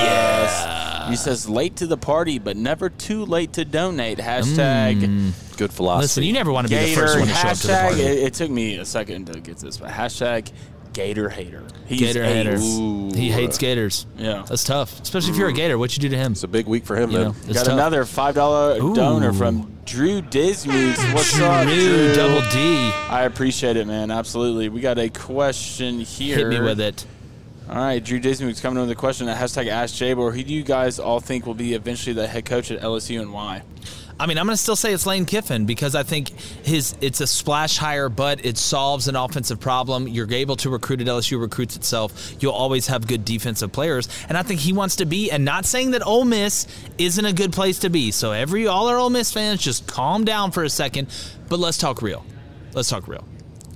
[0.00, 0.93] yes.
[1.10, 4.18] He says late to the party, but never too late to donate.
[4.18, 5.56] Hashtag mm.
[5.56, 6.02] Good philosophy.
[6.02, 8.00] Listen, you never want to be the first one to show up to the party.
[8.02, 10.50] It, it took me a second to get this, but hashtag
[10.92, 11.64] Gator hater.
[11.86, 12.54] He's Gator hater.
[12.54, 13.14] ace.
[13.16, 14.06] He hates Gators.
[14.16, 14.44] Yeah.
[14.48, 15.56] That's tough, especially if you're a mm.
[15.56, 15.76] Gator.
[15.78, 16.32] What'd you do to him?
[16.32, 17.26] It's a big week for him, You man.
[17.26, 17.74] know, Got tough.
[17.74, 21.12] another five dollar donor from Drew Dismukes.
[21.12, 22.14] What's up, Drew, Drew?
[22.14, 22.90] double D.
[23.08, 24.10] I appreciate it, man.
[24.10, 24.68] Absolutely.
[24.68, 26.36] We got a question here.
[26.38, 27.04] Hit me with it.
[27.68, 30.34] All right, Drew Dismukes coming in with a question at hashtag Ask JBoy.
[30.34, 33.32] Who do you guys all think will be eventually the head coach at LSU and
[33.32, 33.62] why?
[34.20, 36.28] I mean, I'm going to still say it's Lane Kiffin because I think
[36.62, 40.06] his it's a splash hire, but it solves an offensive problem.
[40.06, 42.34] You're able to recruit at LSU recruits itself.
[42.38, 45.30] You'll always have good defensive players, and I think he wants to be.
[45.30, 46.66] And not saying that Ole Miss
[46.98, 48.12] isn't a good place to be.
[48.12, 51.08] So every all our Ole Miss fans, just calm down for a second.
[51.48, 52.24] But let's talk real.
[52.72, 53.24] Let's talk real.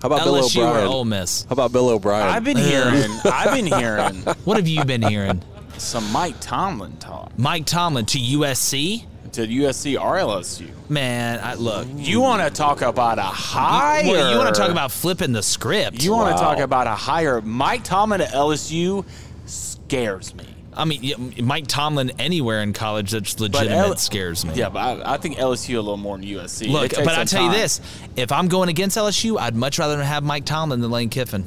[0.02, 1.44] How about Bill LSU or Ole Miss?
[1.44, 2.28] How about Bill O'Brien?
[2.28, 3.10] I've been hearing.
[3.24, 4.14] I've been hearing
[4.44, 5.42] What have you been hearing?
[5.76, 9.04] some Mike Tomlin talk Mike Tomlin to USC?
[9.32, 10.68] to USC or LSU.
[10.88, 11.86] Man, I look.
[11.94, 14.02] You want to talk about a hire?
[14.06, 16.02] Well, you want to talk about flipping the script?
[16.02, 16.36] You want Wow.
[16.36, 17.40] to talk about a hire?
[17.42, 19.04] Mike Tomlin at LSU
[19.46, 20.46] scares me.
[20.78, 24.54] I mean, Mike Tomlin anywhere in college that's legitimate L- scares me.
[24.54, 26.70] Yeah, but I, I think LSU a little more than USC.
[26.70, 27.80] Look, but I tell you this:
[28.14, 31.44] if I'm going against LSU, I'd much rather have Mike Tomlin than Lane Kiffin.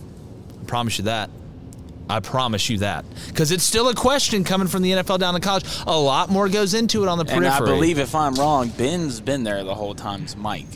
[0.62, 1.30] I promise you that.
[2.10, 5.40] I promise you that because it's still a question coming from the NFL down to
[5.40, 5.64] college.
[5.88, 7.48] A lot more goes into it on the periphery.
[7.48, 7.56] And.
[7.56, 10.24] I believe if I'm wrong, Ben's been there the whole time.
[10.24, 10.68] It's Mike.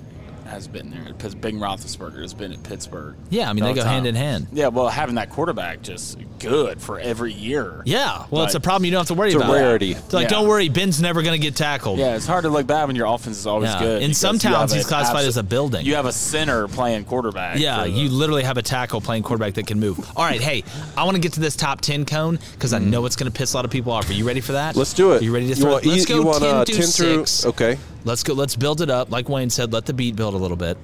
[0.46, 3.16] Has been there because Big Roethlisberger has been at Pittsburgh.
[3.30, 4.48] Yeah, I mean, they the go hand in hand.
[4.54, 7.82] Yeah, well, having that quarterback just good for every year.
[7.86, 9.54] Yeah, well, it's a problem you don't have to worry It's a about.
[9.54, 9.92] rarity.
[9.94, 10.30] It's like, Yeah.
[10.30, 11.98] don't worry, Ben's never going to get tackled.
[12.00, 13.80] Yeah, it's hard to look bad when your offense is always Yeah.
[13.80, 14.04] good.
[14.04, 15.86] In some because you have towns, he's classified abso- as a building.
[15.86, 17.58] You have a center playing quarterback.
[17.60, 20.00] Yeah, you literally have a tackle playing quarterback that can move.
[20.16, 20.64] All right, hey,
[20.96, 23.38] I want to get to this top 10 cone because I know it's going to
[23.38, 24.10] piss a lot of people off.
[24.10, 24.76] Are you ready for that?
[24.76, 25.22] Let's do it.
[25.22, 26.86] Are you ready to You throw want- Let's go you want, 10 uh, through 10
[26.88, 27.46] through- 6.
[27.48, 27.78] okay.
[28.06, 28.34] Let's go.
[28.34, 29.12] Let's build it up.
[29.12, 30.78] Like Wayne said, let the beat build a little bit.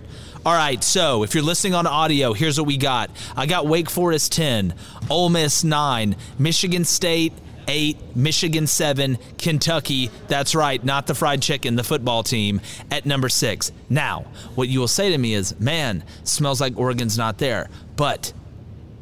[0.44, 3.12] All right, so if you're listening on audio, here's what we got.
[3.38, 4.74] I got Wake Forest 10,
[5.08, 7.32] Ole Miss 9, Michigan State
[7.68, 13.30] 8, Michigan 7, Kentucky, that's right, not the fried chicken, the football team, at number
[13.30, 13.72] 6.
[13.88, 14.26] Now,
[14.56, 17.70] what you will say to me is, man, smells like Oregon's not there.
[17.96, 18.34] But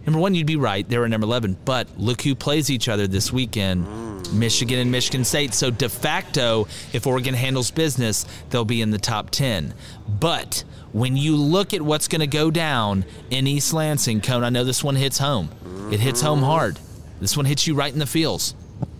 [0.06, 0.88] Number one, you'd be right.
[0.88, 1.58] They were number 11.
[1.66, 3.86] But look who plays each other this weekend
[4.34, 5.54] Michigan and Michigan State.
[5.54, 9.74] So, de facto, if Oregon handles business, they'll be in the top 10.
[10.08, 14.50] But when you look at what's going to go down in East Lansing, Cone, I
[14.50, 15.50] know this one hits home.
[15.92, 16.80] It hits home hard.
[17.20, 18.56] This one hits you right in the feels.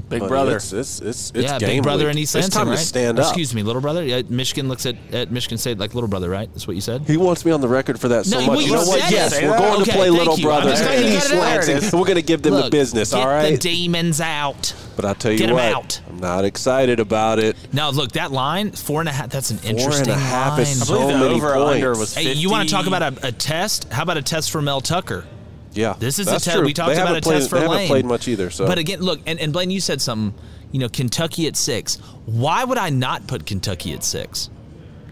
[0.10, 0.56] Big But brother.
[0.56, 2.14] It's, it's, it's, it's yeah, game big brother week.
[2.14, 2.78] in East It's Lansing, time right?
[2.80, 3.28] to stand Or up.
[3.28, 4.04] Excuse me, little brother.
[4.04, 6.50] Yeah, Michigan looks at, at Michigan State like little brother, right?
[6.52, 7.04] That's what you said.
[7.04, 8.50] He wants me on the record for that so No, much.
[8.50, 9.02] well, you you know what?
[9.02, 10.44] said Yes, we're going Okay, to play Little you.
[10.44, 11.34] Brother I'm just glad in you got East.
[11.70, 12.00] Lansing.
[12.00, 13.52] We're going to give them the Look, business, get all right?
[13.52, 14.74] the demons out.
[14.96, 16.02] but I tell you Get 'em what, out.
[16.10, 17.56] I'm not excited about it.
[17.72, 20.62] Now, look, that line, four and a half, that's an and a interesting half line.
[20.62, 22.00] is I believe so the many over-under points.
[22.00, 23.92] was Hey, you want to talk about a, a test?
[23.94, 25.26] How about a test for Mel Tucker?
[25.74, 26.64] Yeah, This is a test.
[26.64, 27.88] We talked They about a haven't played- test for They haven't Lane.
[27.88, 28.50] played much either.
[28.50, 30.34] So, But again, look, and, and Blaine, you said something.
[30.72, 31.96] You know, Kentucky at six.
[32.26, 34.50] Why would I not put Kentucky at six?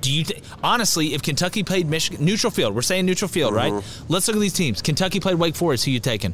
[0.02, 3.74] Do you th- honestly, if Kentucky played Michigan neutral field, we're saying neutral field, right?
[3.74, 4.14] Mm-hmm.
[4.14, 4.82] Let's look at these teams.
[4.84, 5.86] Kentucky played Wake Forest.
[5.86, 6.34] Who you taking?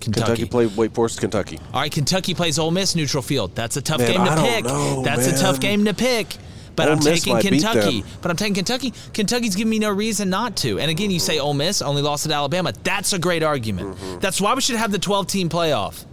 [0.00, 0.46] Kentucky.
[0.46, 1.58] played Wake Forest, Kentucky.
[1.72, 3.54] All right, Kentucky plays Ole Miss neutral field.
[3.54, 4.64] That's a tough Man, game to I pick.
[4.64, 6.36] know, That's a tough game to pick.
[6.74, 8.04] But Ole I'm Miss taking Kentucky.
[8.20, 8.92] But I'm taking Kentucky.
[9.12, 10.78] Kentucky's giving me no reason not to.
[10.78, 12.72] And again, you say Ole Miss only lost at Alabama.
[12.82, 13.96] That's a great argument.
[13.96, 14.20] Mm-hmm.
[14.20, 16.04] That's why we should have the 12 team playoff.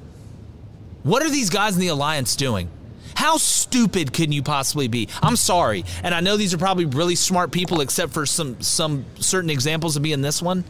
[1.04, 2.70] What are these guys in the alliance doing?
[3.16, 5.10] How stupid can you possibly be?
[5.22, 9.06] I'm sorry, and I know these are probably really smart people, except for some some
[9.20, 10.64] certain examples of being this one.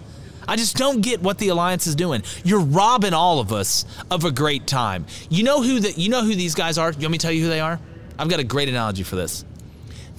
[0.48, 2.24] I just don't get what the alliance is doing.
[2.44, 5.06] You're robbing all of us of a great time.
[5.30, 6.00] You know who that?
[6.00, 6.92] You know who these guys are?
[6.92, 7.80] You want me to tell you who they are?
[8.18, 9.46] I've got a great analogy for this.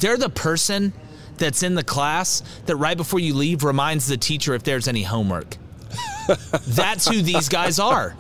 [0.01, 0.93] They're the person
[1.37, 5.03] that's in the class that right before you leave reminds the teacher if there's any
[5.03, 5.57] homework.
[6.67, 8.15] That's who these guys are.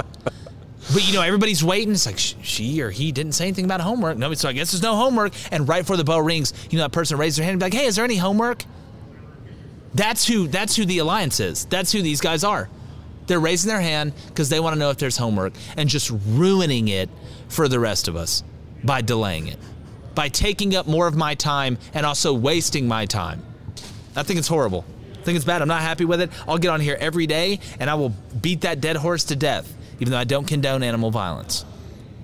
[0.93, 1.93] But you know, everybody's waiting.
[1.93, 4.17] It's like she or he didn't say anything about homework.
[4.17, 5.33] No, so I guess there's no homework.
[5.53, 7.67] And right before the bell rings, you know, that person raises their hand and be
[7.67, 8.65] like, "Hey, is there any homework?"
[9.95, 10.49] That's who.
[10.49, 11.67] That's who the alliance is.
[11.67, 12.69] That's who these guys are.
[13.27, 16.89] They're raising their hand because they want to know if there's homework and just ruining
[16.89, 17.09] it
[17.49, 18.43] for the rest of us
[18.83, 19.59] by delaying it,
[20.15, 23.43] by taking up more of my time and also wasting my time.
[24.17, 24.85] I think it's horrible.
[25.13, 25.63] I think it's bad.
[25.63, 26.31] I'm not happy with it.
[26.49, 28.11] I'll get on here every day and I will
[28.41, 31.65] beat that dead horse to death, even though I don't condone animal violence.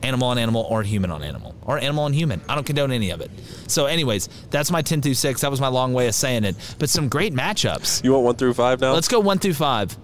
[0.02, 2.40] Animal on animal or human on animal or animal on human.
[2.48, 3.30] I don't condone any of it.
[3.66, 5.40] So, anyways, that's my 10 through 6.
[5.40, 6.54] That was my long way of saying it.
[6.78, 8.04] But some great matchups.
[8.04, 8.92] You want one through five now?
[8.92, 9.96] Let's go one through five.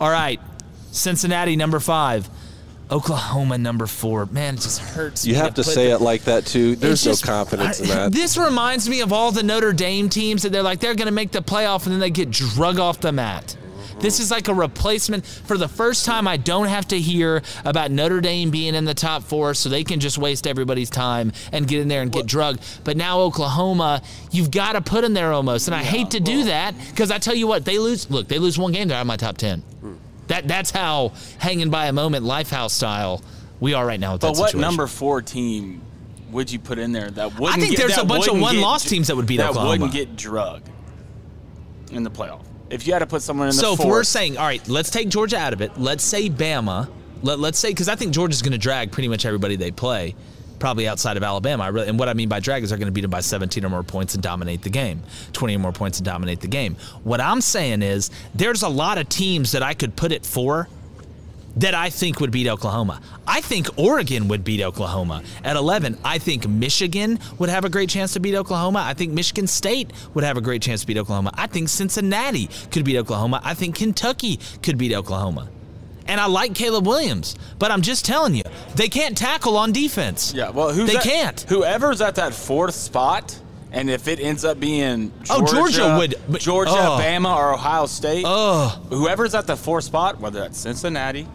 [0.00, 0.40] All right.
[0.92, 2.28] Cincinnati, number five.
[2.90, 4.26] Oklahoma, number four.
[4.26, 5.24] Man, it just hurts.
[5.26, 6.76] You have to put say the- it like that too.
[6.76, 8.12] There's It's no just- confidence in that.
[8.22, 11.12] This reminds me of all the Notre Dame teams that they're like they're going to
[11.12, 13.56] make the playoff and then they get drug off the mat.
[14.00, 16.26] This is like a replacement for the first time.
[16.26, 19.84] I don't have to hear about Notre Dame being in the top four, so they
[19.84, 22.64] can just waste everybody's time and get in there and get drugged.
[22.82, 24.02] But now Oklahoma,
[24.32, 27.18] you've got to put in there almost, and I hate to do that because I
[27.18, 28.10] tell you what, they lose.
[28.10, 29.60] Look, they lose one game, they're out of my top ten.
[29.60, 29.92] Hmm.
[30.28, 33.22] That that's how hanging by a moment, lifehouse style,
[33.60, 34.12] we are right now.
[34.12, 34.60] With But what situation.
[34.60, 35.82] number four team
[36.30, 37.58] would you put in there that wouldn't?
[37.58, 39.70] I think get, there's a bunch of one-loss teams that would beat that Oklahoma.
[39.70, 40.68] wouldn't get drugged
[41.90, 42.42] in the playoff.
[42.70, 44.66] If you had to put someone in the So if fourth, we're saying, all right,
[44.66, 45.78] let's take Georgia out of it.
[45.78, 46.88] Let's say Bama.
[47.22, 50.14] Let, let's say because I think Georgia's going to drag pretty much everybody they play,
[50.62, 51.64] probably outside of Alabama.
[51.64, 53.20] I really, and what I mean by drag is they're going to beat them by
[53.20, 55.02] 17 or more points and dominate the game,
[55.32, 56.76] 20 or more points and dominate the game.
[57.02, 60.68] What I'm saying is there's a lot of teams that I could put it for
[61.56, 63.00] that I think would beat Oklahoma.
[63.26, 65.98] I think Oregon would beat Oklahoma at 11.
[66.04, 68.84] I think Michigan would have a great chance to beat Oklahoma.
[68.86, 71.32] I think Michigan State would have a great chance to beat Oklahoma.
[71.34, 73.40] I think Cincinnati could beat Oklahoma.
[73.42, 75.48] I think Kentucky could beat Oklahoma.
[76.06, 78.42] And I like Caleb Williams, but I'm just telling you,
[78.74, 80.32] they can't tackle on defense.
[80.34, 81.40] yeah, well, who's they can't.
[81.48, 83.38] Whoever's at that fourth spot,
[83.70, 86.98] and if it ends up being Oh, Georgia would- but- Georgia, oh.
[87.00, 88.80] Bama, or Ohio State, Oh.
[88.90, 91.26] whoever's at the fourth spot, whether that's Cincinnati,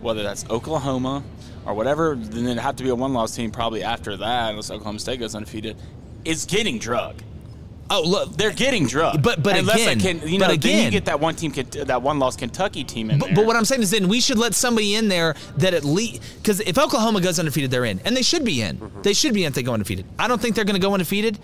[0.00, 1.22] whether that's Oklahoma,
[1.64, 4.98] or whatever, then it'd have to be a one-loss team probably after that, unless Oklahoma
[4.98, 5.76] State goes undefeated,
[6.24, 7.22] is getting drugged.
[7.88, 9.22] Oh, look, they're getting drugged.
[9.22, 11.52] But but Unless again, can, you but know, again, then you get that one team,
[11.52, 13.34] that one lost Kentucky team in But, there.
[13.36, 16.20] but what I'm saying is, then we should let somebody in there that at least
[16.42, 18.78] because if Oklahoma goes undefeated, they're in, and they should be in.
[18.78, 19.02] Mm-hmm.
[19.02, 20.04] They should be in if they go undefeated.
[20.18, 21.38] I don't think they're going to go undefeated.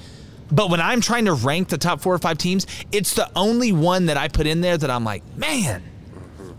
[0.51, 3.73] But when I'm trying to rank the top four or five teams, it's the only
[3.73, 5.82] one that I put in there that I'm like, man,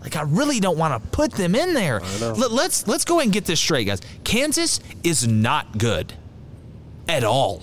[0.00, 2.00] like I really don't want to put them in there.
[2.20, 4.00] Let, let's let's go ahead and get this straight, guys.
[4.24, 6.14] Kansas is not good
[7.08, 7.62] at all,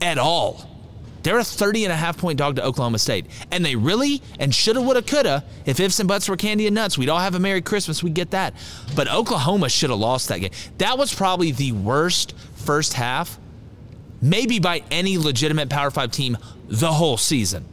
[0.00, 0.70] at all.
[1.26, 3.26] They're a 30 and a half point dog to Oklahoma State.
[3.50, 6.96] And they really, and shoulda, woulda, coulda, if ifs and buts were candy and nuts,
[6.96, 8.00] we'd all have a Merry Christmas.
[8.00, 8.54] We get that.
[8.94, 10.52] But Oklahoma should have lost that game.
[10.78, 13.40] That was probably the worst first half,
[14.22, 16.38] maybe by any legitimate Power Five team
[16.68, 17.64] the whole season.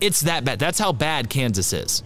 [0.00, 0.58] It's that bad.
[0.58, 2.02] That's how bad Kansas is.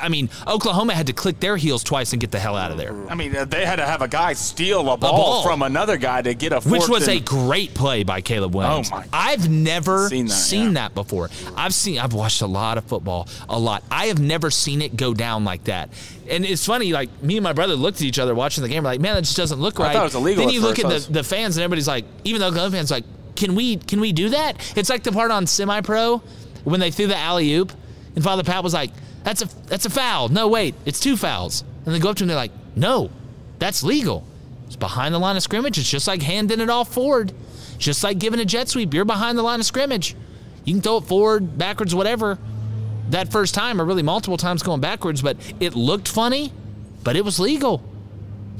[0.00, 2.78] I mean, Oklahoma had to click their heels twice and get the hell out of
[2.78, 2.94] there.
[3.10, 5.42] I mean, uh, they had to have a guy steal a ball, ball.
[5.42, 8.90] from another guy to get a Which was a great play by Caleb Williams.
[8.92, 11.28] Oh, my- I've never Seen seen, that, that, before.
[11.56, 13.82] I've seen I've watched a lot of football, a lot.
[13.90, 15.90] I have never seen it go down like that.
[16.30, 18.84] And it's funny, like me and my brother looked at each other watching the game,
[18.84, 19.92] we're like, man, that just doesn't look I right.
[19.92, 22.40] thought it was illegal Then you look at the, the fans and everybody's like, even
[22.40, 23.04] though Oklahoma fans like,
[23.36, 24.56] can we can we do that?
[24.76, 26.18] It's like the part on semi pro
[26.64, 27.72] when they threw the alley oop
[28.16, 28.90] and Father Pat was like,
[29.28, 30.30] That's a that's a foul.
[30.30, 31.62] No, wait, it's two fouls.
[31.84, 33.10] And they go up to him, and they're like, No,
[33.58, 34.26] that's legal.
[34.68, 35.76] It's behind the line of scrimmage.
[35.76, 37.34] It's just like handing it off forward.
[37.76, 38.94] Just like giving a jet sweep.
[38.94, 40.16] You're behind the line of scrimmage.
[40.64, 42.38] You can throw it forward, backwards, whatever.
[43.10, 46.50] That first time, or really multiple times going backwards, but it looked funny,
[47.04, 47.82] but it was legal.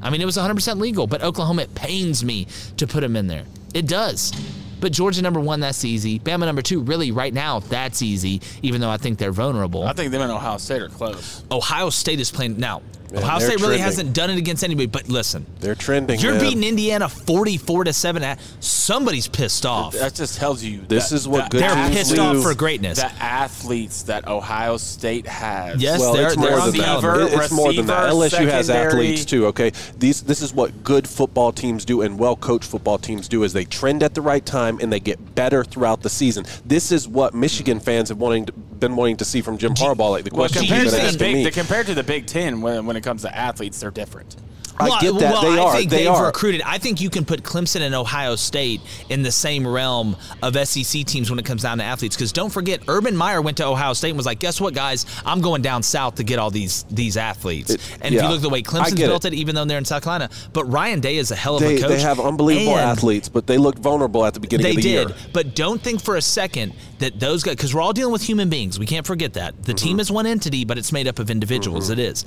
[0.03, 2.47] I mean, it was 100% legal, but Oklahoma, it pains me
[2.77, 3.45] to put him in there.
[3.73, 4.33] It does.
[4.81, 6.19] But Georgia number one, that's easy.
[6.21, 9.85] Bama number two, really, right now, that's easy, even though I think they're vulnerable.
[9.85, 11.43] I think them and Ohio State are close.
[11.51, 12.83] Ohio State is playing now.
[13.11, 13.83] Man, Ohio they're State really trending.
[13.85, 16.21] hasn't done it against anybody, but listen, They're trending.
[16.21, 16.41] you're man.
[16.43, 18.37] beating Indiana 44 to 7.
[18.61, 19.95] Somebody's pissed off.
[19.95, 22.21] That just tells you This that- is what that good They're teams pissed do.
[22.21, 22.99] off for greatness.
[22.99, 25.81] The athletes that Ohio State has.
[25.81, 26.89] Yes, well, they're- it's more they're than on the that.
[26.89, 27.33] element.
[27.33, 28.03] It- It's more than that.
[28.15, 29.47] receiver, LSU has athletes too.
[29.47, 33.43] Okay, these this is what good football teams do and well coached football teams do
[33.43, 36.45] is they trend at the right time and they get better throughout the season.
[36.67, 40.11] This is what Michigan fans have wanting to, been wanting to see from Jim Harbaugh.
[40.11, 42.87] Like the Well, question compared to, the big, the, compared to the Big Ten, when,
[42.87, 44.37] when it comes to athletes, they're different.
[44.81, 45.77] I Well, get that well, they I are.
[45.77, 46.27] think they they've are.
[46.27, 46.63] recruited.
[46.65, 51.05] I think you can put Clemson and Ohio State in the same realm of SEC
[51.05, 52.17] teams when it comes down to athletes.
[52.17, 55.07] Because don't forget, Urban Meyer went to Ohio State and was like, "Guess what, guys?
[55.27, 58.37] I'm going down south to get all these these athletes." It- and if you look
[58.37, 59.33] at the way I Clemson's built it.
[59.33, 59.37] it.
[59.37, 61.81] even though they're in South Carolina, but Ryan Day is a hell of They, a
[61.81, 61.89] coach.
[61.91, 64.83] they have unbelievable and athletes, but they looked vulnerable at the beginning They of the
[64.83, 65.17] did, year.
[65.33, 68.49] but don't think for a second that those guys, because we're all dealing with human
[68.49, 68.79] beings.
[68.79, 69.55] We can't forget that.
[69.65, 69.87] The Mm-hmm.
[69.87, 71.91] team is one entity, but it's made up of individuals.
[71.91, 72.25] It is.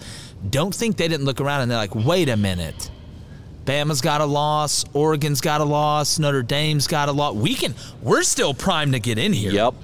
[0.50, 2.41] Don't think they didn't look around and they're like, wait a minute.
[3.66, 4.86] Bama's got a loss.
[4.94, 6.18] Oregon's got a loss.
[6.20, 7.36] Notre Dame's got a loss.
[7.36, 7.76] We can.
[8.02, 9.52] We're still primed to get in here.
[9.52, 9.76] Yep.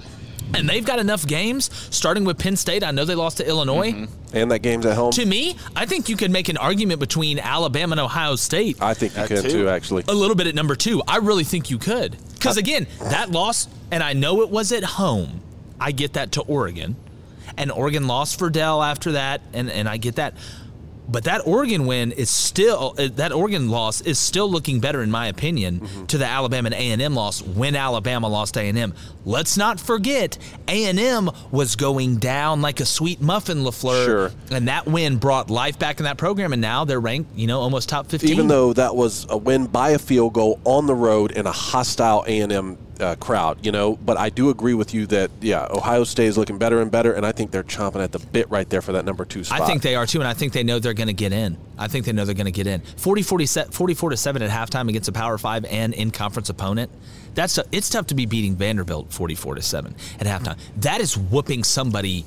[0.54, 2.82] And they've got enough games, starting with Penn State.
[2.82, 3.92] I know they lost to Illinois.
[3.92, 4.36] Mm-hmm.
[4.36, 5.12] And that game's at home.
[5.12, 8.80] To me, I think you could make an argument between Alabama and Ohio State.
[8.80, 9.50] I think you That can too.
[9.50, 10.04] too, actually.
[10.08, 11.02] a little bit at number two.
[11.06, 12.16] I really think you could.
[12.32, 15.42] Because again, that loss, and I know it was at home.
[15.78, 16.96] I get that to Oregon.
[17.58, 20.34] And Oregon lost for Dell after that, and, and I get that.
[21.10, 25.10] But that Oregon win is still uh, that Oregon loss is still looking better in
[25.10, 26.06] my opinion Mm-hmm.
[26.06, 28.92] to the Alabama and A&M loss when Alabama lost A&M.
[29.24, 30.36] Let's not forget
[30.68, 34.32] A&M was going down like a sweet muffin Lafleur, Sure.
[34.50, 37.60] and that win brought life back in that program, and now they're ranked you know
[37.60, 38.30] almost top fifteen.
[38.30, 41.52] Even though that was a win by a field goal on the road in a
[41.52, 46.04] hostile A&M uh, crowd, you know, but I do agree with you that yeah, Ohio
[46.04, 48.68] State is looking better and better, and I think they're chomping at the bit right
[48.68, 49.60] there for that number two spot.
[49.60, 51.56] I think they are too, and I think they know they're going to get in.
[51.78, 52.80] I think they know they're going to get in.
[52.80, 56.48] 40, 40 set, 44 to 7 at halftime against a Power 5 and in conference
[56.48, 56.90] opponent.
[57.34, 60.58] That's it's tough to be beating Vanderbilt 44 to 7 at halftime.
[60.78, 62.24] That is whooping somebody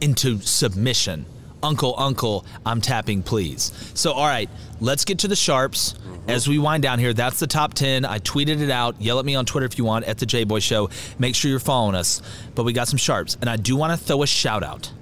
[0.00, 1.26] into submission.
[1.62, 3.72] Uncle, uncle, I'm tapping, please.
[3.94, 4.48] So, all right,
[4.80, 6.30] let's get to the sharps mm-hmm.
[6.30, 7.12] as we wind down here.
[7.12, 8.04] That's the top 10.
[8.04, 9.00] I tweeted it out.
[9.00, 10.90] Yell at me on Twitter if you want at the J Boy Show.
[11.18, 12.22] Make sure you're following us.
[12.54, 14.92] But we got some sharps, and I do want to throw a shout out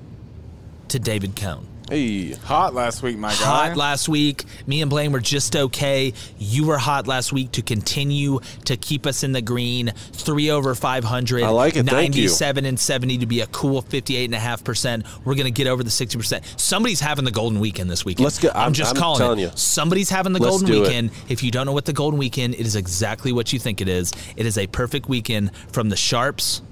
[0.89, 1.67] to David Cohn.
[1.89, 3.35] Hey, Hot last week, my guy.
[3.69, 4.43] Hot last week.
[4.67, 6.15] Me and Blaine were just okay.
[6.37, 9.93] You were hot last week to continue to keep us in the green.
[10.13, 11.45] Three over 500.
[11.45, 11.87] I like it.
[11.87, 12.23] Thank you.
[12.25, 15.07] 97 and 70 to be a cool 58.5%.
[15.25, 16.59] We're going to get over the 60%.
[16.61, 18.25] Somebody's having the golden weekend this weekend.
[18.25, 19.43] Let's get- I'm, I'm- just I'm calling telling it.
[19.43, 19.51] you.
[19.55, 20.89] Somebody's having the Let's golden do it.
[20.89, 21.11] weekend.
[21.29, 23.89] If you don't know what the golden weekend, it is exactly what you think it
[23.89, 24.13] is.
[24.37, 26.63] It is a perfect weekend from the Sharps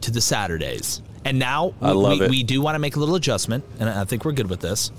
[0.00, 1.02] to the Saturdays.
[1.26, 2.30] And now I we, love we, it.
[2.30, 4.92] we do want to make a little adjustment, and I think we're good with this.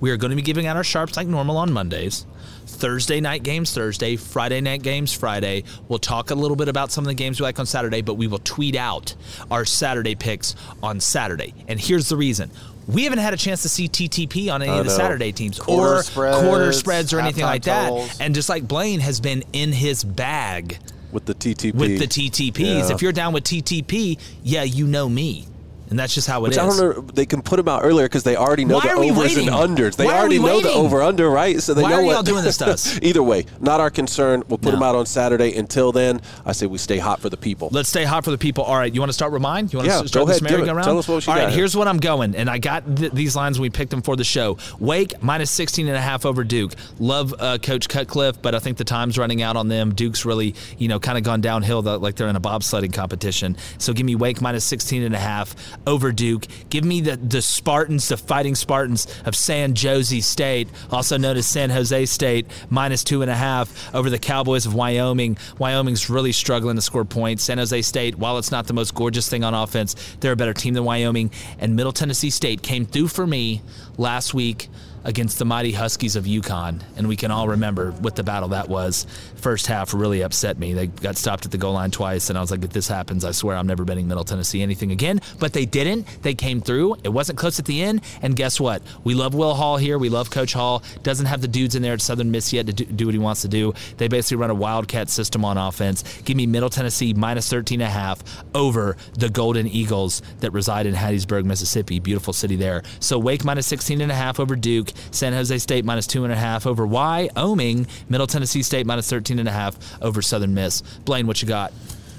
[0.00, 2.24] We are going to be giving out our sharps like normal on Mondays.
[2.66, 5.64] Thursday night games Thursday, Friday night games Friday.
[5.88, 8.14] We'll talk a little bit about some of the games we like on Saturday, but
[8.14, 9.14] we will tweet out
[9.50, 11.52] our Saturday picks on Saturday.
[11.66, 12.50] And here's the reason.
[12.86, 14.96] We haven't had a chance to see TTP on any I of the know.
[14.96, 17.88] Saturday teams Quarter or spreads, quarter spreads or anything like that.
[17.88, 18.20] totals.
[18.20, 20.78] And just like Blaine has been in his bag
[21.12, 21.74] with the TTP.
[21.74, 22.58] with the TTPs.
[22.88, 22.94] Yeah.
[22.94, 25.46] If you're down with TTP, yeah, you know me.
[25.92, 26.56] And that's just how it is.
[26.56, 27.02] Which I don't know.
[27.12, 29.48] They can put them out earlier because they already know Why the overs waiting?
[29.50, 29.94] and unders.
[29.96, 31.60] They Why already know the over under, right?
[31.60, 32.12] So they Why know are what.
[32.14, 32.98] y'all doing this to us?
[33.02, 34.42] Either way, not our concern.
[34.48, 34.70] We'll put No.
[34.72, 35.54] them out on Saturday.
[35.54, 37.68] Until then, I say we stay hot for the people.
[37.72, 38.64] Let's stay hot for the people.
[38.64, 39.68] All right, you want to start with mine?
[39.70, 40.50] You want Yeah, to start go ahead, it.
[40.50, 40.84] merry-go-round?
[40.84, 41.58] Tell us what you All right, here.
[41.58, 44.16] here's what I'm going, and I got th- these lines when we picked them for
[44.16, 44.56] the show.
[44.80, 46.72] Wake minus 16 and a half over Duke.
[46.98, 49.94] Love uh, Coach Cutcliffe, but I think the time's running out on them.
[49.94, 53.58] Duke's really, you know, kind of gone downhill like they're in a bobsledding competition.
[53.76, 55.54] So give me Wake minus 16 and a half
[55.86, 56.46] over Duke.
[56.70, 61.46] Give me the the Spartans, the Fighting Spartans of San Jose State, also known as
[61.46, 65.36] San Jose State, minus two and a half over the Cowboys of Wyoming.
[65.58, 67.44] Wyoming's really struggling to score points.
[67.44, 70.54] San Jose State, while it's not the most gorgeous thing on offense, they're a better
[70.54, 71.30] team than Wyoming.
[71.58, 73.62] And Middle Tennessee State came through for me
[73.96, 74.68] last week
[75.04, 78.68] against the mighty Huskies of UConn, and we can all remember what the battle that
[78.68, 79.06] was.
[79.36, 80.72] First half really upset me.
[80.72, 83.24] They got stopped at the goal line twice, and I was like, if this happens,
[83.24, 85.20] I swear I'm never betting Middle Tennessee anything again.
[85.38, 86.06] But they didn't.
[86.22, 86.96] They came through.
[87.04, 88.82] It wasn't close at the end, and guess what?
[89.04, 89.98] We love Will Hall here.
[89.98, 90.82] We love Coach Hall.
[91.02, 93.42] Doesn't have the dudes in there at Southern Miss yet to do, what he wants
[93.42, 93.74] to do.
[93.96, 96.02] They basically run a wildcat system on offense.
[96.22, 98.22] Give me Middle Tennessee minus 13 and a half
[98.54, 101.98] over the Golden Eagles that reside in Hattiesburg, Mississippi.
[101.98, 102.82] Beautiful city there.
[103.00, 104.91] So Wake minus 16 and a half over Duke.
[105.10, 107.86] San Jose State minus two and a half over Wyoming.
[108.08, 110.82] Middle Tennessee State minus 13 and a half over Southern Miss.
[111.04, 111.72] Blaine, what you got?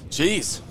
[0.10, 0.62] Jeez,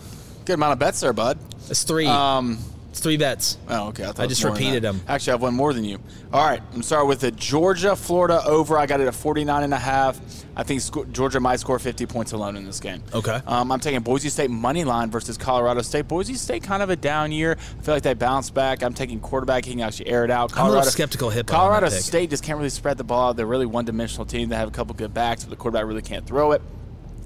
[0.45, 1.39] good amount of bets there, bud.
[1.69, 2.07] It's three.
[2.07, 2.59] Um,
[2.93, 3.57] it's three bets.
[3.69, 4.05] Oh, okay.
[4.05, 5.01] I, I just repeated them.
[5.09, 5.99] Actually, I've won more than you.
[6.31, 8.77] All right, I'm sorry with the Georgia Florida over.
[8.77, 10.21] I got it at 49 and a half.
[10.55, 13.03] I think sco- Georgia might score 50 points alone in this game.
[13.15, 13.41] Okay.
[13.47, 16.07] Um, I'm taking Boise State money line versus Colorado State.
[16.07, 17.57] Boise State kind of a down year.
[17.59, 18.83] I feel like they bounce back.
[18.83, 19.65] I'm taking quarterback.
[19.65, 20.55] He can actually air it out.
[20.55, 21.89] I'm a little skeptical hip Colorado.
[21.89, 23.37] State just can't really spread the ball out.
[23.37, 24.51] They're really one-dimensional team.
[24.51, 26.61] They have a couple good backs, but the quarterback really can't throw it.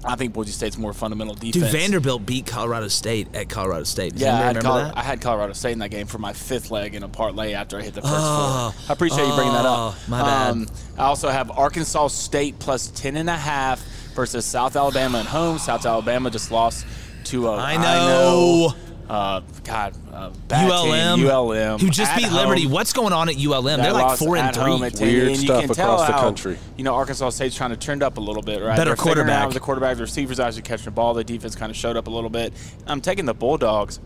[0.05, 1.53] I think Boise State's more fundamental defense.
[1.55, 4.13] Dude, Vanderbilt beat Colorado State at Colorado State.
[4.13, 4.91] Does Yeah, I had, remember Col-?
[4.95, 7.77] I had Colorado State in that game for my fifth leg in a parlay after
[7.79, 8.73] I hit the first Oh.
[8.75, 8.83] four.
[8.89, 9.77] I appreciate you bringing that up.
[9.77, 10.71] Um, Oh, my bad.
[10.97, 13.81] I also have Arkansas State plus 10 and a half
[14.15, 15.57] versus South Alabama at home.
[15.57, 16.85] South Alabama just lost
[17.25, 18.73] to a I I know.
[19.09, 22.37] Uh, God, uh, bad ULM, team, ULM, who just at beat home.
[22.37, 22.67] Liberty.
[22.67, 23.63] What's going on at ULM?
[23.63, 24.71] That They're like four and three.
[24.71, 26.57] Weird and you stuff can tell across the how, country.
[26.75, 28.75] You know, Arkansas State's trying to turn it up a little bit, right?
[28.75, 29.45] Better They're quarterback.
[29.45, 31.13] Out the quarterback, the receivers actually catching the ball.
[31.13, 32.53] The defense kind of showed up a little bit.
[32.85, 33.99] I'm taking the Bulldogs.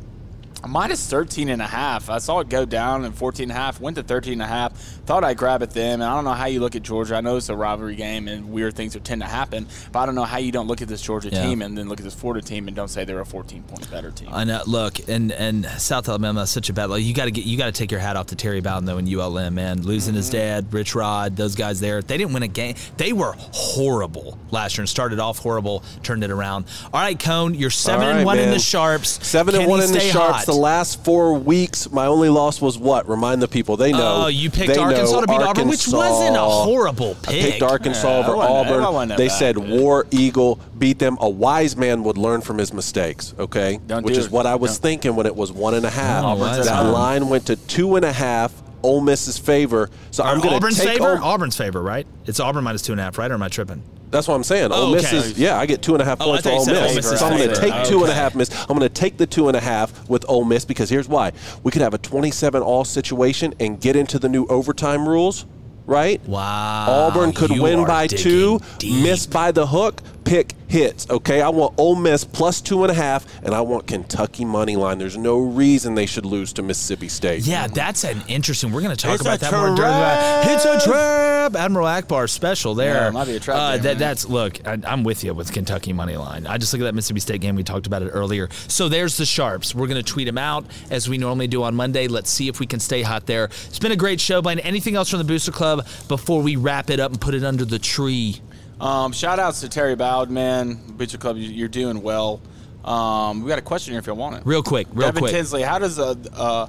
[0.68, 2.10] Minus 13 and a half.
[2.10, 4.46] I saw it go down and 14 and a half, went to 13 and a
[4.46, 4.74] half.
[4.78, 5.94] Thought I'd grab it then.
[5.96, 7.16] And I don't know how you look at Georgia.
[7.16, 10.06] I know it's a rivalry game and weird things would tend to happen, but I
[10.06, 11.44] don't know how you don't look at this Georgia Yeah.
[11.44, 13.90] team and then look at this Florida team and don't say they're a 14 point
[13.90, 14.30] better team.
[14.32, 14.62] I know.
[14.68, 16.90] Look, and and South Alabama is such a bad.
[16.90, 18.86] Like you got to get you got to take your hat off to Terry Bowden
[18.86, 19.82] though in ULM, man.
[19.82, 20.38] Losing his Mm-hmm.
[20.38, 22.02] dad, Rich Rod, those guys there.
[22.02, 22.76] They didn't win a game.
[22.98, 26.66] They were horrible last year and started off horrible, turned it around.
[26.94, 29.26] All right, Cone, you're seven All and right, one in the sharps.
[29.26, 30.46] Seven Can and one in the sharps.
[30.46, 30.51] hot?
[30.52, 33.08] The last four weeks, my only loss was what?
[33.08, 33.78] Remind the people.
[33.78, 34.24] They know.
[34.24, 37.32] Oh, you picked They Arkansas know to beat Auburn, which wasn't a Arkansas- horrible I
[37.32, 37.42] pick.
[37.52, 39.10] picked Arkansas Yeah, over it wasn't- it Auburn.
[39.18, 39.70] They bad, said dude.
[39.70, 41.18] War Eagle beat them.
[41.22, 43.34] A wise man would learn from his mistakes.
[43.40, 44.32] Okay, Don't which do is it.
[44.32, 44.82] what I was Don't.
[44.82, 46.24] thinking when it was one and a half.
[46.26, 48.52] Oh, that line went to two and a half.
[48.84, 49.90] Ole Miss's favor.
[50.12, 51.18] So I'm going to Auburn's take favor.
[51.18, 52.06] Ole- Auburn's favor, right?
[52.26, 53.30] It's Auburn minus two and a half, right?
[53.32, 53.82] Or am I tripping?
[54.10, 54.72] That's what I'm saying.
[54.74, 55.18] Oh, Ole Miss okay.
[55.18, 55.58] is yeah.
[55.58, 57.12] I get two and a half Oh, points thought for you Ole said Ole Miss.
[57.12, 58.14] Miss so I'm going to take two and a Okay.
[58.16, 58.50] half miss.
[58.62, 61.32] I'm going to take the two and a half with Ole Miss because here's why:
[61.64, 65.46] we could have a 27 all situation and get into the new overtime rules.
[65.88, 66.22] Right?
[66.28, 66.86] Wow.
[67.08, 69.02] Auburn could you win by two, deep.
[69.04, 70.02] miss by the hook,
[70.32, 71.06] pick hits.
[71.10, 74.78] Okay, I want Ole Miss plus two and a half, and I want Kentucky money
[74.78, 74.98] line.
[74.98, 77.46] There's no reason they should lose to Mississippi State.
[77.46, 78.72] Yeah, that's an interesting.
[78.72, 79.76] We're going to talk It's about a that more.
[79.76, 81.56] during the- It's a trap.
[81.58, 82.94] Admiral Ackbar special there.
[82.94, 84.66] Yeah, it might be a trap Uh, game, that, that's look.
[84.66, 86.48] I, I'm with you with Kentucky money line.
[86.48, 87.56] I just look at that Mississippi State game.
[87.58, 88.48] We talked about it earlier.
[88.70, 89.76] So there's the sharps.
[89.76, 92.08] We're going to tweet them out as we normally do on Monday.
[92.08, 93.46] Let's see if we can stay hot there.
[93.68, 94.60] It's been a great show, Blaine.
[94.60, 97.66] Anything else from the Booster Club before we wrap it up and put it under
[97.66, 98.40] the tree?
[98.82, 100.74] Um, shout outs to Terry Bowd, man.
[100.98, 102.42] Butcher Club, you- you're doing well.
[102.84, 104.42] Um, we got a question here if you want it.
[104.44, 105.32] Real quick, real Devin quick.
[105.34, 106.66] Tinsley, how does a uh,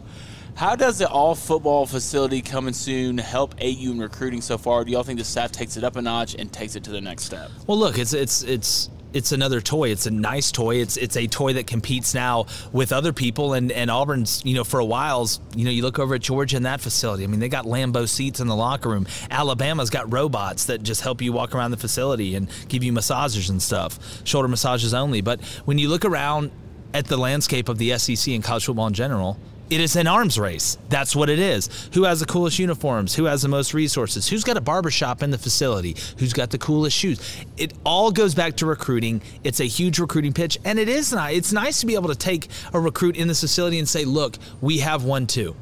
[0.54, 4.84] how does the all football facility coming soon help AU in recruiting so far?
[4.84, 7.00] Do y'all think the staff takes it up a notch and takes it to the
[7.00, 7.50] next step?
[7.66, 9.90] Well, look, it's it's it's it's another toy.
[9.90, 10.76] It's a nice toy.
[10.76, 13.54] It's it's a toy that competes now with other people.
[13.54, 16.56] And and Auburn's, you know, for a while's, you know, you look over at Georgia
[16.56, 17.24] in that facility.
[17.24, 19.06] I mean, they got Lambo seats in the locker room.
[19.30, 23.50] Alabama's got robots that just help you walk around the facility and give you massages
[23.50, 25.20] and stuff, shoulder massages only.
[25.20, 26.50] But when you look around
[26.94, 29.38] at the landscape of the SEC and college football in general,
[29.72, 30.76] it is an arms race.
[30.90, 31.88] That's what it is.
[31.94, 33.14] Who has the coolest uniforms?
[33.14, 34.28] Who has the most resources?
[34.28, 35.96] Who's got a barbershop in the facility?
[36.18, 37.20] Who's got the coolest shoes?
[37.56, 39.22] It all goes back to recruiting.
[39.44, 41.36] It's a huge recruiting pitch, and it is nice.
[41.36, 44.36] It's nice to be able to take a recruit in this facility and say, "Look,
[44.60, 45.56] we have one too."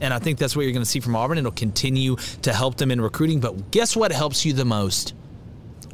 [0.00, 1.36] And I think that's what you're going to see from Auburn.
[1.36, 3.40] It'll continue to help them in recruiting.
[3.40, 5.12] But guess what helps you the most?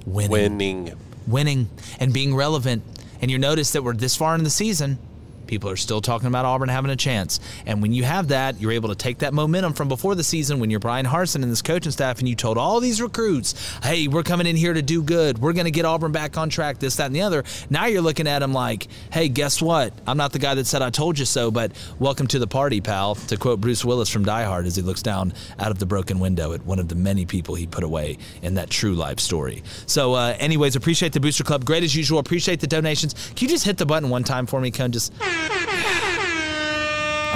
[0.07, 0.31] Winning.
[0.31, 0.93] Winning.
[1.27, 1.69] Winning
[1.99, 2.85] and being relevant.
[3.21, 4.99] And you notice that we're this far in the season
[5.47, 7.41] People are still talking about Auburn having a chance.
[7.67, 10.59] And when you have that, you're able to take that momentum from before the season
[10.59, 14.09] when you're Bryan Harsin and this coaching staff and you told all these recruits, hey,
[14.09, 15.39] we're coming in here to do good.
[15.39, 17.45] We're going to get Auburn back on track, this, that, and the other.
[17.71, 19.93] Now you're looking at them like, hey, guess what?
[20.07, 22.81] I'm not the guy that said I told you so, but welcome to the party,
[22.81, 25.87] pal, to quote Bruce Willis from Die Hard as he looks down out of the
[25.87, 29.21] broken window at one of the many people he put away in that true life
[29.21, 29.63] story.
[29.87, 31.65] So, uh, anyways, appreciate the Booster Club.
[31.65, 32.19] Great as usual.
[32.19, 33.15] Appreciate the donations.
[33.37, 34.93] Can you just hit the button one time for me, Cone?
[34.93, 35.13] Just.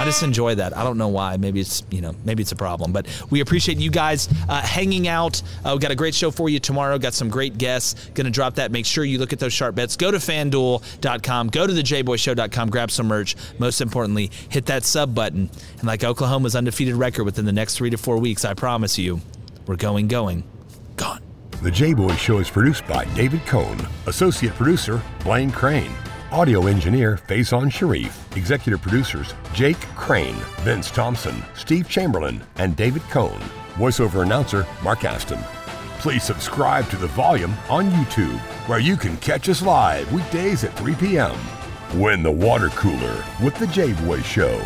[0.01, 0.75] I just enjoy that.
[0.75, 1.37] I don't know why.
[1.37, 5.07] Maybe it's you know maybe it's a problem, but we appreciate you guys uh, hanging
[5.07, 5.43] out.
[5.63, 6.97] Uh, we got a great show for you tomorrow.
[6.97, 8.09] Got some great guests.
[8.15, 8.71] Going to drop that.
[8.71, 9.95] Make sure you look at those sharp bets.
[9.95, 11.49] Go to FanDuel.com.
[11.49, 12.69] Go to thejboyshow.com.
[12.71, 13.35] Grab some merch.
[13.59, 15.51] Most importantly, hit that sub button.
[15.77, 19.21] And like Oklahoma's undefeated record within the next three to four weeks, I promise you,
[19.67, 20.43] we're going, going,
[20.95, 21.21] gone.
[21.61, 25.91] The J Boy Show is produced by David Cohn, associate producer Blaine Crain.
[26.31, 28.37] Audio engineer Faison Sharif.
[28.37, 33.37] Executive producers Jake Crain, Vince Thompson, Steve Chamberlain, and David Cohn.
[33.73, 35.39] Voiceover announcer Mark Aston.
[35.99, 38.39] Please subscribe to The Volume on YouTube,
[38.69, 41.37] where you can catch us live weekdays at 3 p.m.
[41.95, 44.65] Win the water cooler with The J Boy Show.